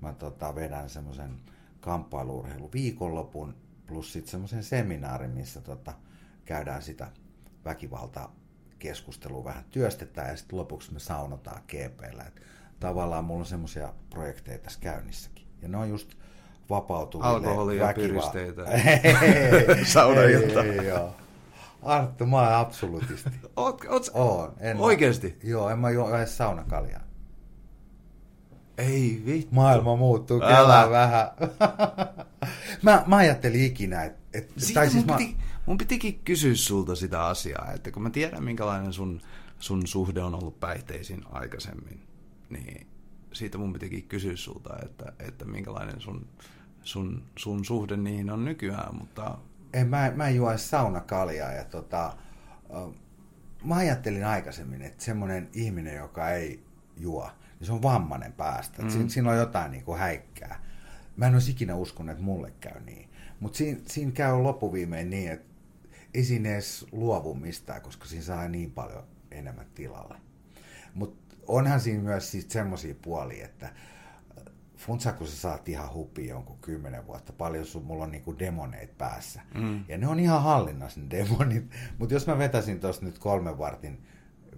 mä 0.00 0.12
tota, 0.12 0.54
vedän 0.54 0.90
semmoisen 0.90 1.36
kamppailuurheilu 1.80 2.72
viikonlopun 2.72 3.54
plus 3.86 4.12
sitten 4.12 4.30
semmoisen 4.30 4.64
seminaarin, 4.64 5.30
missä 5.30 5.60
tota, 5.60 5.92
käydään 6.44 6.82
sitä 6.82 7.08
väkivalta 7.64 8.28
keskustelua 8.78 9.44
vähän 9.44 9.64
työstetään 9.70 10.30
ja 10.30 10.36
sitten 10.36 10.58
lopuksi 10.58 10.92
me 10.92 10.98
saunotaan 10.98 11.62
GPllä. 11.68 12.22
Et 12.22 12.42
tavallaan 12.80 13.24
mulla 13.24 13.40
on 13.40 13.46
semmoisia 13.46 13.94
projekteja 14.10 14.58
tässä 14.58 14.80
käynnissäkin. 14.80 15.46
Ja 15.62 15.68
ne 15.68 15.76
on 15.76 15.88
just 15.88 16.14
vapautuville 16.70 17.30
Alkoholia 17.30 17.82
ja 17.82 17.88
väkiva- 17.88 18.02
piristeitä. 18.08 18.62
Ei, 18.72 19.84
Saunailta. 19.94 20.62
ei, 20.64 20.78
ei, 20.78 20.86
joo. 20.86 21.14
Arttu, 21.86 22.26
mä 22.26 22.36
oon 22.36 22.54
absolutisti. 22.54 23.30
Oot, 23.56 23.84
oot, 23.88 24.10
Oon. 24.14 24.52
En 24.60 24.76
mä- 24.76 24.82
Oikeesti? 24.82 25.38
Joo, 25.44 25.68
en 25.70 25.78
mä 25.78 25.90
juo 25.90 26.16
edes 26.16 26.36
saunakaljaa. 26.36 27.00
Ei 28.78 29.22
vittu. 29.26 29.54
Maailma 29.54 29.96
muuttuu 29.96 30.40
kyllä 30.40 30.90
vähän. 30.90 31.30
mä, 32.82 33.04
mä 33.06 33.16
ajattelin 33.16 33.64
ikinä, 33.64 34.04
että... 34.04 34.18
Et, 34.34 34.48
mun, 34.50 34.60
siis 34.90 35.04
piti, 35.04 35.36
mun 35.66 35.78
pitikin 35.78 36.20
kysyä 36.24 36.54
sulta 36.54 36.94
sitä 36.96 37.24
asiaa, 37.24 37.72
että 37.74 37.90
kun 37.90 38.02
mä 38.02 38.10
tiedän 38.10 38.44
minkälainen 38.44 38.92
sun, 38.92 39.20
sun 39.58 39.86
suhde 39.86 40.22
on 40.22 40.34
ollut 40.34 40.60
päihteisiin 40.60 41.24
aikaisemmin, 41.30 42.00
niin 42.50 42.86
siitä 43.32 43.58
mun 43.58 43.72
pitikin 43.72 44.02
kysyä 44.02 44.36
sulta, 44.36 44.76
että, 44.84 45.12
että 45.18 45.44
minkälainen 45.44 46.00
sun, 46.00 46.26
sun, 46.82 47.22
sun 47.36 47.64
suhde 47.64 47.96
niihin 47.96 48.30
on 48.30 48.44
nykyään, 48.44 48.94
mutta 48.94 49.38
En, 49.76 49.86
mä, 49.86 50.12
mä 50.14 50.28
en 50.28 50.36
juo 50.36 50.50
edes 50.50 50.70
saunakaljaa 50.70 51.52
ja 51.52 51.64
tota, 51.64 52.16
mä 53.64 53.74
ajattelin 53.74 54.24
aikaisemmin, 54.24 54.82
että 54.82 55.04
semmoinen 55.04 55.48
ihminen, 55.52 55.96
joka 55.96 56.30
ei 56.30 56.64
juo, 56.96 57.30
niin 57.58 57.66
se 57.66 57.72
on 57.72 57.82
vammainen 57.82 58.32
päästä. 58.32 58.82
Mm. 58.82 58.90
Siinä, 58.90 59.08
siinä 59.08 59.30
on 59.30 59.36
jotain 59.36 59.70
niin 59.70 59.84
kuin 59.84 59.98
häikkää. 59.98 60.64
Mä 61.16 61.26
en 61.26 61.34
olisi 61.34 61.50
ikinä 61.50 61.74
uskonut, 61.74 62.10
että 62.10 62.24
mulle 62.24 62.52
käy 62.60 62.80
niin. 62.80 63.08
Mutta 63.40 63.56
siinä, 63.56 63.80
siinä 63.86 64.12
käy 64.12 64.42
loppuviimein 64.42 65.10
niin, 65.10 65.32
että 65.32 65.54
ei 66.14 66.24
siinä 66.24 66.48
edes 66.48 66.86
luovu 66.92 67.34
mistään, 67.34 67.82
koska 67.82 68.06
siinä 68.06 68.24
saa 68.24 68.48
niin 68.48 68.70
paljon 68.70 69.04
enemmän 69.30 69.66
tilalle. 69.74 70.16
Mutta 70.94 71.36
onhan 71.46 71.80
siinä 71.80 72.02
myös 72.02 72.36
semmoisia 72.48 72.94
puolia, 73.02 73.44
että 73.44 73.70
Funtsa, 74.76 75.12
kun 75.12 75.26
sä 75.26 75.36
saat 75.36 75.68
ihan 75.68 75.92
hupi 75.92 76.26
jonkun 76.26 76.58
kymmenen 76.58 77.06
vuotta, 77.06 77.32
paljon 77.32 77.66
sun, 77.66 77.84
mulla 77.84 78.04
on 78.04 78.10
niinku 78.10 78.38
demoneit 78.38 78.98
päässä. 78.98 79.40
Mm. 79.54 79.84
Ja 79.88 79.98
ne 79.98 80.08
on 80.08 80.20
ihan 80.20 80.42
hallinnassa 80.42 81.00
ne 81.00 81.06
demonit. 81.10 81.64
Mutta 81.98 82.14
jos 82.14 82.26
mä 82.26 82.38
vetäisin 82.38 82.80
tuossa 82.80 83.04
nyt 83.04 83.18
kolmen 83.18 83.58
vartin 83.58 84.06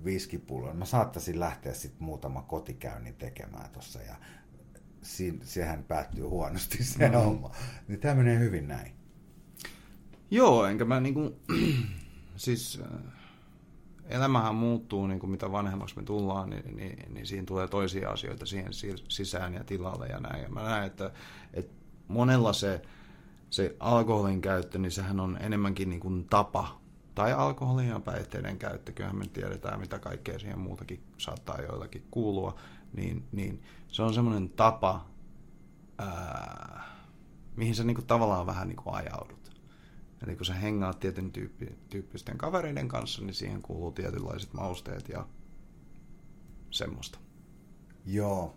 viskipullon, 0.04 0.76
mä 0.76 0.84
saattaisin 0.84 1.40
lähteä 1.40 1.74
sitten 1.74 2.04
muutama 2.04 2.42
kotikäynnin 2.42 3.14
tekemään 3.14 3.70
tuossa 3.70 4.02
ja 4.02 4.14
siinä, 5.02 5.38
sehän 5.42 5.84
päättyy 5.84 6.24
huonosti 6.24 6.84
se 6.84 7.08
mm. 7.08 7.14
homma. 7.14 7.50
Niin 7.88 8.00
tämä 8.00 8.14
menee 8.14 8.38
hyvin 8.38 8.68
näin. 8.68 8.92
Joo, 10.30 10.66
enkä 10.66 10.84
mä 10.84 11.00
niinku, 11.00 11.36
siis 12.36 12.80
äh, 12.82 13.12
elämähän 14.08 14.54
muuttuu 14.54 15.06
niinku 15.06 15.26
mitä 15.26 15.52
vanhemmaksi 15.52 15.96
me 15.96 16.02
tullaan, 16.02 16.50
niin, 16.50 16.76
niin, 16.76 17.14
niin 17.14 17.26
siinä 17.26 17.46
tulee 17.46 17.68
toisia 17.68 18.10
asioita 18.10 18.46
siihen 18.46 18.72
si- 18.72 19.04
sisään 19.08 19.54
ja 19.54 19.64
tilalle 19.64 20.06
ja 20.06 20.20
näin. 20.20 20.42
Ja 20.42 20.48
mä 20.48 20.62
näen, 20.62 20.84
että, 20.84 21.10
että 21.52 21.74
monella 22.08 22.52
se, 22.52 22.82
se 23.50 23.76
alkoholin 23.80 24.40
käyttö, 24.40 24.78
niin 24.78 24.92
sehän 24.92 25.20
on 25.20 25.38
enemmänkin 25.40 25.88
niinku 25.88 26.10
tapa. 26.30 26.80
Tai 27.14 27.32
alkoholin 27.32 27.88
ja 27.88 28.00
päihteiden 28.00 28.58
käyttö, 28.58 28.92
kyllähän 28.92 29.18
me 29.18 29.26
tiedetään, 29.26 29.80
mitä 29.80 29.98
kaikkea 29.98 30.38
siihen 30.38 30.58
muutakin 30.58 31.02
saattaa 31.18 31.62
joillakin 31.62 32.06
kuulua, 32.10 32.54
niin, 32.92 33.24
niin 33.32 33.62
se 33.88 34.02
on 34.02 34.14
semmoinen 34.14 34.48
tapa, 34.48 35.06
ää, 35.98 36.82
mihin 37.56 37.74
sä 37.74 37.84
niinku 37.84 38.02
tavallaan 38.02 38.46
vähän 38.46 38.68
niinku 38.68 38.90
ajaudut. 38.90 39.37
Eli 40.26 40.36
kun 40.36 40.46
sä 40.46 40.54
hengaat 40.54 41.00
tietyn 41.00 41.32
tyyppi, 41.32 41.78
tyyppisten 41.90 42.38
kavereiden 42.38 42.88
kanssa, 42.88 43.22
niin 43.22 43.34
siihen 43.34 43.62
kuuluu 43.62 43.92
tietynlaiset 43.92 44.54
mausteet 44.54 45.08
ja 45.08 45.28
semmoista. 46.70 47.18
Joo. 48.06 48.56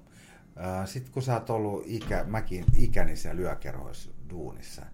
Sitten 0.85 1.13
kun 1.13 1.23
sä 1.23 1.33
oot 1.33 1.49
ollut 1.49 1.83
ikä, 1.85 2.23
mäkin 2.23 2.65
ikäni 2.77 3.15
siellä 3.15 3.41
yökerhoissa 3.41 4.11
duunissa, 4.29 4.85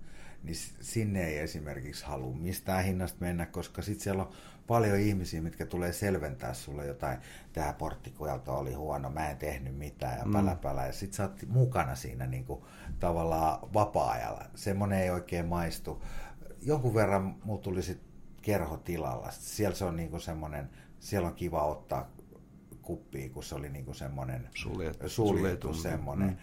niin 0.43 0.55
sinne 0.81 1.23
ei 1.23 1.37
esimerkiksi 1.37 2.05
halua 2.05 2.35
mistään 2.35 2.83
hinnasta 2.83 3.17
mennä, 3.19 3.45
koska 3.45 3.81
sitten 3.81 4.03
siellä 4.03 4.23
on 4.23 4.33
paljon 4.67 4.99
ihmisiä, 4.99 5.41
mitkä 5.41 5.65
tulee 5.65 5.93
selventää 5.93 6.53
sulle 6.53 6.85
jotain, 6.85 7.17
tämä 7.53 7.73
porttikuelto 7.73 8.57
oli 8.57 8.73
huono, 8.73 9.09
mä 9.09 9.29
en 9.29 9.37
tehnyt 9.37 9.77
mitään 9.77 10.17
ja 10.17 10.25
pälä 10.33 10.55
pälä. 10.55 10.85
Ja 10.85 10.93
sit 10.93 11.13
sä 11.13 11.23
oot 11.23 11.45
mukana 11.47 11.95
siinä 11.95 12.27
niinku, 12.27 12.67
tavallaan 12.99 13.73
vapaa-ajalla. 13.73 14.45
Semmoinen 14.55 14.99
ei 14.99 15.09
oikein 15.09 15.45
maistu. 15.45 16.03
Jonkun 16.67 16.93
verran 16.93 17.35
mulla 17.43 17.61
tuli 17.61 17.81
sit 17.83 18.01
kerhotilalla. 18.41 19.31
Siellä 19.31 19.75
se 19.75 19.85
on 19.85 19.95
niinku 19.95 20.19
semmoinen, 20.19 20.69
siellä 20.99 21.27
on 21.27 21.35
kiva 21.35 21.63
ottaa 21.65 22.11
kuppia, 22.81 23.29
kun 23.29 23.43
se 23.43 23.55
oli 23.55 23.69
niinku 23.69 23.93
semmoinen 23.93 24.49
Suljet- 24.55 25.07
suljettu, 25.09 25.73
semmoinen. 25.73 26.29
mm. 26.29 26.37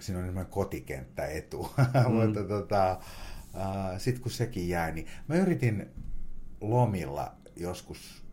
Siinä 0.00 0.18
on 0.20 0.26
semmoinen 0.26 0.52
kotikenttä 0.52 1.26
etu. 1.26 1.70
Mutta 2.24 2.44
tota, 2.44 2.90
äh, 2.90 3.98
sitten 4.00 4.22
kun 4.22 4.32
sekin 4.32 4.68
jäi, 4.68 4.92
niin 4.92 5.06
mä 5.28 5.34
yritin 5.34 5.90
lomilla 6.60 7.34
joskus 7.56 8.24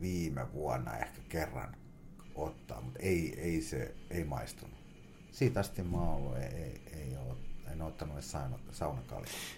viime 0.00 0.52
vuonna 0.52 0.96
ehkä 0.98 1.20
kerran 1.28 1.76
ottaa, 2.34 2.80
mutta 2.80 2.98
ei, 3.02 3.40
ei 3.40 3.62
se 3.62 3.94
ei 4.10 4.24
maistunut. 4.24 4.74
Siitä 5.32 5.60
asti 5.60 5.82
mä 5.82 5.96
oon 5.96 6.08
ollut, 6.14 6.36
ei, 6.36 6.42
ei, 6.54 6.80
ei 6.92 7.16
ole, 7.26 7.34
en 7.72 7.82
ottanut 7.82 8.14
edes 8.14 8.30
sauna, 8.30 8.58
saunakaljaa. 8.72 9.32
Ää, 9.32 9.36
s- 9.38 9.57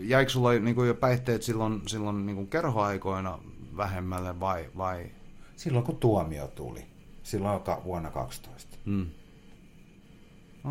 Jäikö 0.00 0.30
sulla 0.30 0.52
niinku 0.52 0.84
jo 0.84 0.94
päihteet 0.94 1.42
silloin, 1.42 1.82
silloin 1.86 2.26
niinku 2.26 2.46
kerhoaikoina 2.46 3.38
vähemmälle 3.76 4.40
vai, 4.40 4.70
vai 4.76 5.10
Silloin 5.62 5.84
kun 5.84 5.96
tuomio 5.96 6.48
tuli, 6.48 6.86
silloin 7.22 7.60
vuonna 7.84 8.10
12. 8.10 8.76
Mm. 8.84 9.06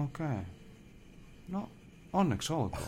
Okei. 0.04 0.26
Okay. 0.26 0.44
No, 1.48 1.70
onneksi 2.14 2.54
olkoon. 2.54 2.88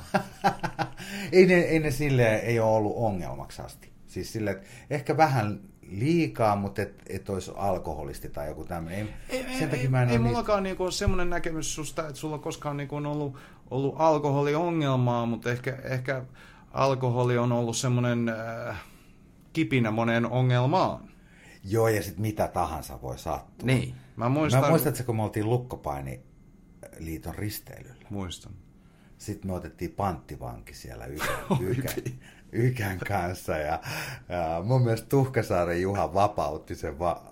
ei, 1.32 1.46
ne, 1.46 1.54
ei 1.54 1.80
ne 1.80 1.92
silleen, 1.92 2.40
ei 2.40 2.60
ole 2.60 2.72
ollut 2.72 2.94
ongelmaksi 2.96 3.62
asti. 3.62 3.92
Siis 4.08 4.34
silleen, 4.34 4.58
että 4.58 4.70
ehkä 4.90 5.18
vähän 5.18 5.60
liikaa, 6.00 6.56
mutta 6.56 6.82
et, 6.82 7.02
et 7.10 7.30
olisi 7.30 7.52
alkoholisti 7.56 8.30
tai 8.30 8.48
joku 8.48 8.66
tämmöinen. 8.66 9.10
Ei, 9.30 9.46
sen 9.60 9.70
takia 9.70 9.90
mä 9.90 10.04
en 10.04 10.10
ei 10.10 10.18
ole 10.18 10.28
mullakaan 10.28 10.64
niinku 10.64 10.84
ole 10.84 10.92
semmoinen 10.92 11.30
näkemys 11.30 11.76
susta, 11.76 12.02
että 12.02 12.20
sulla 12.20 12.38
koskaan 12.38 12.78
niinku 12.78 12.96
on 12.96 13.06
ollut, 13.06 13.36
ollut 13.72 13.96
alkoholiongelmaa, 13.98 15.26
mutta 15.26 15.52
ehkä, 15.52 15.78
ehkä 15.84 16.24
alkoholi 16.72 17.38
on 17.38 17.52
ollut 17.52 17.78
semmoinen 17.78 18.30
äh, 18.30 18.84
kipinä 19.54 19.92
moneen 19.92 20.26
ongelmaan. 20.26 21.10
Joo, 21.64 21.88
ja 21.88 22.04
sitten 22.04 22.22
mitä 22.22 22.48
tahansa 22.48 23.02
voi 23.02 23.18
sattua. 23.18 23.66
Niin. 23.66 23.96
Mä 24.16 24.30
muistan. 24.30 24.62
Mä 24.62 24.70
muistatko, 24.70 25.04
kun 25.04 25.16
me 25.16 25.24
oltiin 25.24 25.50
Lukkopaini-liiton 25.50 27.36
risteilyllä? 27.36 28.08
Muistan. 28.10 28.54
Sitten 29.18 29.52
me 29.52 29.56
otettiin 29.56 29.92
panttivanki 29.92 30.74
siellä 30.74 31.06
ykän, 31.60 31.94
ykän 32.54 33.00
kanssa. 33.08 33.58
Ja, 33.58 33.80
ja 34.30 34.62
mun 34.64 34.82
mielestä 34.84 35.10
Tuhkasaaren 35.10 35.82
Juha 35.82 36.14
vapautti 36.14 36.76
sen 36.76 37.00
va, 37.00 37.24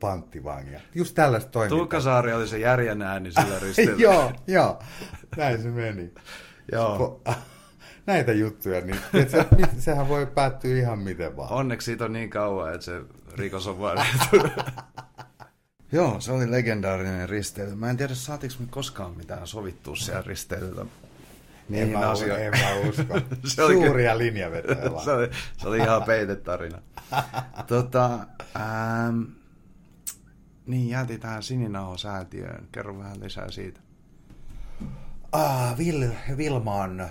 panttivangin. 0.00 0.80
Just 0.94 1.14
tällaista 1.14 1.50
toimintaa. 1.50 1.78
Tuukkasaari 1.78 2.32
oli 2.32 2.48
se 2.48 2.58
järjen 2.58 3.02
ääni 3.02 3.32
sillä 3.32 3.58
ristillä. 3.62 3.96
joo, 4.02 4.32
joo. 4.46 4.78
Näin 5.36 5.62
se 5.62 5.68
meni. 5.70 6.14
Joo. 6.72 7.20
Po- 7.28 7.32
Näitä 8.06 8.32
juttuja, 8.32 8.80
niin 8.80 9.00
et 9.14 9.30
se, 9.30 9.46
sehän 9.78 10.08
voi 10.08 10.26
päättyä 10.26 10.76
ihan 10.76 10.98
miten 10.98 11.36
vaan. 11.36 11.52
Onneksi 11.52 11.84
siitä 11.84 12.04
on 12.04 12.12
niin 12.12 12.30
kauan, 12.30 12.74
että 12.74 12.84
se 12.84 13.00
rikos 13.34 13.66
on 13.66 13.78
vaan 13.78 13.98
Joo, 15.92 16.20
se 16.20 16.32
oli 16.32 16.50
legendaarinen 16.50 17.28
risteily. 17.28 17.74
Mä 17.74 17.90
en 17.90 17.96
tiedä, 17.96 18.14
saatiinko 18.14 18.56
me 18.60 18.66
koskaan 18.70 19.16
mitään 19.16 19.46
sovittua 19.46 19.96
siellä 19.96 20.22
risteilyllä. 20.26 20.86
En, 21.72 21.88
mä, 21.88 22.12
asio- 22.12 22.36
en 22.36 22.50
mä 22.50 22.88
usko. 22.88 23.20
Se 23.54 23.62
oli 23.62 23.74
Suuria 23.74 24.18
linjavetoja 24.18 25.00
se, 25.04 25.12
oli, 25.12 25.30
se 25.56 25.68
oli 25.68 25.78
ihan 25.78 26.02
peitetarina. 26.02 26.82
tota, 27.66 28.14
ähm, 28.56 29.22
niin, 30.66 30.88
jäätiin 30.88 31.20
tähän 31.20 31.42
Sininauho-säätiöön. 31.42 32.68
Kerro 32.72 32.98
vähän 32.98 33.20
lisää 33.20 33.50
siitä. 33.50 33.80
Ah, 35.32 35.78
Vil, 35.78 36.10
Vilma 36.36 36.74
on 36.74 37.08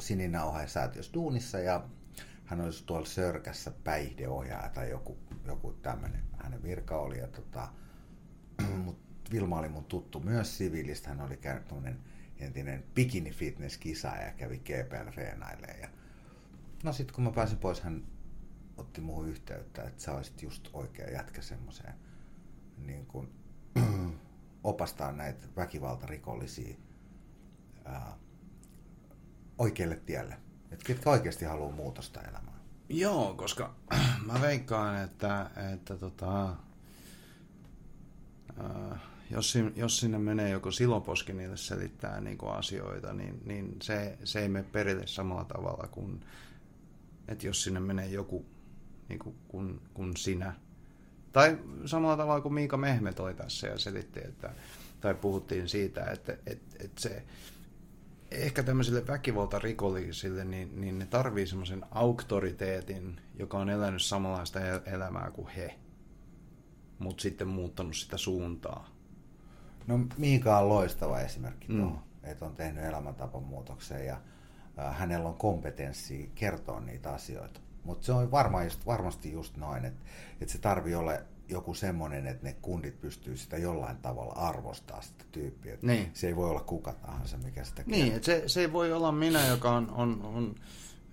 sininauhain 0.00 0.68
säätiössä 0.68 1.12
duunissa 1.12 1.58
ja 1.58 1.84
hän 2.44 2.60
olisi 2.60 2.84
tuolla 2.86 3.06
Sörkässä 3.06 3.72
päihdeohjaaja 3.84 4.68
tai 4.68 4.90
joku, 4.90 5.18
joku 5.46 5.72
tämmöinen 5.82 6.22
hänen 6.38 6.62
virka 6.62 6.98
oli. 6.98 7.18
Ja 7.18 7.26
tota, 7.26 7.68
mut 8.84 8.98
Vilma 9.32 9.58
oli 9.58 9.68
mun 9.68 9.84
tuttu 9.84 10.20
myös 10.20 10.58
siviilistä. 10.58 11.08
Hän 11.08 11.20
oli 11.20 11.36
käynyt 11.36 11.68
tämmöinen 11.68 11.98
entinen 12.38 12.84
bikini 12.94 13.30
fitness 13.30 13.78
kisa 13.78 14.08
ja 14.08 14.32
kävi 14.32 14.58
GPL 14.58 15.16
reenailemaan. 15.16 15.80
Ja 15.80 15.88
no 16.84 16.92
sitten 16.92 17.14
kun 17.14 17.24
mä 17.24 17.30
pääsin 17.30 17.58
pois, 17.58 17.80
hän 17.80 18.06
otti 18.76 19.00
muuhun 19.00 19.28
yhteyttä, 19.28 19.82
että 19.82 20.02
sä 20.02 20.12
olisit 20.12 20.42
just 20.42 20.68
oikea 20.72 21.10
jätkä 21.10 21.42
semmoiseen 21.42 21.94
niin 22.78 23.06
kuin, 23.06 23.28
opastaa 24.64 25.12
näitä 25.12 25.46
väkivaltarikollisia 25.56 26.76
ää, 27.84 28.16
oikealle 29.58 29.96
tielle. 29.96 30.36
Et 30.70 30.84
ketkä 30.84 31.10
oikeasti 31.10 31.44
haluaa 31.44 31.72
muutosta 31.72 32.22
elämään. 32.22 32.60
Joo, 32.88 33.34
koska 33.34 33.74
mä 34.32 34.40
veikkaan, 34.40 35.04
että, 35.04 35.50
että 35.74 35.96
tota, 35.96 36.56
äh, 38.60 39.00
jos, 39.30 39.58
jos 39.76 39.98
sinne 40.00 40.18
menee 40.18 40.50
joku 40.50 40.70
siloposki 40.70 41.32
niille 41.32 41.56
selittää 41.56 42.20
niin 42.20 42.38
kuin 42.38 42.52
asioita, 42.52 43.12
niin, 43.12 43.40
niin 43.44 43.76
se, 43.82 44.18
se 44.24 44.40
ei 44.40 44.48
mene 44.48 44.66
perille 44.72 45.06
samalla 45.06 45.44
tavalla 45.44 45.88
kuin, 45.90 46.20
että 47.28 47.46
jos 47.46 47.62
sinne 47.62 47.80
menee 47.80 48.06
joku 48.06 48.46
niin 49.08 49.18
kuin, 49.18 49.36
kun, 49.48 49.80
kun 49.94 50.16
sinä. 50.16 50.52
Tai 51.32 51.58
samalla 51.84 52.16
tavalla 52.16 52.40
kuin 52.40 52.54
Miika 52.54 52.76
Mehmet 52.76 53.20
oli 53.20 53.34
tässä 53.34 53.66
ja 53.66 53.78
selitti, 53.78 54.20
että, 54.24 54.50
tai 55.00 55.14
puhuttiin 55.14 55.68
siitä, 55.68 56.04
että, 56.04 56.32
että, 56.46 56.76
että 56.84 57.00
se, 57.00 57.24
ehkä 58.30 58.62
tämmöisille 58.62 59.06
väkivaltarikollisille, 59.06 60.44
niin, 60.44 60.80
niin 60.80 60.98
ne 60.98 61.06
tarvii 61.06 61.46
semmoisen 61.46 61.84
auktoriteetin, 61.90 63.20
joka 63.38 63.58
on 63.58 63.70
elänyt 63.70 64.02
samanlaista 64.02 64.60
elämää 64.86 65.30
kuin 65.30 65.48
he, 65.48 65.78
mutta 66.98 67.22
sitten 67.22 67.48
muuttanut 67.48 67.96
sitä 67.96 68.16
suuntaa. 68.16 68.95
No 69.86 69.98
Miika 70.16 70.58
on 70.58 70.68
loistava 70.68 71.20
esimerkki 71.20 71.72
mm. 71.72 71.80
tuohon, 71.80 72.02
että 72.22 72.44
on 72.44 72.56
tehnyt 72.56 72.84
elämäntapamuutoksen 72.84 74.06
ja 74.06 74.16
hänellä 74.92 75.28
on 75.28 75.34
kompetenssi 75.34 76.30
kertoa 76.34 76.80
niitä 76.80 77.12
asioita. 77.12 77.60
Mutta 77.84 78.06
se 78.06 78.12
on 78.12 78.30
varma, 78.30 78.64
just, 78.64 78.86
varmasti 78.86 79.32
just 79.32 79.56
noin, 79.56 79.84
että, 79.84 80.04
että 80.40 80.52
se 80.52 80.58
tarvii 80.58 80.94
olla 80.94 81.12
joku 81.48 81.74
semmoinen, 81.74 82.26
että 82.26 82.46
ne 82.46 82.56
kundit 82.62 83.00
pystyy 83.00 83.36
sitä 83.36 83.56
jollain 83.56 83.96
tavalla 83.96 84.32
arvostaa 84.32 85.02
sitä 85.02 85.24
tyyppiä. 85.32 85.78
Niin. 85.82 86.10
Se 86.12 86.26
ei 86.26 86.36
voi 86.36 86.50
olla 86.50 86.60
kuka 86.60 86.92
tahansa, 86.92 87.36
mikä 87.36 87.64
sitä 87.64 87.82
Niin, 87.86 88.12
että 88.12 88.26
se, 88.26 88.42
se 88.46 88.60
ei 88.60 88.72
voi 88.72 88.92
olla 88.92 89.12
minä, 89.12 89.46
joka 89.46 89.70
on, 89.70 89.90
on, 89.90 90.22
on 90.22 90.54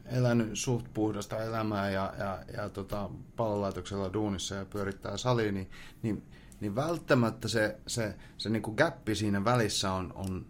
elänyt 0.06 0.50
suht 0.54 0.86
puhdasta 0.94 1.44
elämää 1.44 1.90
ja, 1.90 2.14
ja, 2.20 2.44
ja 2.58 2.70
tota, 2.70 3.10
pallolaitoksella 3.36 4.14
duunissa 4.14 4.56
ja 4.56 4.66
pyörittää 4.66 5.18
saliin, 5.18 5.54
niin, 5.54 5.70
niin, 6.02 6.24
niin 6.64 6.76
välttämättä 6.76 7.48
se, 7.48 7.78
se, 7.88 8.16
se 8.38 8.50
niin 8.50 8.62
kuin 8.62 8.76
gappi 8.76 9.16
siinä 9.16 9.46
välissä 9.46 9.92
on, 9.92 10.14
on, 10.16 10.46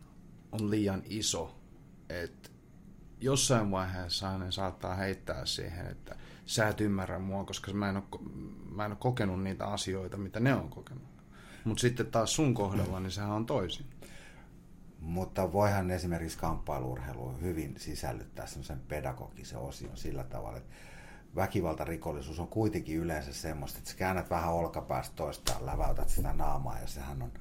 on 0.51 0.69
liian 0.69 1.03
iso. 1.05 1.59
Et 2.09 2.51
jossain 3.21 3.71
vaiheessa 3.71 4.37
ne 4.37 4.51
saattaa 4.51 4.95
heittää 4.95 5.45
siihen, 5.45 5.87
että 5.87 6.15
sä 6.45 6.67
et 6.67 6.81
ymmärrä 6.81 7.19
mua, 7.19 7.43
koska 7.43 7.73
mä 7.73 7.89
en 7.89 7.97
ole, 7.97 8.03
mä 8.71 8.85
en 8.85 8.91
ole 8.91 8.97
kokenut 8.99 9.43
niitä 9.43 9.65
asioita, 9.65 10.17
mitä 10.17 10.39
ne 10.39 10.53
on 10.53 10.69
kokenut. 10.69 11.03
Mutta 11.63 11.81
sitten 11.81 12.05
taas 12.05 12.35
sun 12.35 12.53
kohdalla, 12.53 12.99
niin 12.99 13.11
sehän 13.11 13.31
on 13.31 13.45
toisin. 13.45 13.85
Mutta 14.99 15.51
voihan 15.51 15.91
esimerkiksi 15.91 16.37
kamppailurheilu 16.37 17.37
hyvin 17.41 17.75
sisällyttää 17.77 18.47
semmoisen 18.47 18.79
pedagogisen 18.79 19.59
osion 19.59 19.97
sillä 19.97 20.23
tavalla, 20.23 20.57
että 20.57 20.75
väkivaltarikollisuus 21.35 22.39
on 22.39 22.47
kuitenkin 22.47 22.97
yleensä 22.97 23.33
semmoista, 23.33 23.77
että 23.77 23.89
sä 23.89 23.97
käännät 23.97 24.29
vähän 24.29 24.53
olkapäästä 24.53 25.15
toista, 25.15 25.53
läväytät 25.61 26.09
sitä 26.09 26.33
naamaa 26.33 26.79
ja 26.79 26.87
sehän 26.87 27.21
on 27.21 27.31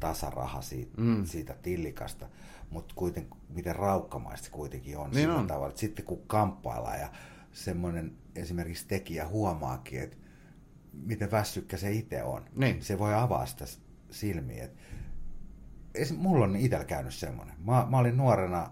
tasaraha 0.00 0.62
siitä, 0.62 1.00
mm. 1.00 1.24
siitä 1.24 1.54
tillikasta. 1.62 2.28
Mutta 2.70 2.94
kuitenkin, 2.94 3.40
miten 3.48 3.76
raukkamaista 3.76 4.44
se 4.44 4.50
kuitenkin 4.50 4.98
on 4.98 5.10
niin 5.10 5.20
sillä 5.20 5.34
on. 5.34 5.46
tavalla, 5.46 5.68
että 5.68 5.80
sitten 5.80 6.04
kun 6.04 6.22
kamppaillaan 6.26 7.00
ja 7.00 7.08
semmoinen 7.52 8.12
esimerkiksi 8.34 8.88
tekijä 8.88 9.28
huomaakin, 9.28 10.00
että 10.00 10.16
miten 10.92 11.30
väsykkä 11.30 11.76
se 11.76 11.92
itse 11.92 12.22
on. 12.22 12.44
Niin. 12.56 12.82
Se 12.82 12.98
voi 12.98 13.14
avaa 13.14 13.46
sitä 13.46 13.64
silmiä. 14.10 14.64
Et 14.64 16.16
mulla 16.16 16.44
on 16.44 16.56
itsellä 16.56 16.84
käynyt 16.84 17.14
semmoinen. 17.14 17.54
Mä, 17.64 17.86
mä 17.90 17.98
olin 17.98 18.16
nuorena, 18.16 18.70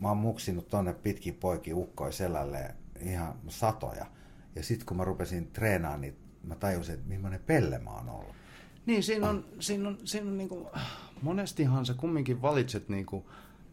mä 0.00 0.08
oon 0.08 0.16
muksinut 0.16 0.68
tonne 0.68 0.94
pitkin 0.94 1.34
poikin 1.34 1.74
ukkoi 1.74 2.12
selälle 2.12 2.74
ihan 3.02 3.34
satoja. 3.48 4.06
Ja 4.54 4.62
sitten 4.62 4.86
kun 4.86 4.96
mä 4.96 5.04
rupesin 5.04 5.50
treenaamaan, 5.50 6.00
niin 6.00 6.16
mä 6.44 6.54
tajusin, 6.54 6.94
että 6.94 7.08
millainen 7.08 7.40
pelle 7.46 7.78
mä 7.78 7.90
oon 7.90 8.08
ollut. 8.08 8.34
Niin, 8.86 9.02
siinä 9.02 9.28
on, 9.28 9.44
siinä 9.60 9.88
on, 9.88 9.98
siinä 10.04 10.28
on 10.28 10.38
niin 10.38 10.48
kuin, 10.48 10.66
monestihan 11.22 11.86
sä 11.86 11.94
kumminkin 11.94 12.42
valitset 12.42 12.88
niin 12.88 13.06
kuin 13.06 13.24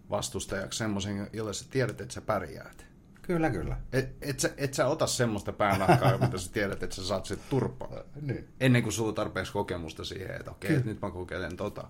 vastustajaksi 0.09 0.77
semmoisen, 0.77 1.29
jolle 1.33 1.53
sä 1.53 1.65
tiedät, 1.69 2.01
että 2.01 2.13
sä 2.13 2.21
pärjäät. 2.21 2.87
Kyllä, 3.21 3.49
kyllä. 3.49 3.77
Et, 3.93 4.15
et, 4.21 4.39
sä, 4.39 4.49
et 4.57 4.73
sä 4.73 4.87
ota 4.87 5.07
semmoista 5.07 5.51
päänahkaa, 5.51 6.17
mitä 6.25 6.37
sä 6.37 6.51
tiedät, 6.51 6.83
että 6.83 6.95
sä 6.95 7.07
saat 7.07 7.25
sit 7.25 7.49
turpaa. 7.49 7.89
niin. 8.21 8.47
Ennen 8.59 8.83
kuin 8.83 8.93
sulla 8.93 9.13
tarpeeksi 9.13 9.53
kokemusta 9.53 10.03
siihen, 10.03 10.35
että 10.35 10.51
okei, 10.51 10.77
okay, 10.77 10.85
nyt 10.85 11.01
mä 11.01 11.11
kokeilen 11.11 11.57
tota. 11.57 11.87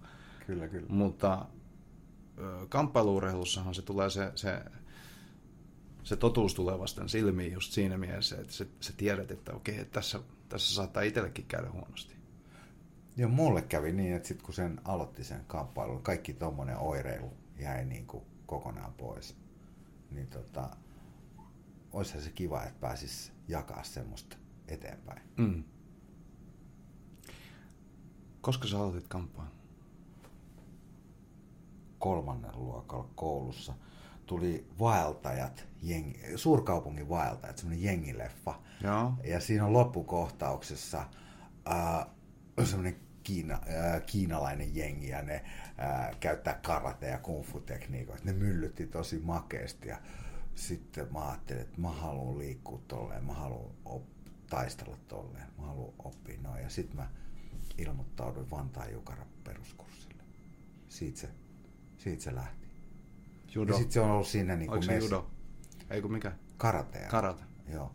Kyllä, 0.48 0.68
kyllä. 0.68 0.88
Mutta 0.90 1.46
kamppailuurheilussahan 2.70 3.76
se 3.76 3.82
tulee 3.82 4.10
se, 4.10 4.32
se, 4.36 4.62
se 6.08 6.16
totuus 6.16 6.54
tulee 6.54 6.80
vasten 6.80 7.10
silmiin 7.10 7.54
just 7.54 7.72
siinä 7.72 7.98
mielessä, 7.98 8.42
että 8.42 8.54
sä, 8.54 8.66
sä 8.80 8.94
tiedät, 8.98 9.32
että 9.32 9.54
okei, 9.54 9.80
että 9.80 9.94
tässä, 9.94 10.20
tässä 10.50 10.76
saattaa 10.76 11.04
itsellekin 11.04 11.46
käydä 11.46 11.72
huonosti. 11.72 12.16
Joo, 13.18 13.30
mulle 13.30 13.62
kävi 13.62 13.92
niin, 13.92 14.16
että 14.16 14.28
sitten 14.28 14.46
kun 14.46 14.54
sen 14.54 14.82
aloitti 14.86 15.24
sen 15.24 15.46
kamppailun, 15.48 16.04
kaikki 16.04 16.34
tuommoinen 16.34 16.78
oireilu 16.78 17.34
jäi 17.60 17.86
niin 17.86 18.08
kuin 18.08 18.24
kokonaan 18.46 18.94
pois. 18.94 19.38
Niin 20.12 20.28
tota, 20.28 20.70
olisihan 21.94 22.24
se 22.24 22.32
kiva, 22.32 22.64
että 22.64 22.80
pääsis 22.80 23.32
jakaa 23.48 23.84
semmoista 23.84 24.38
eteenpäin. 24.68 25.22
Mm. 25.38 25.64
Koska 28.42 28.68
sä 28.68 28.78
aloitit 28.78 29.08
kampaan? 29.08 29.52
Kolmannen 32.00 32.52
luokalla 32.56 33.10
koulussa 33.16 33.74
tuli 34.28 34.68
vaeltajat, 34.80 35.68
jengi, 35.82 36.20
suurkaupungin 36.36 37.10
vaeltajat, 37.10 37.58
semmoinen 37.58 37.84
jengileffa. 37.84 38.60
Joo. 38.84 39.14
Ja 39.24 39.40
siinä 39.40 39.66
on 39.66 39.74
loppukohtauksessa 39.74 41.06
äh, 41.72 42.06
semmoinen 42.64 42.96
Kiina, 43.24 43.54
äh, 43.54 44.06
kiinalainen 44.06 44.76
jengi 44.76 45.10
ja 45.10 45.22
ne 45.22 45.44
äh, 45.80 46.20
käyttää 46.20 46.60
karate- 46.68 47.08
ja 47.08 47.18
kungfu-tekniikoita. 47.18 48.26
Ne 48.26 48.34
myllytti 48.34 48.88
tosi 48.88 49.20
makeasti 49.20 49.88
ja 49.88 49.98
sitten 50.56 51.14
mä 51.14 51.28
ajattelin, 51.30 51.62
että 51.62 51.82
mä 51.82 51.90
haluan 51.90 52.38
liikkua 52.38 52.82
tolleen, 52.88 53.24
mä 53.24 53.34
haluan 53.34 53.72
op- 53.86 54.18
taistella 54.50 54.98
tolleen, 55.08 55.48
mä 55.58 55.66
haluan 55.66 55.94
oppia 56.00 56.40
noin. 56.42 56.64
Ja 56.64 56.70
sitten 56.70 56.96
mä 56.96 57.10
ilmoittauduin 57.78 58.52
Vantaan 58.52 58.94
Jukara 58.94 59.26
peruskurssille. 59.44 60.24
Siitä 60.90 61.20
se, 61.20 61.30
siitä 61.98 62.24
se 62.24 62.36
lähti. 62.36 62.57
Judo. 63.56 63.72
Ja 63.72 63.78
sitten 63.78 63.94
se 63.94 64.00
on 64.00 64.12
ollut 64.12 64.28
siinä 64.28 64.56
niin 64.56 64.70
kuin 64.70 64.86
mes... 64.88 65.04
judo? 65.04 65.32
Ei 65.90 66.02
kun 66.02 66.12
mikä? 66.12 66.32
Karate. 66.58 67.00
Karate. 67.00 67.44
Joo. 67.74 67.92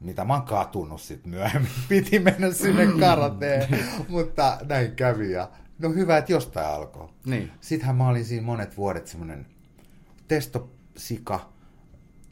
Mitä 0.00 0.24
mä 0.24 0.34
oon 0.34 0.42
katunut 0.42 1.00
sitten 1.00 1.30
myöhemmin. 1.30 1.70
Piti 1.88 2.18
mennä 2.18 2.52
sinne 2.52 2.86
karateen, 3.00 3.84
mutta 4.08 4.58
näin 4.68 4.96
kävi. 4.96 5.32
Ja 5.32 5.50
no 5.78 5.92
hyvä, 5.92 6.18
että 6.18 6.32
jostain 6.32 6.66
alkoi. 6.66 7.08
Niin. 7.26 7.50
Sittenhän 7.60 7.96
mä 7.96 8.08
olin 8.08 8.24
siinä 8.24 8.46
monet 8.46 8.76
vuodet 8.76 9.06
semmoinen 9.06 9.46
testosika, 10.28 11.52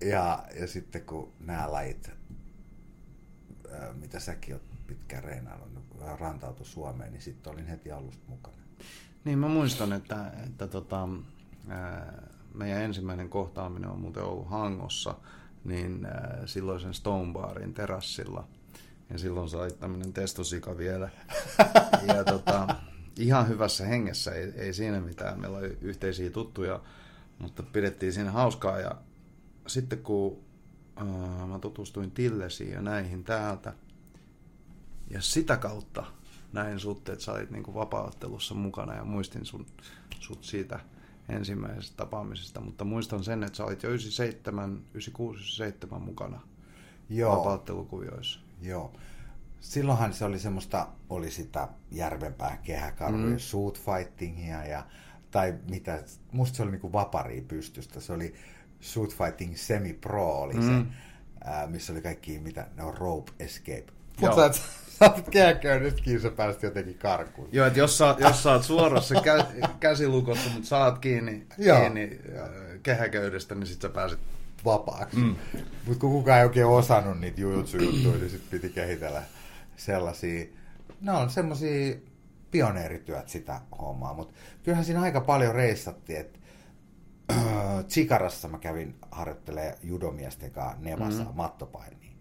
ja, 0.01 0.45
ja 0.61 0.67
sitten 0.67 1.03
kun 1.03 1.33
nämä 1.41 1.73
lajit, 1.73 2.11
ää, 3.73 3.93
mitä 3.93 4.21
säkin 4.21 4.55
oot 4.55 4.63
pitkään 4.87 5.25
reinailut, 5.25 5.67
rantautu 6.19 6.65
Suomeen, 6.65 7.13
niin 7.13 7.23
sitten 7.23 7.53
olin 7.53 7.67
heti 7.67 7.93
alusta 7.93 8.25
mukana. 8.29 8.57
Niin 9.25 9.39
mä 9.39 9.49
muistan, 9.49 9.93
että, 9.93 10.33
että 10.47 10.67
tota, 10.67 11.09
ää, 11.69 12.23
meidän 12.57 12.83
ensimmäinen 12.83 13.29
kohtaaminen 13.29 13.91
on 13.91 14.01
muuten 14.01 14.23
ollut 14.23 14.51
Hangossa, 14.51 15.15
niin 15.65 16.07
ää, 16.07 16.43
silloisen 16.47 16.95
Stone 16.95 17.33
Barin 17.33 17.75
terassilla. 17.75 18.49
Ja 19.11 19.19
silloin 19.19 19.57
olit 19.57 19.81
tämmöinen 19.81 20.13
testosika 20.13 20.79
vielä. 20.79 21.09
ja 22.15 22.25
tota, 22.25 22.69
ihan 23.19 23.49
hyvässä 23.49 23.87
hengessä, 23.87 24.33
ei, 24.33 24.53
ei 24.57 24.73
siinä 24.73 25.01
mitään. 25.01 25.41
Meillä 25.41 25.59
oli 25.59 25.79
yhteisiä 25.81 26.31
tuttuja, 26.31 26.81
mutta 27.39 27.63
pidettiin 27.63 28.13
siinä 28.13 28.31
hauskaa 28.31 28.81
ja 28.81 28.91
sitten 29.67 29.99
kun 29.99 30.39
äh, 30.99 31.49
mä 31.49 31.59
tutustuin 31.59 32.11
Tillesiin 32.11 32.73
ja 32.73 32.83
näihin 32.83 33.25
täältä, 33.25 33.73
ja 35.11 35.21
sitä 35.21 35.57
kautta 35.57 36.05
näin 36.53 36.81
sut, 36.81 37.09
että 37.09 37.25
sä 37.25 37.33
olit 37.33 37.51
niin 37.51 37.75
vapaattelussa 37.75 38.55
mukana 38.55 38.95
ja 38.95 39.05
muistin 39.05 39.45
sun, 39.45 39.67
sut 40.21 40.45
siitä 40.45 40.81
ensimmäisestä 41.29 41.97
tapaamisesta, 41.97 42.61
mutta 42.61 42.85
muistan 42.85 43.25
sen, 43.25 43.43
että 43.43 43.57
sä 43.57 43.65
olit 43.65 43.83
jo 43.83 43.89
97, 43.89 44.71
96, 44.71 45.39
97 45.39 46.03
mukana 46.03 46.41
Joo. 47.11 47.37
vapaattelukuvioissa. 47.37 48.41
Joo. 48.63 48.93
Silloinhan 49.61 50.13
se 50.13 50.25
oli 50.25 50.39
semmoista, 50.39 50.89
oli 51.11 51.31
sitä 51.31 51.69
järvenpää 51.91 52.59
kehäkarvojen 52.63 53.31
mm. 53.31 53.39
shoot 53.39 53.81
fightingia 53.81 54.67
ja 54.67 54.87
tai 55.31 55.55
mitä, 55.71 56.03
musta 56.33 56.57
se 56.57 56.63
oli 56.63 56.71
niinku 56.71 56.93
vaparia 56.93 57.43
pystystä. 57.49 58.01
Se 58.01 58.13
oli 58.13 58.35
Shoot 58.83 59.17
Fighting 59.17 59.57
Semi-Pro 59.57 60.41
oli 60.41 60.55
mm. 60.55 60.63
se, 60.63 60.87
ää, 61.45 61.67
missä 61.67 61.93
oli 61.93 62.03
kaikki, 62.03 62.39
mitä 62.39 62.67
ne 62.77 62.83
on 62.83 62.95
Rope 62.95 63.33
Escape. 63.39 63.87
Mutta 64.21 64.51
oot 65.01 65.31
nytkin, 65.81 66.21
sä 66.21 66.31
pääsit 66.31 66.63
jotenkin 66.63 66.99
karkuun. 66.99 67.49
Joo, 67.53 67.67
että 67.67 67.79
jos 67.79 67.99
sä, 67.99 68.15
jos 68.19 68.43
sä 68.43 68.53
oot 68.53 68.63
suorassa 68.63 69.21
kä, 69.21 69.47
käsilukossa, 69.81 70.51
mutta 70.51 70.69
saat 70.69 70.99
kiinni, 70.99 71.47
kiinni 71.57 72.21
kehäköydestä, 72.83 73.55
niin 73.55 73.67
sit 73.67 73.81
sä 73.81 73.89
pääset 73.89 74.19
vapaaksi. 74.65 75.17
Mm. 75.17 75.37
Mutta 75.87 76.01
kun 76.01 76.11
kukaan 76.11 76.39
ei 76.39 76.45
oikein 76.45 76.67
osannut 76.67 77.21
niitä 77.21 77.41
jujutsu-juttuja, 77.41 78.19
niin 78.19 78.31
sitten 78.31 78.61
piti 78.61 78.75
kehitellä 78.75 79.23
sellaisia, 79.77 80.47
ne 81.01 81.13
on 81.13 81.31
semmoisia 81.31 81.97
pioneerityöt 82.51 83.29
sitä 83.29 83.61
hommaa, 83.79 84.15
mutta 84.15 84.35
kyllähän 84.63 84.85
siinä 84.85 85.01
aika 85.01 85.21
paljon 85.21 85.55
reissattiin, 85.55 86.21
että 86.21 86.39
Tsikarassa 87.89 88.49
mä 88.49 88.59
kävin 88.59 88.95
harjoittelemaan 89.11 89.75
judomiesten 89.83 90.51
kanssa 90.51 90.77
Nevassa 90.81 91.25
mm. 91.25 91.31
mattopainia. 91.35 92.13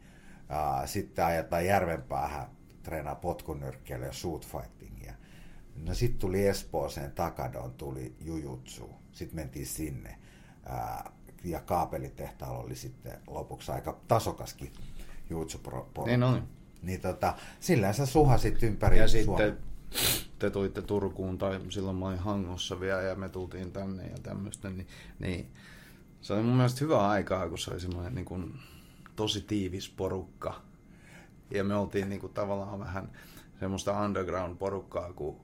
Sitten 0.86 1.26
ajetaan 1.26 1.66
järvenpäähän 1.66 2.48
treenaa 2.86 3.16
potkunyrkkeilyä 3.16 4.08
ja 4.08 4.14
shootfightingia. 4.14 5.14
No 5.76 5.94
sitten 5.94 6.20
tuli 6.20 6.48
Espooseen 6.48 7.12
Takadon, 7.12 7.74
tuli 7.74 8.16
jujutsu. 8.22 8.90
Sitten 9.12 9.36
mentiin 9.36 9.66
sinne. 9.66 10.20
Ja 11.44 11.62
kaapelitehtaalla 11.62 12.60
oli 12.60 12.76
sitten 12.76 13.20
lopuksi 13.28 13.72
aika 13.72 14.00
tasokaskin 14.08 14.74
jujutsu 15.30 15.62
Niin 16.06 16.24
oli. 16.24 16.42
Niin 16.82 17.02
tota, 17.02 17.34
sillä 17.60 17.94
sä 17.94 18.06
suhasit 18.06 18.64
ympäri 18.64 18.98
Ja 18.98 19.08
Suomen. 19.08 19.48
sitten 19.48 19.58
te 20.40 20.50
tuitte 20.50 20.82
Turkuun 20.82 21.38
tai 21.38 21.60
silloin 21.70 21.98
mä 21.98 22.08
olin 22.08 22.20
Hangossa 22.20 22.80
vielä 22.80 23.02
ja 23.02 23.16
me 23.16 23.30
tultiin 23.30 23.72
tänne 23.72 24.08
ja 24.08 24.18
tämmöistä, 24.24 24.70
niin, 24.70 24.88
niin 25.20 25.52
se 26.22 26.34
oli 26.34 26.44
mun 26.44 26.56
mielestä 26.56 26.80
hyvä 26.82 27.08
aikaa, 27.10 27.50
kun 27.50 27.58
se 27.58 27.72
oli 27.72 27.80
semmoinen 27.80 28.16
niin 28.16 28.26
kuin, 28.26 28.54
tosi 29.16 29.42
tiivis 29.42 29.90
porukka. 29.90 30.62
Ja 31.52 31.64
me 31.64 31.76
oltiin 31.76 32.10
niin 32.10 32.22
kuin, 32.22 32.34
tavallaan 32.34 32.80
vähän 32.80 33.10
semmoista 33.60 34.02
underground-porukkaa, 34.06 35.14
kun 35.14 35.42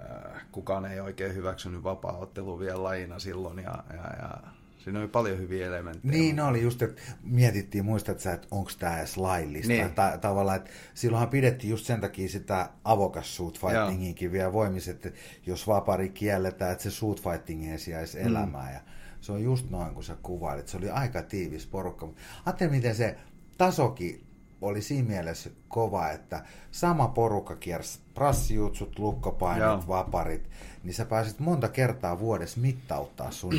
äh, 0.00 0.46
kukaan 0.52 0.86
ei 0.86 1.00
oikein 1.00 1.34
hyväksynyt 1.34 1.82
vapaa-ottelua 1.82 2.58
vielä 2.58 2.82
lajina 2.82 3.18
silloin 3.18 3.58
ja, 3.58 3.84
ja, 3.90 4.16
ja 4.22 4.38
Siinä 4.84 4.98
oli 4.98 5.08
paljon 5.08 5.38
hyviä 5.38 5.66
elementtejä. 5.66 6.12
Niin 6.12 6.40
oli 6.40 6.62
just, 6.62 6.82
että 6.82 7.02
mietittiin, 7.22 7.84
muistat 7.84 8.20
sä, 8.20 8.32
että 8.32 8.48
onko 8.50 8.70
tämä 8.78 8.98
edes 8.98 9.16
laillista. 9.16 9.72
Niin. 9.72 9.94
Ta- 9.94 10.18
tavallaan, 10.20 10.56
että 10.56 10.70
silloinhan 10.94 11.28
pidettiin 11.28 11.70
just 11.70 11.86
sen 11.86 12.00
takia 12.00 12.28
sitä 12.28 12.70
avokas 12.84 13.36
shoot 13.36 13.60
fightinginkin 13.60 14.32
vielä 14.32 14.52
voimissa, 14.52 14.90
että 14.90 15.10
jos 15.46 15.66
vapari 15.66 16.08
kielletään, 16.08 16.72
että 16.72 16.82
se 16.82 16.90
shoot 16.90 17.22
fighting 17.22 17.70
ei 17.70 17.78
sijaisi 17.78 18.18
mm. 18.18 18.26
elämää. 18.26 18.72
Ja 18.72 18.80
se 19.20 19.32
on 19.32 19.42
just 19.42 19.70
noin, 19.70 19.94
kun 19.94 20.04
sä 20.04 20.16
kuvailit. 20.22 20.68
Se 20.68 20.76
oli 20.76 20.90
aika 20.90 21.22
tiivis 21.22 21.66
porukka. 21.66 22.08
Ajattelin, 22.46 22.72
miten 22.72 22.94
se 22.94 23.16
tasokin 23.58 24.26
oli 24.64 24.82
siinä 24.82 25.08
mielessä 25.08 25.50
kova, 25.68 26.10
että 26.10 26.44
sama 26.70 27.08
porukka 27.08 27.56
kiersi 27.56 27.98
prassijutsut, 28.14 28.98
lukkopainit, 28.98 29.64
Joo. 29.64 29.84
vaparit, 29.88 30.50
niin 30.84 30.94
sä 30.94 31.04
pääsit 31.04 31.38
monta 31.38 31.68
kertaa 31.68 32.18
vuodessa 32.18 32.60
mittauttaa 32.60 33.30
sun 33.30 33.54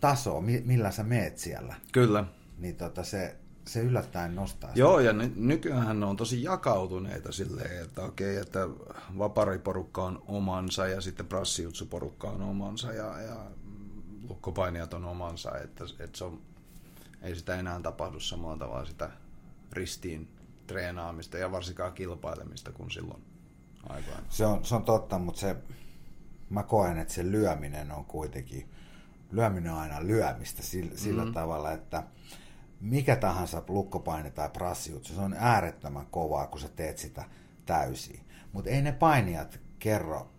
tasoa, 0.00 0.40
millä 0.64 0.90
sä 0.90 1.02
meet 1.02 1.38
siellä. 1.38 1.74
Kyllä. 1.92 2.24
Niin 2.58 2.76
tota 2.76 3.04
se, 3.04 3.36
se 3.66 3.80
yllättäen 3.80 4.34
nostaa 4.34 4.70
Joo, 4.74 4.98
sitä. 4.98 5.06
ja 5.06 5.12
ny- 5.12 5.32
nykyään 5.36 6.00
ne 6.00 6.06
on 6.06 6.16
tosi 6.16 6.42
jakautuneita 6.42 7.32
silleen, 7.32 7.82
että 7.82 8.02
okei, 8.02 8.36
että 8.36 8.68
vapariporukka 9.18 10.04
on 10.04 10.22
omansa 10.26 10.86
ja 10.86 11.00
sitten 11.00 11.26
prassijutsuporukka 11.26 12.28
on 12.30 12.42
omansa 12.42 12.92
ja, 12.92 13.20
ja 13.20 13.36
lukkopainijat 14.28 14.94
on 14.94 15.04
omansa, 15.04 15.58
että, 15.58 15.84
että 15.98 16.18
se 16.18 16.24
on, 16.24 16.40
ei 17.22 17.36
sitä 17.36 17.56
enää 17.56 17.80
tapahdu 17.80 18.20
samalla 18.20 18.58
tavalla 18.58 18.84
sitä 18.84 19.10
ristiin 19.72 20.28
treenaamista 20.66 21.38
ja 21.38 21.52
varsinkaan 21.52 21.92
kilpailemista 21.92 22.72
kuin 22.72 22.90
silloin 22.90 23.22
aikaan. 23.88 24.24
Se 24.28 24.46
on, 24.46 24.64
se 24.64 24.74
on 24.74 24.84
totta, 24.84 25.18
mutta 25.18 25.40
se, 25.40 25.56
mä 26.50 26.62
koen, 26.62 26.98
että 26.98 27.14
se 27.14 27.30
lyöminen 27.30 27.92
on 27.92 28.04
kuitenkin, 28.04 28.70
lyöminen 29.30 29.72
on 29.72 29.78
aina 29.78 30.06
lyömistä 30.06 30.62
sillä, 30.62 30.96
sillä 30.96 31.22
mm-hmm. 31.22 31.34
tavalla, 31.34 31.72
että 31.72 32.02
mikä 32.80 33.16
tahansa 33.16 33.62
lukkopaine 33.68 34.30
tai 34.30 34.48
prassiutsu, 34.48 35.14
se 35.14 35.20
on 35.20 35.34
äärettömän 35.38 36.06
kovaa, 36.06 36.46
kun 36.46 36.60
sä 36.60 36.68
teet 36.68 36.98
sitä 36.98 37.24
täysin. 37.66 38.20
Mutta 38.52 38.70
ei 38.70 38.82
ne 38.82 38.92
painijat 38.92 39.60
kerro 39.78 40.30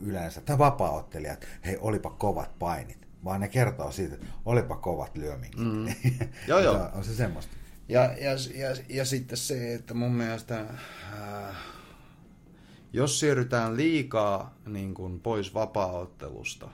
yleensä, 0.00 0.40
tai 0.40 0.58
vapaaottelijat, 0.58 1.46
hei 1.64 1.78
olipa 1.80 2.10
kovat 2.10 2.58
painit, 2.58 3.08
vaan 3.24 3.40
ne 3.40 3.48
kertoo 3.48 3.92
siitä, 3.92 4.14
että 4.14 4.26
olipa 4.44 4.76
kovat 4.76 5.16
lyöminkit. 5.16 5.60
Mm. 5.60 5.86
joo, 6.48 6.58
joo. 6.58 6.88
on 6.94 7.04
se 7.04 7.14
semmoista. 7.14 7.59
Ja, 7.90 8.02
ja, 8.02 8.30
ja, 8.54 8.76
ja 8.88 9.04
sitten 9.04 9.38
se, 9.38 9.74
että 9.74 9.94
mun 9.94 10.12
mielestä, 10.12 10.60
äh, 10.60 11.56
jos 12.92 13.20
siirrytään 13.20 13.76
liikaa 13.76 14.54
niin 14.66 14.94
kuin 14.94 15.20
pois 15.20 15.54
vapaaottelusta, 15.54 16.68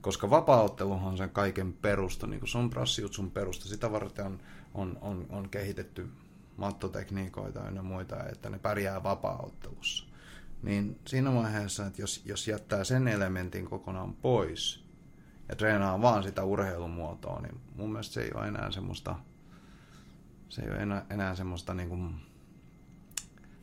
koska 0.00 0.30
vapaaotteluhan 0.30 1.08
on 1.08 1.16
sen 1.16 1.30
kaiken 1.30 1.72
perusta, 1.72 2.26
niin 2.26 2.40
kuin 2.40 2.48
se 2.48 2.58
on 2.58 2.70
prassiutsun 2.70 3.30
perusta, 3.30 3.68
sitä 3.68 3.92
varten 3.92 4.26
on, 4.26 4.40
on, 4.74 4.98
on, 5.00 5.26
on 5.30 5.48
kehitetty 5.48 6.08
mattotekniikoita 6.56 7.60
ja 7.74 7.82
muita, 7.82 8.28
että 8.32 8.50
ne 8.50 8.58
pärjää 8.58 9.02
vapaaottelussa. 9.02 10.06
Niin 10.62 10.98
siinä 11.06 11.34
vaiheessa, 11.34 11.86
että 11.86 12.02
jos, 12.02 12.22
jos 12.24 12.48
jättää 12.48 12.84
sen 12.84 13.08
elementin 13.08 13.64
kokonaan 13.64 14.14
pois 14.14 14.84
ja 15.48 15.56
treenaa 15.56 16.02
vaan 16.02 16.22
sitä 16.22 16.44
urheilumuotoa, 16.44 17.40
niin 17.40 17.60
mun 17.74 17.92
mielestä 17.92 18.14
se 18.14 18.22
ei 18.22 18.30
ole 18.34 18.48
enää 18.48 18.70
semmoista 18.70 19.16
se 20.48 20.62
ei 20.62 20.70
ole 20.70 20.78
enää, 20.78 21.06
enää 21.10 21.34
semmoista 21.34 21.74
niin 21.74 21.88
kuin, 21.88 22.14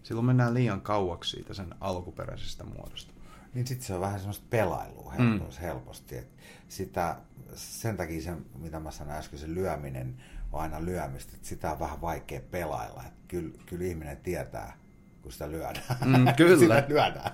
silloin 0.04 0.26
mennään 0.26 0.54
liian 0.54 0.82
kauaksi 0.82 1.32
siitä 1.32 1.54
sen 1.54 1.76
alkuperäisestä 1.82 2.64
muodosta. 2.64 3.14
Niin 3.54 3.68
sitten 3.68 3.88
se 3.88 3.94
on 3.94 4.02
vähän 4.02 4.20
semmoista 4.20 4.46
pelailua 4.50 5.12
helposti. 5.12 5.62
Mm. 5.62 5.68
helposti. 5.68 6.18
Et 6.18 6.28
sitä, 6.68 7.16
sen 7.56 7.98
takia 7.98 8.22
se, 8.22 8.34
mitä 8.60 8.80
mä 8.80 8.92
sanoin 8.92 9.18
äsken, 9.18 9.40
se 9.40 9.48
lyöminen 9.54 10.16
on 10.52 10.62
aina 10.62 10.86
lyömistä, 10.86 11.32
että 11.36 11.48
sitä 11.48 11.72
on 11.72 11.80
vähän 11.80 12.02
vaikea 12.02 12.42
pelailla. 12.52 13.04
Et 13.08 13.14
kyllä, 13.28 13.58
kyllä 13.66 13.86
ihminen 13.86 14.18
tietää, 14.18 14.78
kun 15.22 15.32
sitä 15.32 15.52
lyödään. 15.52 15.98
Mm, 16.06 16.26
kyllä. 16.38 16.60
sitä 16.60 16.84
lyödään. 16.88 17.32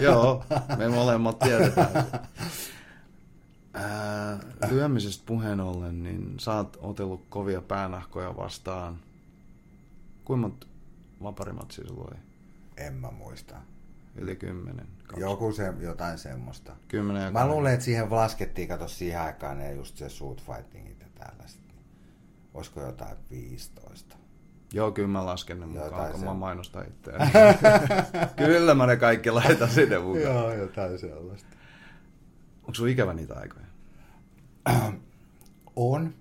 Joo, 0.00 0.44
me 0.76 0.88
molemmat 0.88 1.38
tiedetään. 1.38 1.90
Ää, 3.78 4.38
lyömisestä 4.70 5.22
puheen 5.26 5.60
ollen, 5.60 6.02
niin 6.02 6.34
sä 6.40 6.54
oot 6.54 6.78
otellut 6.80 7.24
kovia 7.28 7.62
päänahkoja 7.62 8.36
vastaan. 8.36 8.98
Kuinka 10.24 10.48
monta 10.48 10.66
vaparimatsia 11.22 11.88
sulla 11.88 12.08
oli? 12.10 12.18
En 12.76 12.94
mä 12.94 13.10
muista. 13.10 13.54
Yli 14.16 14.36
kymmenen. 14.36 14.86
Joku 15.16 15.52
se, 15.52 15.72
jotain 15.80 16.18
semmoista. 16.18 16.72
Kymmenen 16.88 17.22
ja 17.22 17.30
Mä 17.30 17.46
luulen, 17.48 17.72
että 17.72 17.84
siihen 17.84 18.10
laskettiin, 18.10 18.68
kato 18.68 18.88
siihen 18.88 19.20
aikaan 19.20 19.58
ne 19.58 19.72
just 19.72 19.96
se 19.96 20.08
shoot 20.08 20.42
fightingit 20.42 21.00
ja 21.00 21.06
tällaiset. 21.26 21.60
Olisiko 22.54 22.80
jotain 22.80 23.16
15? 23.30 24.16
Joo, 24.72 24.92
kyllä 24.92 25.08
mä 25.08 25.26
lasken 25.26 25.60
ne 25.60 25.66
mukaan, 25.66 26.12
kun 26.12 26.24
mä 26.24 26.34
mainostan 26.34 26.86
itseäni. 26.88 27.24
kyllä 28.46 28.74
mä 28.74 28.86
ne 28.86 28.96
kaikki 28.96 29.30
laitan 29.30 29.70
sinne 29.70 29.98
mukaan. 29.98 30.22
Joo, 30.22 30.52
jotain 30.52 30.98
sellaista. 30.98 31.48
Onko 32.62 32.74
sun 32.74 32.88
ikävä 32.88 33.14
niitä 33.14 33.34
aikoja? 33.34 33.66
on. 35.76 36.14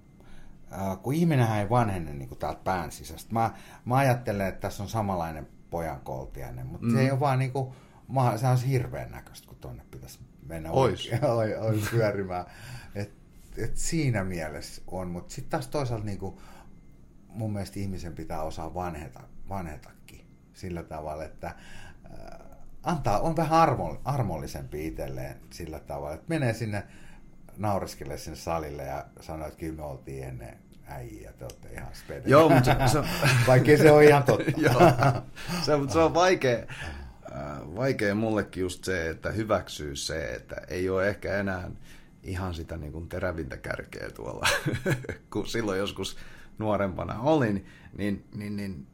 Äh, 0.72 1.02
kun 1.04 1.14
ihminenhän 1.14 1.60
ei 1.60 1.70
vanhene 1.70 2.14
niin 2.14 2.30
kuin 2.30 2.40
täältä 2.40 2.62
pään 2.64 2.92
sisästä. 2.92 3.34
Mä, 3.34 3.52
mä 3.86 3.96
ajattelen, 3.96 4.48
että 4.48 4.62
tässä 4.62 4.84
on 4.84 4.90
samanlainen 4.90 5.48
pojan 5.70 6.02
koltiainen, 6.02 6.68
mutta 6.68 6.88
mm. 6.88 6.94
se 6.94 7.02
ei 7.02 7.12
ole 7.12 7.20
vaan 7.20 7.40
niin 7.40 7.52
kuin, 7.52 7.74
se 8.36 8.48
on 8.48 8.58
hirveän 8.58 9.12
näköistä, 9.12 9.48
kun 9.48 9.58
tuonne 9.58 9.84
pitäisi 9.92 10.20
mennä 10.48 10.72
ois. 10.72 11.10
Oi, 11.38 11.56
oi, 11.56 11.82
pyörimään. 11.92 12.46
Et, 12.96 13.12
et 13.58 13.78
siinä 13.78 14.24
mielessä 14.24 14.82
on, 14.88 15.08
mutta 15.08 15.34
sitten 15.34 15.50
taas 15.50 15.68
toisaalta 15.68 16.06
niin 16.06 16.20
kuin, 16.20 16.38
mun 17.28 17.54
mielestä 17.54 17.80
ihmisen 17.80 18.14
pitää 18.14 18.42
osaa 18.42 18.74
vanheta, 18.74 19.20
vanhetakin 19.50 20.26
sillä 20.54 20.84
tavalla, 20.84 21.24
että 21.24 21.48
äh, 21.48 21.56
antaa, 22.84 23.20
on 23.20 23.36
vähän 23.36 23.60
armo, 23.60 24.02
armollisempi 24.06 24.88
itselleen 24.88 25.36
sillä 25.50 25.80
tavalla, 25.80 26.14
että 26.14 26.26
menee 26.28 26.54
sinne 26.54 26.84
naureskelee 27.58 28.18
sinne 28.18 28.38
salille 28.38 28.84
ja 28.84 29.06
sanoo, 29.22 29.48
että 29.48 29.60
kyllä 29.60 29.76
me 29.76 29.84
oltiin 29.84 30.24
ennen 30.24 30.58
äijä, 30.88 31.34
te 31.34 31.46
olette 31.46 31.70
ihan 31.74 31.96
spede. 31.96 32.22
Joo, 32.26 32.50
mutta 32.50 32.88
se, 32.88 32.92
se 32.92 33.00
on... 33.00 33.06
Vaikkei 33.48 33.78
se 33.78 33.92
on 33.92 34.04
ihan 34.04 34.24
totta. 34.24 34.52
Joo, 34.62 34.82
se, 35.66 35.78
mutta 35.78 35.94
se 35.94 36.00
on 36.00 36.14
vaikea, 36.14 36.58
äh, 37.32 37.76
vaikea 37.76 38.16
mullekin 38.16 38.62
just 38.62 38.84
se, 38.84 39.10
että 39.10 39.32
hyväksyy 39.32 39.96
se, 39.96 40.26
että 40.26 40.56
ei 40.68 40.90
ole 40.90 41.10
ehkä 41.10 41.38
enää 41.38 41.72
ihan 42.24 42.54
sitä 42.54 42.78
niin 42.78 42.92
kuin 42.92 43.10
terävintä 43.10 43.58
kärkeä 43.58 44.10
tuolla, 44.10 44.48
kun 45.34 45.48
silloin 45.48 45.80
joskus 45.80 46.18
nuorempana 46.58 47.20
olin, 47.20 47.66
niin, 47.98 48.26
niin, 48.36 48.56
niin 48.56 48.88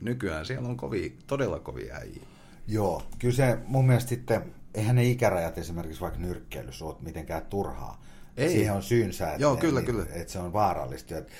nykyään 0.00 0.46
siellä 0.46 0.68
on 0.68 0.76
kovia, 0.76 1.10
todella 1.26 1.58
kovia 1.58 1.94
äijä. 1.94 2.22
Joo, 2.68 3.02
kyllä 3.18 3.34
se 3.34 3.58
mun 3.66 3.86
mielestä 3.86 4.08
sitten 4.08 4.54
eihän 4.76 4.96
ne 4.96 5.04
ikärajat 5.04 5.58
esimerkiksi 5.58 6.00
vaikka 6.00 6.20
nyrkkeilyssä 6.20 6.84
ole 6.84 6.96
mitenkään 7.00 7.46
turhaa. 7.46 8.02
Ei. 8.36 8.48
Siihen 8.50 8.72
on 8.74 8.82
syynsä, 8.82 9.28
että, 9.28 9.42
Joo, 9.42 9.56
kyllä, 9.56 9.80
niin, 9.80 9.86
kyllä. 9.86 10.06
että 10.12 10.32
se 10.32 10.38
on 10.38 10.52
vaarallista. 10.52 11.16
Että 11.18 11.32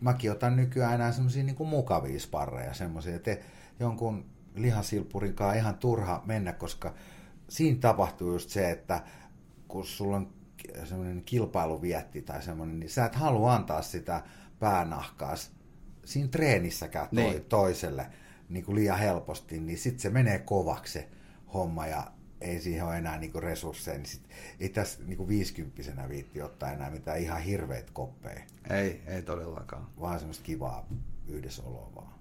mäkin 0.00 0.32
otan 0.32 0.56
nykyään 0.56 0.94
enää 0.94 1.12
semmoisia 1.12 1.44
niin 1.44 1.56
mukavia 1.68 2.20
sparreja, 2.20 2.74
semmoisia, 2.74 3.16
että 3.16 3.36
jonkun 3.80 4.24
lihasilpurinkaan 4.54 5.56
ihan 5.56 5.78
turha 5.78 6.22
mennä, 6.26 6.52
koska 6.52 6.94
siinä 7.48 7.78
tapahtuu 7.80 8.32
just 8.32 8.50
se, 8.50 8.70
että 8.70 9.02
kun 9.68 9.86
sulla 9.86 10.16
on 10.16 10.30
semmoinen 10.84 11.22
kilpailuvietti 11.24 12.22
tai 12.22 12.42
semmoinen, 12.42 12.80
niin 12.80 12.90
sä 12.90 13.04
et 13.04 13.14
halua 13.14 13.54
antaa 13.54 13.82
sitä 13.82 14.22
päänahkaas 14.58 15.52
siinä 16.04 16.28
treenissäkään 16.28 17.08
toi, 17.14 17.24
Niin. 17.24 17.44
toiselle 17.44 18.06
niin 18.48 18.64
kuin 18.64 18.74
liian 18.76 18.98
helposti, 18.98 19.60
niin 19.60 19.78
sitten 19.78 20.00
se 20.00 20.10
menee 20.10 20.38
kovaksi 20.38 20.92
se 20.92 21.08
homma 21.54 21.86
ja 21.86 22.06
ei 22.44 22.60
siihen 22.60 22.84
ole 22.84 22.98
enää 22.98 23.18
niinku 23.18 23.40
resursseja, 23.40 23.96
niin 23.98 24.06
sit 24.06 24.22
ei 24.60 24.68
tässä 24.68 24.98
niinku 25.06 25.28
viisikymppisenä 25.28 26.08
viitti 26.08 26.42
ottaa 26.42 26.72
enää 26.72 26.90
mitään 26.90 27.18
ihan 27.18 27.40
hirveitä 27.42 27.90
koppeja, 27.92 28.40
Ei, 28.70 29.02
ei 29.06 29.22
todellakaan. 29.22 29.86
vaan 30.00 30.18
semmoista 30.18 30.44
kivaa 30.44 30.86
yhdessäoloa 31.28 31.92
vaan. 31.94 32.14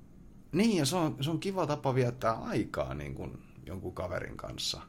Niin, 0.52 0.78
ja 0.78 0.86
se 0.86 0.96
on, 0.96 1.16
se 1.22 1.30
on 1.32 1.40
kiva 1.40 1.68
tapa 1.68 1.96
viettää 1.96 2.34
aikaa 2.34 2.94
niin 2.94 3.16
kuin 3.16 3.38
jonkun 3.66 3.94
kaverin 3.94 4.38
kanssa. 4.38 4.82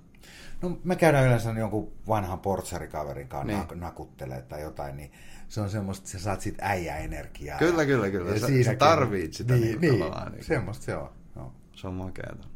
No 0.62 0.78
me 0.85 0.97
käydään 0.97 1.26
yleensä 1.26 1.51
jonkun 1.51 1.93
vanhan 2.09 2.39
portsarikaverin 2.41 3.28
kanssa 3.28 3.47
Niin. 3.59 3.68
niin. 3.68 3.80
nakuttelee 3.80 4.43
tai 4.43 4.62
jotain, 4.62 4.97
niin 4.97 5.12
se 5.49 5.61
on 5.61 5.70
semmoista, 5.70 6.03
että 6.03 6.11
sä 6.18 6.18
saat 6.24 6.41
siitä 6.41 6.64
äijäenergiaa. 6.68 7.59
Kyllä, 7.59 7.82
ja, 7.82 7.87
kyllä, 7.87 8.11
kyllä. 8.11 8.30
ja 8.30 8.41
Sä- 8.41 8.47
sä 8.64 8.74
tarvit 8.76 9.32
sitä 9.35 9.55
niin, 9.55 9.62
niinku 9.64 9.80
niin, 9.80 9.99
tavallaan 9.99 10.32
niinku. 10.32 10.45
semmoista 10.45 10.85
se 10.85 10.97
on. 10.97 11.11
No. 11.35 11.53
Se 11.74 11.87
on 11.89 11.95
makeata. 11.95 12.49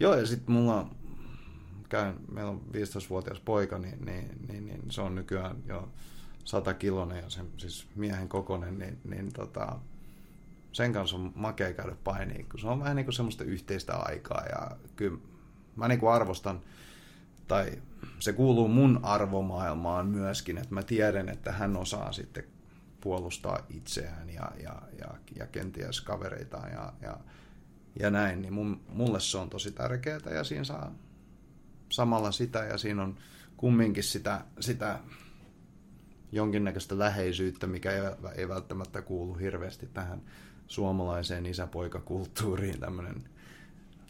Joo, 0.00 0.14
ja 0.16 0.26
sitten 0.26 0.52
mulla 0.54 0.80
on, 0.80 0.90
käyn, 1.88 2.14
meillä 2.32 2.50
on 2.50 2.60
15-vuotias 2.72 3.40
poika, 3.40 3.78
niin, 3.78 4.04
niin, 4.04 4.30
niin, 4.48 4.66
niin 4.66 4.82
se 4.90 5.00
on 5.00 5.14
nykyään 5.14 5.56
jo 5.66 5.88
100 6.44 6.74
kilonen 6.74 7.22
ja 7.22 7.30
sen, 7.30 7.46
siis 7.56 7.88
miehen 7.96 8.28
kokonen, 8.28 8.78
niin, 8.78 8.98
niin 9.04 9.32
tota, 9.32 9.78
sen 10.72 10.92
kanssa 10.92 11.16
on 11.16 11.32
makea 11.34 11.72
käydä 11.72 11.96
painiin, 12.04 12.48
kun 12.48 12.60
se 12.60 12.68
on 12.68 12.80
vähän 12.80 12.96
niin 12.96 13.06
kuin 13.06 13.14
semmoista 13.14 13.44
yhteistä 13.44 13.96
aikaa 13.96 14.44
ja 14.46 14.76
kyllä 14.96 15.18
mä 15.76 15.88
niin 15.88 16.00
kuin 16.00 16.12
arvostan, 16.12 16.60
tai 17.48 17.82
se 18.18 18.32
kuuluu 18.32 18.68
mun 18.68 19.00
arvomaailmaan 19.02 20.06
myöskin, 20.06 20.58
että 20.58 20.74
mä 20.74 20.82
tiedän, 20.82 21.28
että 21.28 21.52
hän 21.52 21.76
osaa 21.76 22.12
sitten 22.12 22.44
puolustaa 23.00 23.58
itseään 23.68 24.30
ja, 24.30 24.52
ja, 24.62 24.82
ja, 24.98 25.08
ja 25.36 25.46
kenties 25.46 26.00
kavereitaan 26.00 26.72
ja, 26.72 26.92
ja, 27.02 27.18
ja 28.00 28.10
näin, 28.10 28.42
niin 28.42 28.52
mun, 28.52 28.80
mulle 28.88 29.20
se 29.20 29.38
on 29.38 29.50
tosi 29.50 29.72
tärkeää 29.72 30.34
ja 30.34 30.44
siinä 30.44 30.64
saa 30.64 30.92
samalla 31.88 32.32
sitä 32.32 32.58
ja 32.58 32.78
siinä 32.78 33.02
on 33.02 33.16
kumminkin 33.56 34.04
sitä, 34.04 34.44
sitä 34.60 34.98
jonkinnäköistä 36.32 36.98
läheisyyttä, 36.98 37.66
mikä 37.66 37.92
ei, 37.92 38.00
ei 38.34 38.48
välttämättä 38.48 39.02
kuulu 39.02 39.34
hirveästi 39.34 39.86
tähän 39.86 40.22
suomalaiseen 40.66 41.46
isäpoikakulttuuriin, 41.46 42.80
tämmöinen 42.80 43.24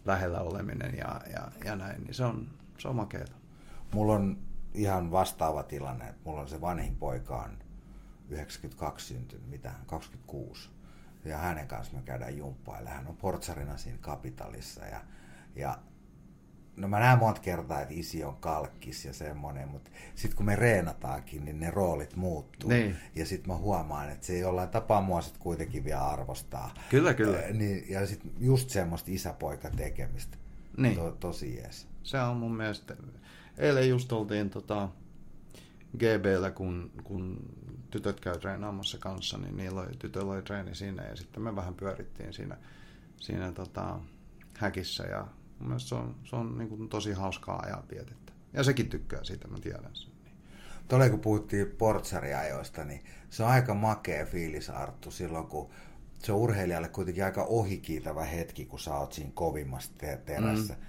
lähellä 0.05 0.41
oleminen 0.41 0.97
ja, 0.97 1.21
ja, 1.33 1.51
ja 1.65 1.77
näin, 1.77 2.05
niin 2.05 2.15
se 2.15 2.25
on, 2.25 2.49
se 2.79 2.89
on 2.89 2.97
makeeta. 2.97 3.33
Mulla 3.93 4.15
on 4.15 4.39
ihan 4.75 5.11
vastaava 5.11 5.63
tilanne. 5.63 6.15
Mulla 6.25 6.41
on 6.41 6.49
se 6.49 6.61
vanhin 6.61 6.97
poika 6.97 7.37
on 7.37 7.59
92 8.29 9.07
syntynyt, 9.07 9.49
mitä, 9.49 9.73
26. 9.87 10.71
Ja 11.25 11.39
hänen 11.39 11.69
kanssa 11.69 11.97
me 11.97 12.03
käydään 12.03 12.37
jumppailla. 12.37 12.91
Hän 12.91 13.07
on 13.07 13.17
portsarina 13.17 13.77
siinä 13.77 13.99
kapitalissa. 14.01 14.87
Ja, 14.87 15.01
ja 15.57 15.79
no 16.79 16.89
mä 16.89 17.01
näen 17.01 17.19
monta 17.19 17.41
kertaa, 17.41 17.81
että 17.81 17.95
isi 17.95 18.25
on 18.25 18.37
kalkkis 18.37 19.05
ja 19.05 19.13
semmoinen, 19.13 19.69
mutta 19.69 19.91
sitten 20.15 20.37
kun 20.37 20.47
me 20.47 20.57
reenataankin, 20.57 21.45
niin 21.45 21.61
ne 21.61 21.71
roolit 21.71 22.17
muuttuu. 22.17 22.71
Niin. 22.71 22.97
Ja 23.15 23.27
sitten 23.27 23.53
mä 23.53 23.57
huomaan, 23.57 24.11
että 24.11 24.27
se 24.27 24.39
jollain 24.39 24.69
tapaa 24.69 25.01
mua 25.01 25.23
sit 25.23 25.39
kuitenkin 25.39 25.85
vielä 25.85 26.07
arvostaa. 26.07 26.75
Kyllä, 26.91 27.15
kyllä. 27.15 27.39
Niin, 27.53 27.85
ja 27.89 28.07
sitten 28.07 28.31
just 28.41 28.71
semmoista 28.71 29.11
isäpoika 29.11 29.71
tekemistä. 29.71 30.39
Niin. 30.77 30.97
To, 30.97 31.17
tosi 31.21 31.57
jees. 31.57 31.87
Se 32.03 32.21
on 32.21 32.37
mun 32.37 32.57
mielestä... 32.57 32.97
Eilen 33.59 33.89
just 33.89 34.13
oltiin 34.13 34.51
tota 34.51 34.89
GBllä, 35.99 36.51
kun, 36.51 36.91
kun 37.05 37.51
tytöt 37.91 38.21
käy 38.21 38.39
treenaamassa 38.39 38.99
kanssa, 38.99 39.39
niin 39.39 39.57
niillä 39.57 39.81
oli, 39.81 39.97
tytöllä 39.99 40.33
oli 40.33 40.43
treeni 40.43 40.75
siinä 40.75 41.05
ja 41.05 41.17
sitten 41.17 41.43
me 41.43 41.57
vähän 41.57 41.75
pyörittiin 41.75 42.33
siinä, 42.33 42.57
siinä 43.17 43.53
tota, 43.53 44.01
häkissä 44.59 45.05
ja 45.05 45.27
mun 45.59 45.81
se 45.81 45.95
on, 45.95 46.17
se 46.25 46.37
on 46.37 46.59
niin 46.59 46.69
kuin 46.69 46.89
tosi 46.89 47.13
hauskaa 47.13 47.61
ajan 47.61 47.85
vietettä. 47.91 48.33
Ja 48.53 48.63
sekin 48.63 48.89
tykkää 48.89 49.25
siitä, 49.25 49.49
mä 49.49 49.59
tiedän 49.59 49.91
sen. 49.93 50.19
Tuolla 50.89 51.09
kun 51.09 51.21
puhuttiin 51.21 51.67
portsariajoista, 51.79 52.85
niin 52.85 53.05
se 53.31 53.43
on 53.43 53.49
aika 53.51 53.75
makea 53.75 54.27
fiilis 54.27 54.71
Arttu 54.71 55.11
silloin, 55.11 55.47
kun 55.47 55.71
se 56.19 56.33
on 56.33 56.39
urheilijalle 56.39 56.89
kuitenkin 56.89 57.25
aika 57.25 57.45
ohikiitävä 57.45 58.25
hetki, 58.25 58.67
kun 58.67 58.81
sä 58.81 58.97
oot 58.97 59.13
siinä 59.13 59.31
kovimmassa 59.35 59.93
te- 59.99 60.21
terässä. 60.27 60.75
Mm. 60.75 60.81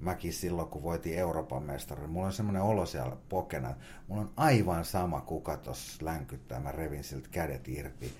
Mäkin 0.00 0.32
silloin, 0.32 0.68
kun 0.68 0.82
voitiin 0.82 1.18
Euroopan 1.18 1.62
mestari, 1.62 2.06
mulla 2.06 2.26
on 2.26 2.32
semmoinen 2.32 2.62
olo 2.62 2.86
siellä 2.86 3.16
pokena. 3.28 3.74
Mulla 4.08 4.22
on 4.22 4.32
aivan 4.36 4.84
sama 4.84 5.20
kuka 5.20 5.56
tuossa 5.56 6.04
länkyttää, 6.04 6.60
mä 6.60 6.72
revin 6.72 7.04
siltä 7.04 7.28
kädet 7.30 7.68
irti. 7.68 8.12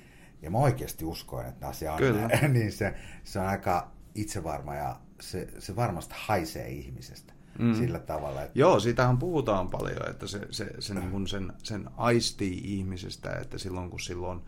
Ja 0.42 0.50
mä 0.50 0.58
oikeasti 0.58 1.04
uskoin, 1.04 1.46
että 1.46 1.68
asia 1.68 1.92
on 1.92 1.98
Kyllä. 1.98 2.28
niin 2.48 2.72
se, 2.72 2.94
se 3.24 3.40
on 3.40 3.46
aika 3.46 3.90
itsevarma 4.14 4.74
ja 4.74 5.00
se, 5.20 5.48
se 5.58 5.76
varmasti 5.76 6.14
haisee 6.18 6.68
ihmisestä 6.68 7.32
mm. 7.58 7.74
sillä 7.74 7.98
tavalla, 7.98 8.42
että 8.42 8.58
Joo, 8.58 8.80
siitähän 8.80 9.18
puhutaan 9.18 9.68
paljon, 9.68 10.10
että 10.10 10.26
se, 10.26 10.40
se, 10.50 10.70
se 10.78 10.94
niin 10.94 11.10
kuin 11.10 11.26
sen, 11.26 11.52
sen 11.62 11.90
aistii 11.96 12.60
ihmisestä, 12.64 13.32
että 13.32 13.58
silloin 13.58 13.90
kun 13.90 14.00
silloin 14.00 14.40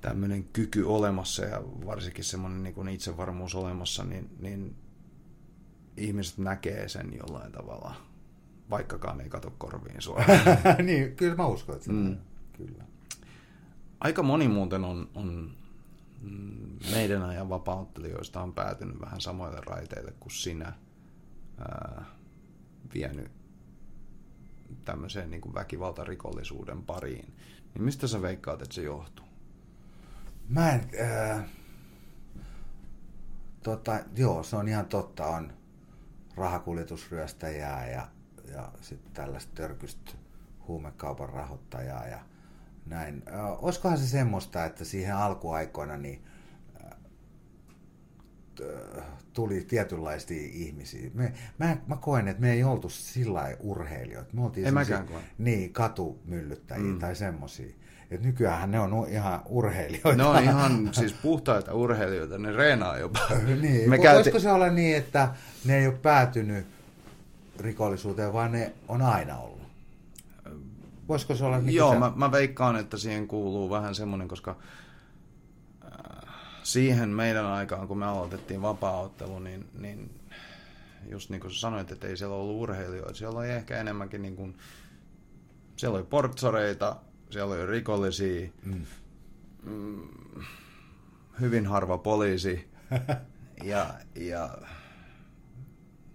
tämmöinen 0.00 0.44
kyky 0.44 0.82
olemassa 0.82 1.44
ja 1.44 1.62
varsinkin 1.86 2.24
semmoinen 2.24 2.62
niin 2.62 2.74
kuin 2.74 2.88
itsevarmuus 2.88 3.54
olemassa, 3.54 4.04
niin, 4.04 4.30
niin 4.40 4.76
ihmiset 5.96 6.38
näkee 6.38 6.88
sen 6.88 7.12
jollain 7.16 7.52
tavalla, 7.52 7.94
vaikkakaan 8.70 9.20
ei 9.20 9.28
kato 9.28 9.54
korviin 9.58 10.02
suoraan. 10.02 10.38
niin, 10.86 11.16
kyllä 11.16 11.34
mä 11.34 11.46
uskon, 11.46 11.76
että 11.76 11.92
Mm. 11.92 12.16
Kyllä. 12.52 12.84
Aika 14.00 14.22
moni 14.22 14.48
muuten 14.48 14.84
on, 14.84 15.08
on 15.14 15.57
meidän 16.92 17.22
ajan 17.22 17.48
vapauttelijoista 17.48 18.42
on 18.42 18.54
päätynyt 18.54 19.00
vähän 19.00 19.20
samoille 19.20 19.60
raiteille 19.66 20.12
kuin 20.20 20.32
sinä 20.32 20.72
ää, 21.58 22.04
vienyt 22.94 23.30
tämmöiseen 24.84 25.30
niin 25.30 25.40
kuin 25.40 25.54
väkivaltarikollisuuden 25.54 26.82
pariin. 26.82 27.34
Niin 27.74 27.84
mistä 27.84 28.06
sä 28.06 28.22
veikkaat, 28.22 28.62
että 28.62 28.74
se 28.74 28.82
johtuu? 28.82 29.26
Mä 30.48 30.72
en... 30.72 30.90
Äh, 31.00 31.44
tota, 33.62 34.00
joo, 34.16 34.42
se 34.42 34.56
on 34.56 34.68
ihan 34.68 34.86
totta. 34.86 35.26
On 35.26 35.52
rahakuljetusryöstäjää 36.36 37.90
ja, 37.90 38.08
ja 38.52 38.72
sitten 38.80 39.12
tällaista 39.12 39.52
törkystä 39.54 40.12
huumekaupan 40.68 41.28
rahoittajaa 41.28 42.06
ja 42.06 42.20
näin. 42.88 43.22
Äh, 43.32 43.64
olisikohan 43.64 43.98
se 43.98 44.06
semmoista, 44.06 44.64
että 44.64 44.84
siihen 44.84 45.16
alkuaikoina 45.16 45.96
niin 45.96 46.22
äh, 48.60 49.04
tuli 49.32 49.64
tietynlaisia 49.68 50.48
ihmisiä. 50.52 51.10
Me, 51.14 51.32
mä, 51.58 51.76
mä 51.86 51.96
koen, 51.96 52.28
että 52.28 52.40
me 52.40 52.52
ei 52.52 52.64
oltu 52.64 52.88
sillä 52.88 53.34
lailla 53.34 53.58
urheilijoita. 53.62 54.30
Me 54.34 54.44
oltiin. 54.44 54.66
Niin, 55.38 55.72
katumyllyttäjiä 55.72 56.84
Mm. 56.92 56.98
tai 56.98 57.16
semmosia. 57.16 57.74
Et 58.10 58.22
nykyään 58.22 58.70
ne 58.70 58.80
on 58.80 59.06
ihan 59.08 59.42
urheilijoita. 59.46 60.16
Ne 60.16 60.24
on 60.24 60.42
ihan 60.42 60.88
siis 60.92 61.12
puhtaita 61.12 61.74
urheilijoita, 61.74 62.38
ne 62.38 62.52
reenaa 62.52 62.98
jopa. 62.98 63.18
niin, 63.62 63.90
Me 63.90 63.96
Me 63.96 63.98
käytiin- 63.98 64.14
Voisiko 64.14 64.38
se 64.38 64.52
olla 64.52 64.70
niin, 64.70 64.96
että 64.96 65.28
ne 65.64 65.78
ei 65.78 65.86
ole 65.86 65.94
päätynyt 65.94 66.66
rikollisuuteen, 67.60 68.32
vaan 68.32 68.52
ne 68.52 68.72
on 68.88 69.02
aina 69.02 69.38
ollut? 69.38 69.57
Voisiko 71.08 71.34
se 71.34 71.44
olla... 71.44 71.58
niin 71.58 71.74
Joo, 71.76 71.92
se... 71.92 71.98
mä, 71.98 72.12
mä 72.16 72.32
veikkaan, 72.32 72.76
että 72.76 72.96
siihen 72.96 73.28
kuuluu 73.28 73.70
vähän 73.70 73.94
semmoinen, 73.94 74.28
koska 74.28 74.56
äh, 75.84 76.34
siihen 76.62 77.08
meidän 77.08 77.46
aikaan, 77.46 77.88
kun 77.88 77.98
me 77.98 78.06
aloitettiin 78.06 78.62
vapaa-ottelu, 78.62 79.38
niin, 79.38 79.68
niin 79.78 80.10
just 81.08 81.30
niin 81.30 81.40
kuin 81.40 81.50
sä 81.52 81.60
sanoit, 81.60 81.92
että 81.92 82.06
ei 82.06 82.16
siellä 82.16 82.36
ollut 82.36 82.62
urheilijoita, 82.62 83.14
siellä 83.14 83.38
oli 83.38 83.50
ehkä 83.50 83.80
enemmänkin 83.80 84.22
niin 84.22 84.36
kuin, 84.36 84.56
siellä 85.76 85.96
oli 85.98 86.06
portsoreita, 86.06 86.96
siellä 87.30 87.54
oli 87.54 87.66
rikollisia, 87.66 88.48
Mm. 88.64 88.86
mm, 89.64 90.08
hyvin 91.40 91.66
harva 91.66 91.98
poliisi 91.98 92.68
ja, 93.64 93.94
ja 94.14 94.58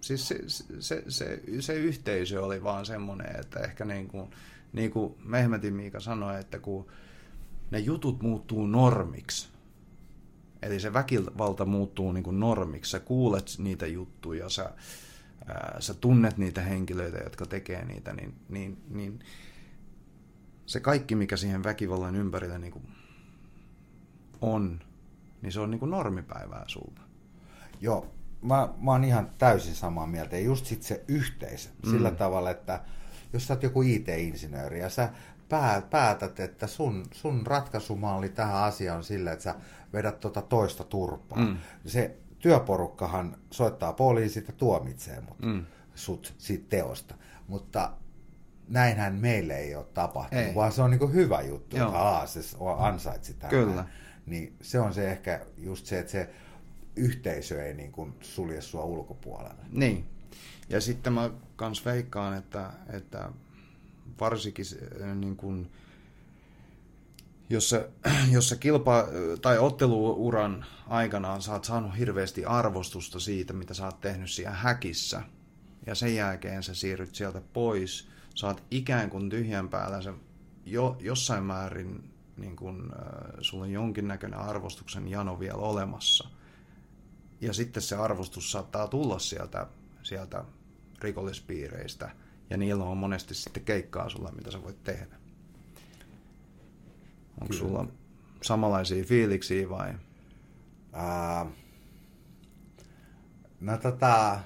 siis 0.00 0.28
se, 0.28 0.38
se, 0.80 1.02
se, 1.08 1.40
se 1.60 1.74
yhteisö 1.74 2.44
oli 2.44 2.62
vaan 2.62 2.86
semmoinen, 2.86 3.40
että 3.40 3.60
ehkä 3.60 3.84
niin 3.84 4.08
kuin, 4.08 4.30
niin 4.74 4.90
kuin 4.90 5.14
Mehmetin 5.24 5.74
Miika 5.74 6.00
sanoi, 6.00 6.40
että 6.40 6.58
kun 6.58 6.86
ne 7.70 7.78
jutut 7.78 8.22
muuttuu 8.22 8.66
normiksi, 8.66 9.48
eli 10.62 10.80
se 10.80 10.92
väkivalta 10.92 11.64
muuttuu 11.64 12.12
niin 12.12 12.24
kuin 12.24 12.40
normiksi, 12.40 12.90
sä 12.90 13.00
kuulet 13.00 13.46
niitä 13.58 13.86
juttuja, 13.86 14.48
sä, 14.48 14.70
ää, 15.46 15.76
sä 15.80 15.94
tunnet 15.94 16.38
niitä 16.38 16.60
henkilöitä, 16.60 17.18
jotka 17.18 17.46
tekee 17.46 17.84
niitä, 17.84 18.12
niin, 18.12 18.34
niin, 18.48 18.82
niin 18.90 19.20
se 20.66 20.80
kaikki, 20.80 21.14
mikä 21.14 21.36
siihen 21.36 21.64
väkivallan 21.64 22.16
ympärillä 22.16 22.58
niin 22.58 22.72
kuin 22.72 22.84
on, 24.40 24.80
niin 25.42 25.52
se 25.52 25.60
on 25.60 25.70
niin 25.70 25.78
kuin 25.78 25.90
normipäivää 25.90 26.64
sulta. 26.66 27.00
Joo, 27.80 28.14
mä, 28.42 28.68
mä 28.80 28.90
oon 28.90 29.04
ihan 29.04 29.30
täysin 29.38 29.74
samaa 29.74 30.06
mieltä. 30.06 30.36
Ja 30.36 30.42
just 30.42 30.66
sit 30.66 30.82
se 30.82 31.04
yhteisö, 31.08 31.68
mm. 31.84 31.90
sillä 31.90 32.10
tavalla, 32.10 32.50
että 32.50 32.80
jos 33.34 33.46
sä 33.46 33.54
oot 33.54 33.62
joku 33.62 33.82
IT-insinööri 33.82 34.80
ja 34.80 34.88
sä 34.88 35.08
päätät, 35.90 36.40
että 36.40 36.66
sun, 36.66 37.04
sun 37.12 37.46
ratkaisumalli 37.46 38.28
tähän 38.28 38.62
asiaan 38.62 38.96
on 38.96 39.04
sillä, 39.04 39.32
että 39.32 39.42
sä 39.42 39.54
vedät 39.92 40.20
tuota 40.20 40.42
toista 40.42 40.84
turpaa. 40.84 41.38
Mm. 41.38 41.56
Se 41.86 42.16
työporukkahan 42.38 43.36
soittaa 43.50 43.92
poliisit 43.92 44.48
ja 44.48 44.54
tuomitsee 44.56 45.20
mut, 45.20 45.42
mm. 45.42 45.66
sut 45.94 46.34
siitä 46.38 46.66
teosta. 46.68 47.14
Mutta 47.48 47.92
näinhän 48.68 49.14
meille 49.14 49.56
ei 49.56 49.74
ole 49.74 49.86
tapahtunut, 49.94 50.44
ei. 50.44 50.54
vaan 50.54 50.72
se 50.72 50.82
on 50.82 50.90
niin 50.90 51.12
hyvä 51.12 51.42
juttu, 51.42 51.76
Joo. 51.76 51.86
että 51.86 51.98
aa, 51.98 52.26
se 52.26 52.40
ansaitsi 52.78 53.34
tämän. 53.34 53.50
Kyllä. 53.50 53.84
Niin 54.26 54.56
se 54.60 54.80
on 54.80 54.94
se 54.94 55.10
ehkä 55.10 55.46
just 55.56 55.86
se, 55.86 55.98
että 55.98 56.12
se 56.12 56.30
yhteisö 56.96 57.66
ei 57.66 57.74
niin 57.74 57.92
kuin 57.92 58.14
sulje 58.20 58.60
sua 58.60 58.84
ulkopuolelle. 58.84 59.62
Niin. 59.70 60.13
Ja 60.68 60.80
sitten 60.80 61.12
mä 61.12 61.30
kans 61.56 61.84
veikkaan, 61.84 62.36
että, 62.36 62.70
että 62.92 63.30
varsinkin 64.20 64.64
niin 65.14 65.36
kuin, 65.36 65.70
jos 67.50 67.70
sä, 67.70 67.88
jos 68.32 68.48
sä 68.48 68.56
kilpa- 68.56 69.08
tai 69.42 69.58
otteluuran 69.58 70.66
aikana 70.88 71.40
sä 71.40 71.52
oot 71.52 71.64
saanut 71.64 71.98
hirveästi 71.98 72.44
arvostusta 72.44 73.20
siitä, 73.20 73.52
mitä 73.52 73.74
sä 73.74 73.84
oot 73.84 74.00
tehnyt 74.00 74.30
siellä 74.30 74.56
häkissä, 74.56 75.22
ja 75.86 75.94
sen 75.94 76.14
jälkeen 76.14 76.62
sä 76.62 76.74
siirryt 76.74 77.14
sieltä 77.14 77.42
pois, 77.52 78.08
sä 78.34 78.46
oot 78.46 78.62
ikään 78.70 79.10
kuin 79.10 79.30
tyhjän 79.30 79.68
päällä, 79.68 80.02
sä 80.02 80.12
jo, 80.66 80.96
jossain 81.00 81.44
määrin 81.44 82.14
niin 82.36 82.56
kun, 82.56 82.92
äh, 82.92 83.32
sulla 83.40 83.64
on 83.64 83.70
jonkinnäköinen 83.70 84.40
arvostuksen 84.40 85.08
jano 85.08 85.40
vielä 85.40 85.54
olemassa. 85.54 86.28
Ja 87.40 87.52
sitten 87.52 87.82
se 87.82 87.96
arvostus 87.96 88.52
saattaa 88.52 88.88
tulla 88.88 89.18
sieltä, 89.18 89.66
sieltä 90.04 90.44
rikollispiireistä, 91.00 92.10
ja 92.50 92.56
niillä 92.56 92.84
on 92.84 92.96
monesti 92.96 93.34
sitten 93.34 93.64
keikkaa 93.64 94.08
sulla, 94.08 94.32
mitä 94.32 94.50
sä 94.50 94.62
voit 94.62 94.84
tehdä. 94.84 95.16
Onko 97.40 97.46
Kyllä. 97.46 97.58
sulla 97.58 97.86
samanlaisia 98.42 99.04
fiiliksiä 99.04 99.68
vai? 99.68 99.94
Uh, 100.92 101.52
no 103.60 103.78
tota, 103.78 104.40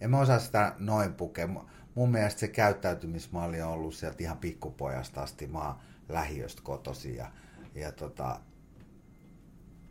en 0.00 0.10
mä 0.10 0.20
osaa 0.20 0.38
sitä 0.38 0.74
noin 0.78 1.14
pukea. 1.14 1.48
Mun 1.94 2.10
mielestä 2.10 2.40
se 2.40 2.48
käyttäytymismalli 2.48 3.62
on 3.62 3.72
ollut 3.72 3.94
sieltä 3.94 4.22
ihan 4.22 4.38
pikkupojasta 4.38 5.22
asti. 5.22 5.46
Mä 5.46 5.58
oon 5.58 5.76
lähiöstä 6.08 6.62
kotosi 6.64 7.16
ja, 7.16 7.30
ja 7.74 7.92
tota, 7.92 8.40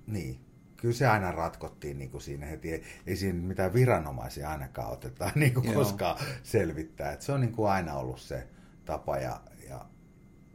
niin, 0.08 0.40
kyllä 0.84 0.96
se 0.96 1.08
aina 1.08 1.32
ratkottiin 1.32 1.98
niin 1.98 2.10
kuin 2.10 2.22
siinä 2.22 2.46
heti. 2.46 2.72
Ei, 2.72 2.84
ei 3.08 3.16
siinä 3.16 3.40
mitään 3.42 3.74
viranomaisia 3.74 4.50
ainakaan 4.50 4.92
oteta 4.92 5.32
niin 5.36 5.54
kuin 5.54 5.74
koskaan 5.74 6.18
selvittää. 6.44 7.12
Et 7.12 7.22
se 7.22 7.32
on 7.32 7.42
niin 7.42 7.52
kuin 7.52 7.72
aina 7.72 7.94
ollut 7.94 8.20
se 8.20 8.48
tapa 8.86 9.18
ja, 9.18 9.42
ja 9.70 9.86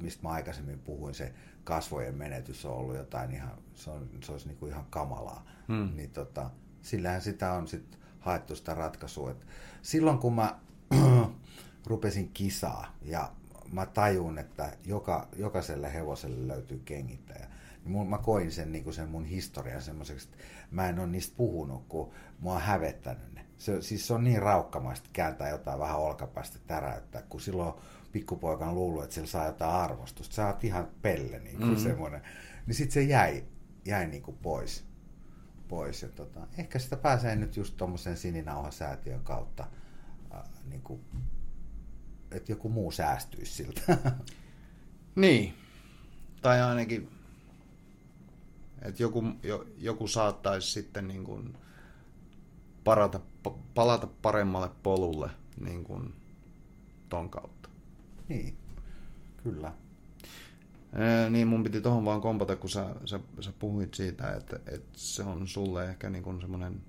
mistä 0.02 0.22
mä 0.22 0.28
aikaisemmin 0.28 0.78
puhuin, 0.78 1.14
se 1.14 1.34
kasvojen 1.64 2.14
menetys 2.14 2.64
on 2.64 2.72
ollut 2.72 2.96
jotain 2.96 3.32
ihan, 3.32 3.58
se, 3.74 3.90
on, 3.90 4.08
se 4.24 4.32
olisi 4.32 4.48
niin 4.48 4.58
kuin 4.58 4.72
ihan 4.72 4.86
kamalaa. 4.90 5.46
Hmm. 5.68 5.96
Niin 5.96 6.10
tota, 6.10 6.50
sillähän 6.82 7.22
sitä 7.22 7.52
on 7.52 7.68
sitten 7.68 8.00
haettu 8.18 8.56
sitä 8.56 8.74
ratkaisua. 8.74 9.30
Et 9.30 9.46
silloin 9.82 10.18
kun 10.18 10.34
mä 10.34 10.58
rupesin 11.86 12.30
kisaa 12.34 12.96
ja 13.02 13.32
mä 13.72 13.86
tajun, 13.86 14.38
että 14.38 14.72
joka, 14.84 15.28
jokaiselle 15.36 15.94
hevoselle 15.94 16.48
löytyy 16.48 16.82
kengittäjä, 16.84 17.48
mun, 17.84 18.10
mä 18.10 18.18
koin 18.18 18.52
sen, 18.52 18.72
niin 18.72 18.94
sen 18.94 19.08
mun 19.08 19.24
historian 19.24 19.82
semmoiseksi, 19.82 20.28
että 20.32 20.44
mä 20.70 20.88
en 20.88 20.98
ole 20.98 21.06
niistä 21.06 21.36
puhunut, 21.36 21.84
kun 21.88 22.10
mua 22.40 22.54
on 22.54 22.60
hävettänyt 22.60 23.34
ne. 23.34 23.46
Se, 23.56 23.82
siis 23.82 24.06
se 24.06 24.14
on 24.14 24.24
niin 24.24 24.42
raukkamaista 24.42 25.10
kääntää 25.12 25.48
jotain 25.48 25.78
vähän 25.78 25.98
olkapäästä 25.98 26.58
täräyttää, 26.66 27.22
kun 27.22 27.40
silloin 27.40 27.74
pikkupoika 28.12 28.66
on 28.66 28.74
luullut, 28.74 29.02
että 29.02 29.14
sillä 29.14 29.26
saa 29.26 29.46
jotain 29.46 29.74
arvostusta. 29.74 30.34
Sä 30.34 30.46
oot 30.46 30.64
ihan 30.64 30.88
pelle, 31.02 31.38
niin 31.38 31.56
kuin 31.56 31.68
mm-hmm. 31.68 31.82
semmoinen. 31.82 32.22
Niin 32.66 32.74
sitten 32.74 32.94
se 32.94 33.02
jäi, 33.02 33.44
jäi 33.84 34.06
niin 34.06 34.22
kuin 34.22 34.36
pois. 34.42 34.84
pois. 35.68 36.02
Ja 36.02 36.08
tota, 36.08 36.46
ehkä 36.58 36.78
sitä 36.78 36.96
pääsee 36.96 37.36
nyt 37.36 37.56
just 37.56 37.76
tuommoisen 37.76 38.16
sininauhasäätiön 38.16 39.24
kautta, 39.24 39.66
äh, 40.34 40.42
niin 40.70 40.82
kuin, 40.82 41.00
että 42.30 42.52
joku 42.52 42.68
muu 42.68 42.90
säästyisi 42.90 43.52
siltä. 43.52 43.98
niin. 45.16 45.54
Tai 46.42 46.62
ainakin, 46.62 47.08
että 48.82 49.02
joku, 49.02 49.24
jo, 49.42 49.66
joku 49.78 50.08
saattaisi 50.08 50.70
sitten 50.70 51.08
niin 51.08 51.24
kuin 51.24 51.56
parata, 52.84 53.20
palata 53.74 54.08
paremmalle 54.22 54.70
polulle 54.82 55.30
niin 55.60 55.84
kuin 55.84 56.14
ton 57.08 57.30
kautta. 57.30 57.68
Niin, 58.28 58.56
kyllä. 59.42 59.72
Ee, 60.92 61.30
niin, 61.30 61.48
mun 61.48 61.62
piti 61.62 61.80
tuohon 61.80 62.04
vaan 62.04 62.20
kompata, 62.20 62.56
kun 62.56 62.70
sä, 62.70 62.94
sä, 63.04 63.20
sä 63.40 63.52
puhuit 63.58 63.94
siitä, 63.94 64.32
että, 64.32 64.60
että 64.66 64.88
se 64.98 65.22
on 65.22 65.48
sulle 65.48 65.90
ehkä 65.90 66.10
niin 66.10 66.24
kuin 66.24 66.40
semmoinen 66.40 66.80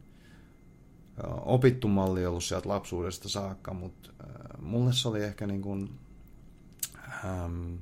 opittu 1.28 1.88
malli 1.88 2.26
ollut 2.26 2.44
sieltä 2.44 2.70
lapsuudesta 2.70 3.30
saakka, 3.30 3.74
mutta 3.74 4.10
mulle 4.62 4.94
se 4.94 5.08
oli 5.08 5.24
ehkä 5.24 5.48
niin 5.48 5.62
kuin, 5.62 6.00
ähm, 7.26 7.76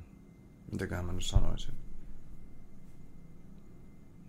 mitäköhän 0.72 1.04
mä 1.04 1.12
nyt 1.12 1.24
sanoisin, 1.24 1.74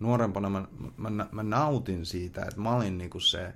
nuorempana 0.00 0.50
mä, 0.50 0.66
mä, 0.96 1.26
mä 1.32 1.42
nautin 1.42 2.06
siitä, 2.06 2.42
että 2.42 2.60
mä 2.60 2.76
olin 2.76 2.98
niin 2.98 3.10
kuin 3.10 3.22
se, 3.22 3.54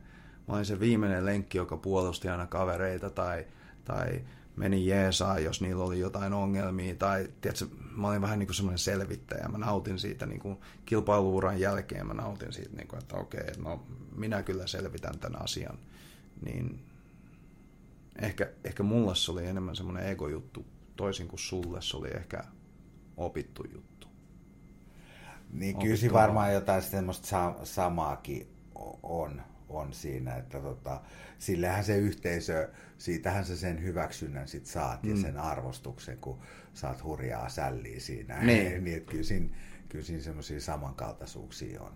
mä 0.48 0.54
olin 0.54 0.66
se 0.66 0.80
viimeinen 0.80 1.26
lenkki, 1.26 1.58
joka 1.58 1.76
puolusti 1.76 2.28
aina 2.28 2.46
kavereita 2.46 3.10
tai, 3.10 3.46
tai 3.84 4.24
meni 4.56 4.86
jeesaa, 4.86 5.38
jos 5.38 5.60
niillä 5.60 5.84
oli 5.84 5.98
jotain 5.98 6.32
ongelmia, 6.32 6.94
tai 6.94 7.28
tiedätkö, 7.40 7.66
mä 7.96 8.08
olin 8.08 8.22
vähän 8.22 8.38
niin 8.38 8.46
kuin 8.46 8.56
semmoinen 8.56 8.78
selvittäjä, 8.78 9.48
mä 9.48 9.58
nautin 9.58 9.98
siitä 9.98 10.26
niin 10.26 10.40
kuin 10.40 10.56
kilpailuuran 10.86 11.60
jälkeen, 11.60 12.06
mä 12.06 12.14
nautin 12.14 12.52
siitä, 12.52 12.76
niin 12.76 12.88
kuin, 12.88 13.02
että 13.02 13.16
okei, 13.16 13.52
no 13.58 13.82
minä 14.16 14.42
kyllä 14.42 14.66
selvitän 14.66 15.18
tämän 15.18 15.42
asian, 15.42 15.78
niin 16.44 16.84
ehkä, 18.18 18.50
ehkä 18.64 18.82
mulle 18.82 19.16
se 19.16 19.32
oli 19.32 19.46
enemmän 19.46 19.76
semmoinen 19.76 20.08
ego-juttu, 20.08 20.66
toisin 20.96 21.28
kuin 21.28 21.40
sulle 21.40 21.82
se 21.82 21.96
oli 21.96 22.08
ehkä 22.08 22.44
opittu 23.16 23.64
juttu. 23.72 24.08
Niin 25.52 25.78
kyllä 25.78 26.12
varmaan 26.12 26.54
jotain 26.54 26.82
semmoista 26.82 27.54
samaakin 27.64 28.48
on, 29.02 29.42
on 29.76 29.92
siinä, 29.92 30.36
että 30.36 30.60
tota, 30.60 31.00
sillähän 31.38 31.84
se 31.84 31.96
yhteisö, 31.96 32.68
siitähän 32.98 33.44
sä 33.44 33.56
sen 33.56 33.82
hyväksynnän 33.82 34.48
sit 34.48 34.66
saat 34.66 35.02
mm. 35.02 35.10
ja 35.10 35.16
sen 35.16 35.38
arvostuksen, 35.38 36.18
kun 36.18 36.38
saat 36.74 37.04
hurjaa 37.04 37.48
sälliä 37.48 38.00
siinä. 38.00 38.38
Niin. 38.42 38.84
niin 38.84 38.96
että 38.96 39.10
kyllä 39.10 39.24
siinä, 39.24 39.48
kyllä 39.88 40.04
siinä 40.04 40.22
semmoisia 40.22 40.60
samankaltaisuuksia 40.60 41.82
on. 41.82 41.92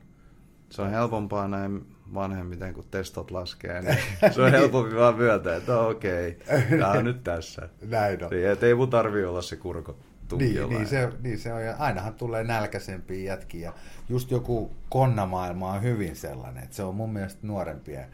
Se 0.71 0.83
on 0.83 0.91
helpompaa 0.91 1.49
näin 1.49 1.87
vanhemmiten, 2.15 2.75
kun 2.75 2.85
testot 2.91 3.31
laskee, 3.31 3.83
niin 3.83 3.99
se 4.33 4.43
on 4.43 4.51
helpompi 4.51 4.97
vaan 4.97 5.17
myöntää, 5.17 5.57
että 5.57 5.81
okei, 5.81 6.39
okay, 6.47 6.79
tämä 6.79 6.91
on 6.91 7.05
nyt 7.05 7.25
tässä. 7.25 7.69
Näin 7.83 8.25
on. 8.25 8.31
Niin, 8.31 8.65
ei 8.65 8.75
mun 8.75 8.91
tarvi 8.91 9.25
olla 9.25 9.43
se 9.43 9.57
kurko 9.57 9.99
niin, 10.37 10.69
niin, 10.69 10.87
se, 10.87 11.13
niin 11.21 11.39
se 11.39 11.53
on, 11.53 11.65
ja 11.65 11.77
ainahan 11.79 12.15
tulee 12.15 12.45
nälkäisempiä 12.45 13.33
jätkiä. 13.33 13.73
Just 14.09 14.31
joku 14.31 14.71
konnamaailma 14.89 15.73
on 15.73 15.83
hyvin 15.83 16.17
sellainen, 16.17 16.65
että 16.65 16.77
se 16.77 16.83
on 16.83 16.95
mun 16.95 17.13
mielestä 17.13 17.47
nuorempien 17.47 18.07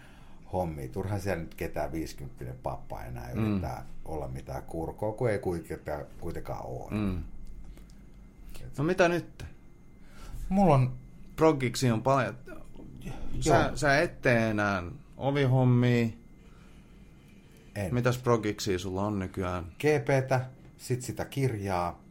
hommia. 0.53 0.89
Turhaan 0.89 1.21
siellä 1.21 1.43
nyt 1.43 1.55
ketään 1.55 1.93
50 1.93 2.55
pappa 2.62 3.03
enää 3.03 3.35
mm. 3.35 3.47
yrittää 3.47 3.87
olla 4.05 4.29
mitään 4.29 4.62
kurkoa, 4.62 5.12
kun 5.12 5.31
ei 5.31 5.39
kuitenkaan, 5.39 6.05
kuitenkaan 6.21 6.67
ole. 6.67 6.91
Mm. 6.91 7.23
No 8.79 8.85
mitä 8.85 9.09
nyt? 9.09 9.45
Mulla 10.49 10.75
on... 10.75 10.93
Progiksi 11.37 11.91
on 11.91 12.03
paljon... 12.03 12.35
Sä, 13.41 13.71
sä 13.75 14.01
et 14.01 14.23
tee 14.23 14.51
enää 14.51 14.83
ovihommia. 15.17 16.09
En. 17.75 17.95
Mitäs 17.95 18.19
progiksi 18.19 18.79
sulla 18.79 19.03
on 19.03 19.19
nykyään? 19.19 19.65
GPtä, 19.65 20.47
sit 20.79 21.03
sitä 21.03 21.25
kirjaa 21.25 22.04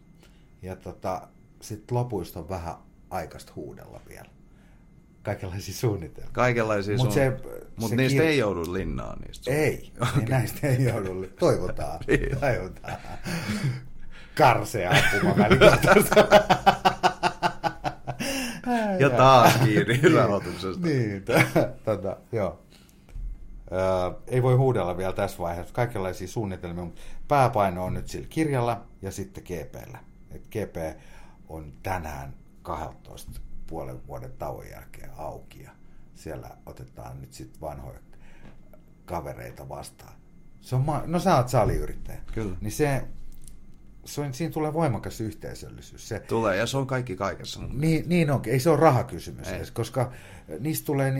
ja 0.63 0.75
tota, 0.75 1.27
sit 1.61 1.91
lopuista 1.91 2.39
on 2.39 2.49
vähän 2.49 2.75
aikaista 3.09 3.53
huudella 3.55 4.01
vielä 4.09 4.29
kaikenlaisia 5.23 5.73
suunnitelmia. 5.73 6.31
Kaikenlaisia 6.33 6.97
Mut 6.97 7.11
suunnitelmia. 7.11 7.63
Mutta 7.75 7.95
niistä 7.95 8.19
kir... 8.19 8.27
ei 8.27 8.37
joudu 8.37 8.73
linnaan 8.73 9.19
niistä. 9.19 9.51
Ei, 9.51 9.91
okay. 10.01 10.25
näistä 10.25 10.67
ei 10.67 10.83
joudu 10.83 11.25
Toivotaan. 11.39 11.99
Niin. 12.07 12.39
Toivotaan. 12.39 12.97
Karsea 14.37 14.91
ampuma 14.91 15.47
ja 18.99 19.09
taas 19.09 19.53
kiinni 19.63 19.97
niin, 19.97 20.13
rahoituksesta. 20.13 20.87
Niin, 20.87 21.23
tota, 21.85 22.17
joo. 22.31 22.59
Öö, 23.71 23.79
ei 24.27 24.43
voi 24.43 24.55
huudella 24.55 24.97
vielä 24.97 25.13
tässä 25.13 25.37
vaiheessa. 25.37 25.73
Kaikenlaisia 25.73 26.27
suunnitelmia, 26.27 26.83
mutta 26.83 27.01
pääpaino 27.27 27.85
on 27.85 27.93
nyt 27.93 28.07
sillä 28.07 28.27
kirjalla 28.29 28.85
ja 29.01 29.11
sitten 29.11 29.43
GPllä. 29.43 29.99
Et 30.33 30.47
GP 30.47 30.99
on 31.49 31.73
tänään 31.83 32.33
12 32.61 33.31
puolen 33.67 34.07
vuoden 34.07 34.31
tauon 34.31 34.69
jälkeen 34.69 35.09
auki 35.17 35.63
ja 35.63 35.71
siellä 36.15 36.49
otetaan 36.65 37.21
nyt 37.21 37.33
sitten 37.33 37.61
vanhoja 37.61 37.99
kavereita 39.05 39.69
vastaan. 39.69 40.13
Se 40.61 40.75
on 40.75 40.81
ma- 40.81 41.03
no 41.05 41.19
sä 41.19 41.35
oot 41.35 41.49
saliyrittäjä. 41.49 42.19
Kyllä. 42.33 42.57
Niin 42.61 42.71
se, 42.71 43.03
se 44.05 44.21
on, 44.21 44.33
siinä 44.33 44.53
tulee 44.53 44.73
voimakas 44.73 45.21
yhteisöllisyys. 45.21 46.09
Se, 46.09 46.19
Tulee, 46.19 46.57
ja 46.57 46.65
se 46.65 46.77
on 46.77 46.87
kaikki 46.87 47.15
kaikessa. 47.15 47.59
niin, 47.73 48.09
niin 48.09 48.31
onkin, 48.31 48.53
ei 48.53 48.59
se 48.59 48.69
ole 48.69 48.79
rahakysymys 48.79 49.47
Ei. 49.47 49.55
edes, 49.55 49.71
koska 49.71 50.11
niistä 50.59 50.85
tulee, 50.85 51.11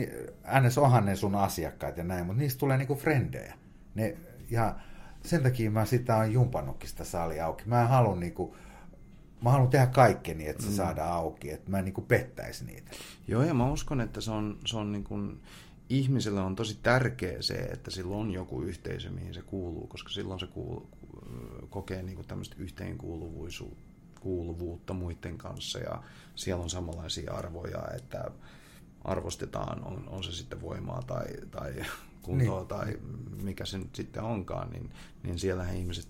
ns. 0.60 0.78
onhan 0.78 1.06
ne 1.06 1.16
sun 1.16 1.34
asiakkaat 1.34 1.96
ja 1.96 2.04
näin, 2.04 2.26
mutta 2.26 2.40
niistä 2.42 2.58
tulee 2.60 2.76
niinku 2.76 2.94
frendejä. 2.94 3.54
Ne, 3.94 4.16
ja 4.50 4.74
sen 5.24 5.42
takia 5.42 5.70
mä 5.70 5.84
sitä 5.84 6.16
on 6.16 6.32
jumpannutkin 6.32 6.88
sitä 6.88 7.04
salia 7.04 7.46
auki. 7.46 7.64
Mä 7.66 7.82
en 7.82 7.88
halua 7.88 8.16
niinku, 8.16 8.56
mä 9.44 9.50
haluan 9.50 9.70
tehdä 9.70 9.86
kaikkeni, 9.86 10.48
että 10.48 10.62
se 10.62 10.68
mm. 10.68 10.74
saadaan 10.74 11.12
auki, 11.12 11.50
että 11.50 11.70
mä 11.70 11.78
en 11.78 11.84
niinku 11.84 12.00
pettäisi 12.00 12.64
niitä. 12.64 12.90
Joo, 13.28 13.42
ja 13.42 13.54
mä 13.54 13.72
uskon, 13.72 14.00
että 14.00 14.20
se 14.20 14.30
on, 14.30 14.58
se 14.66 14.76
on 14.76 14.92
niin 14.92 15.04
kuin, 15.04 15.42
ihmiselle 15.88 16.40
on 16.40 16.56
tosi 16.56 16.78
tärkeä 16.82 17.42
se, 17.42 17.54
että 17.54 17.90
sillä 17.90 18.16
on 18.16 18.30
joku 18.30 18.62
yhteisö, 18.62 19.10
mihin 19.10 19.34
se 19.34 19.42
kuuluu, 19.42 19.86
koska 19.86 20.08
silloin 20.08 20.40
se 20.40 20.46
kuuluu, 20.46 20.88
kokee 21.70 22.02
niin 22.02 22.16
kuin 22.16 22.28
tämmöistä 22.28 22.56
yhteenkuuluvuutta 22.58 24.94
muiden 24.94 25.38
kanssa, 25.38 25.78
ja 25.78 26.02
siellä 26.34 26.62
on 26.62 26.70
samanlaisia 26.70 27.32
arvoja, 27.32 27.82
että 27.96 28.30
arvostetaan, 29.04 29.84
on, 29.84 30.08
on 30.08 30.24
se 30.24 30.32
sitten 30.32 30.60
voimaa 30.60 31.02
tai, 31.02 31.26
tai 31.50 31.74
kuntoa 32.22 32.58
niin. 32.58 32.68
tai 32.68 32.98
mikä 33.42 33.64
se 33.64 33.78
nyt 33.78 33.94
sitten 33.94 34.22
onkaan, 34.22 34.70
niin, 34.70 34.90
niin 35.22 35.38
siellähän 35.38 35.76
ihmiset 35.76 36.08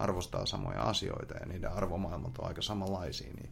arvostaa 0.00 0.46
samoja 0.46 0.82
asioita 0.82 1.34
ja 1.34 1.46
niiden 1.46 1.72
arvomaailmat 1.72 2.38
on 2.38 2.48
aika 2.48 2.62
samanlaisia, 2.62 3.32
niin 3.32 3.50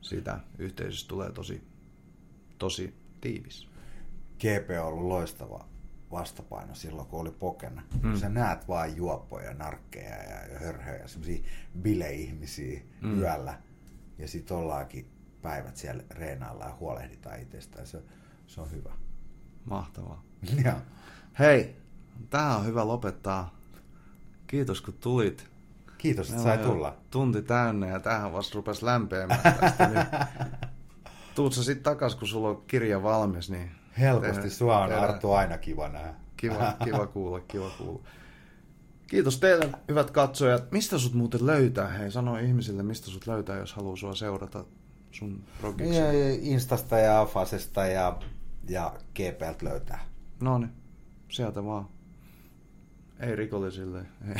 siitä 0.00 0.40
yhteisöstä 0.58 1.08
tulee 1.08 1.32
tosi, 1.32 1.62
tosi 2.58 2.94
tiivis. 3.20 3.68
GP 4.38 4.70
on 4.80 4.86
ollut 4.86 5.08
loistava 5.08 5.64
vastapaino 6.10 6.74
silloin, 6.74 7.08
kun 7.08 7.20
oli 7.20 7.30
pokena. 7.30 7.82
Mm. 8.02 8.16
Sä 8.16 8.28
näet 8.28 8.68
vain 8.68 8.96
juoppoja, 8.96 9.54
narkkeja 9.54 10.16
ja 10.16 10.58
hörhöjä, 10.58 11.08
semmoisia 11.08 11.44
bileihmisiä 11.82 12.80
mm. 13.00 13.18
yöllä. 13.18 13.58
Ja 14.18 14.28
sit 14.28 14.50
ollaankin 14.50 15.10
päivät 15.42 15.76
siellä 15.76 16.02
reenailla 16.10 16.64
ja 16.64 16.76
huolehditaan 16.80 17.40
itsestään. 17.40 17.86
Se, 17.86 18.02
se 18.46 18.60
on 18.60 18.70
hyvä. 18.70 18.92
Mahtavaa. 19.64 20.24
ja. 20.64 20.80
Hei, 21.38 21.76
tähän 22.30 22.56
on 22.56 22.66
hyvä 22.66 22.86
lopettaa. 22.86 23.54
Kiitos 24.46 24.80
kun 24.80 24.94
tulit. 24.94 25.53
Kiitos, 26.04 26.30
että 26.30 26.42
sai 26.42 26.58
tulla. 26.58 26.96
Tunti 27.10 27.42
täynnä 27.42 27.86
ja 27.86 28.00
tähän 28.00 28.32
vasta 28.32 28.54
rupes 28.54 28.82
lämpeämään 28.82 29.40
tästä. 29.60 29.86
Niin 29.88 30.06
tuut 31.34 31.52
sä 31.52 31.64
sitten 31.64 31.84
takas, 31.84 32.14
kun 32.14 32.28
sulla 32.28 32.48
on 32.48 32.62
kirja 32.66 33.02
valmis, 33.02 33.50
niin 33.50 33.70
Helposti 33.98 34.32
tehdään- 34.32 34.50
sua 34.50 34.78
on 34.78 34.88
tehdään- 34.88 35.10
Arttu 35.10 35.32
aina 35.32 35.58
kiva 35.58 35.88
nähdä. 35.88 36.14
Kiva, 36.36 36.72
kiva 36.84 37.06
kuulla, 37.06 37.40
kiva 37.40 37.70
kuulla. 37.78 38.02
Kiitos 39.06 39.38
teille, 39.40 39.68
hyvät 39.88 40.10
katsojat. 40.10 40.70
Mistä 40.72 40.98
sut 40.98 41.14
muuten 41.14 41.46
löytää? 41.46 41.88
Hei, 41.88 42.10
sano 42.10 42.36
ihmisille, 42.38 42.82
mistä 42.82 43.06
sut 43.10 43.26
löytää, 43.26 43.56
jos 43.58 43.74
haluaa 43.74 43.96
sua 43.96 44.14
seurata 44.14 44.64
sun 45.12 45.44
progiksi. 45.60 46.00
Instasta 46.42 46.98
ja 46.98 47.26
Fasesta 47.32 47.86
ja, 47.86 48.18
ja 48.68 48.94
GPltä 49.14 49.64
löytää. 49.64 50.00
No 50.40 50.58
niin, 50.58 50.72
sieltä 51.28 51.64
vaan. 51.64 51.88
Ei 53.26 53.36
rikollisille. 53.36 54.06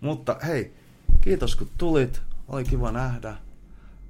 Mutta 0.00 0.36
hei, 0.46 0.74
kiitos 1.20 1.56
kun 1.56 1.70
tulit. 1.78 2.22
Oli 2.48 2.64
kiva 2.64 2.92
nähdä. 2.92 3.36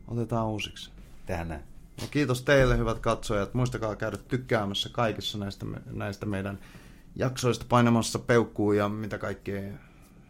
Otetaan 0.08 0.46
uusiksi. 0.46 0.90
Tehdään 1.26 1.48
näin. 1.48 1.62
Ja 2.00 2.06
kiitos 2.10 2.42
teille, 2.42 2.78
hyvät 2.78 2.98
katsojat. 2.98 3.54
Muistakaa 3.54 3.96
käydä 3.96 4.16
tykkäämässä 4.16 4.88
kaikissa 4.92 5.38
näistä, 5.38 5.66
näistä 5.90 6.26
meidän 6.26 6.58
jaksoista, 7.16 7.64
painamassa 7.68 8.18
peukkuu 8.18 8.72
ja 8.72 8.88
mitä 8.88 9.18
kaikkea 9.18 9.72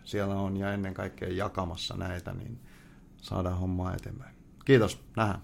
siellä 0.04 0.34
on, 0.34 0.56
ja 0.56 0.72
ennen 0.72 0.94
kaikkea 0.94 1.28
jakamassa 1.28 1.96
näitä, 1.96 2.32
niin 2.32 2.59
saadaan 3.16 3.59
hommaa 3.59 3.94
eteenpäin. 3.94 4.34
Kiitos, 4.64 5.00
nähdään. 5.16 5.40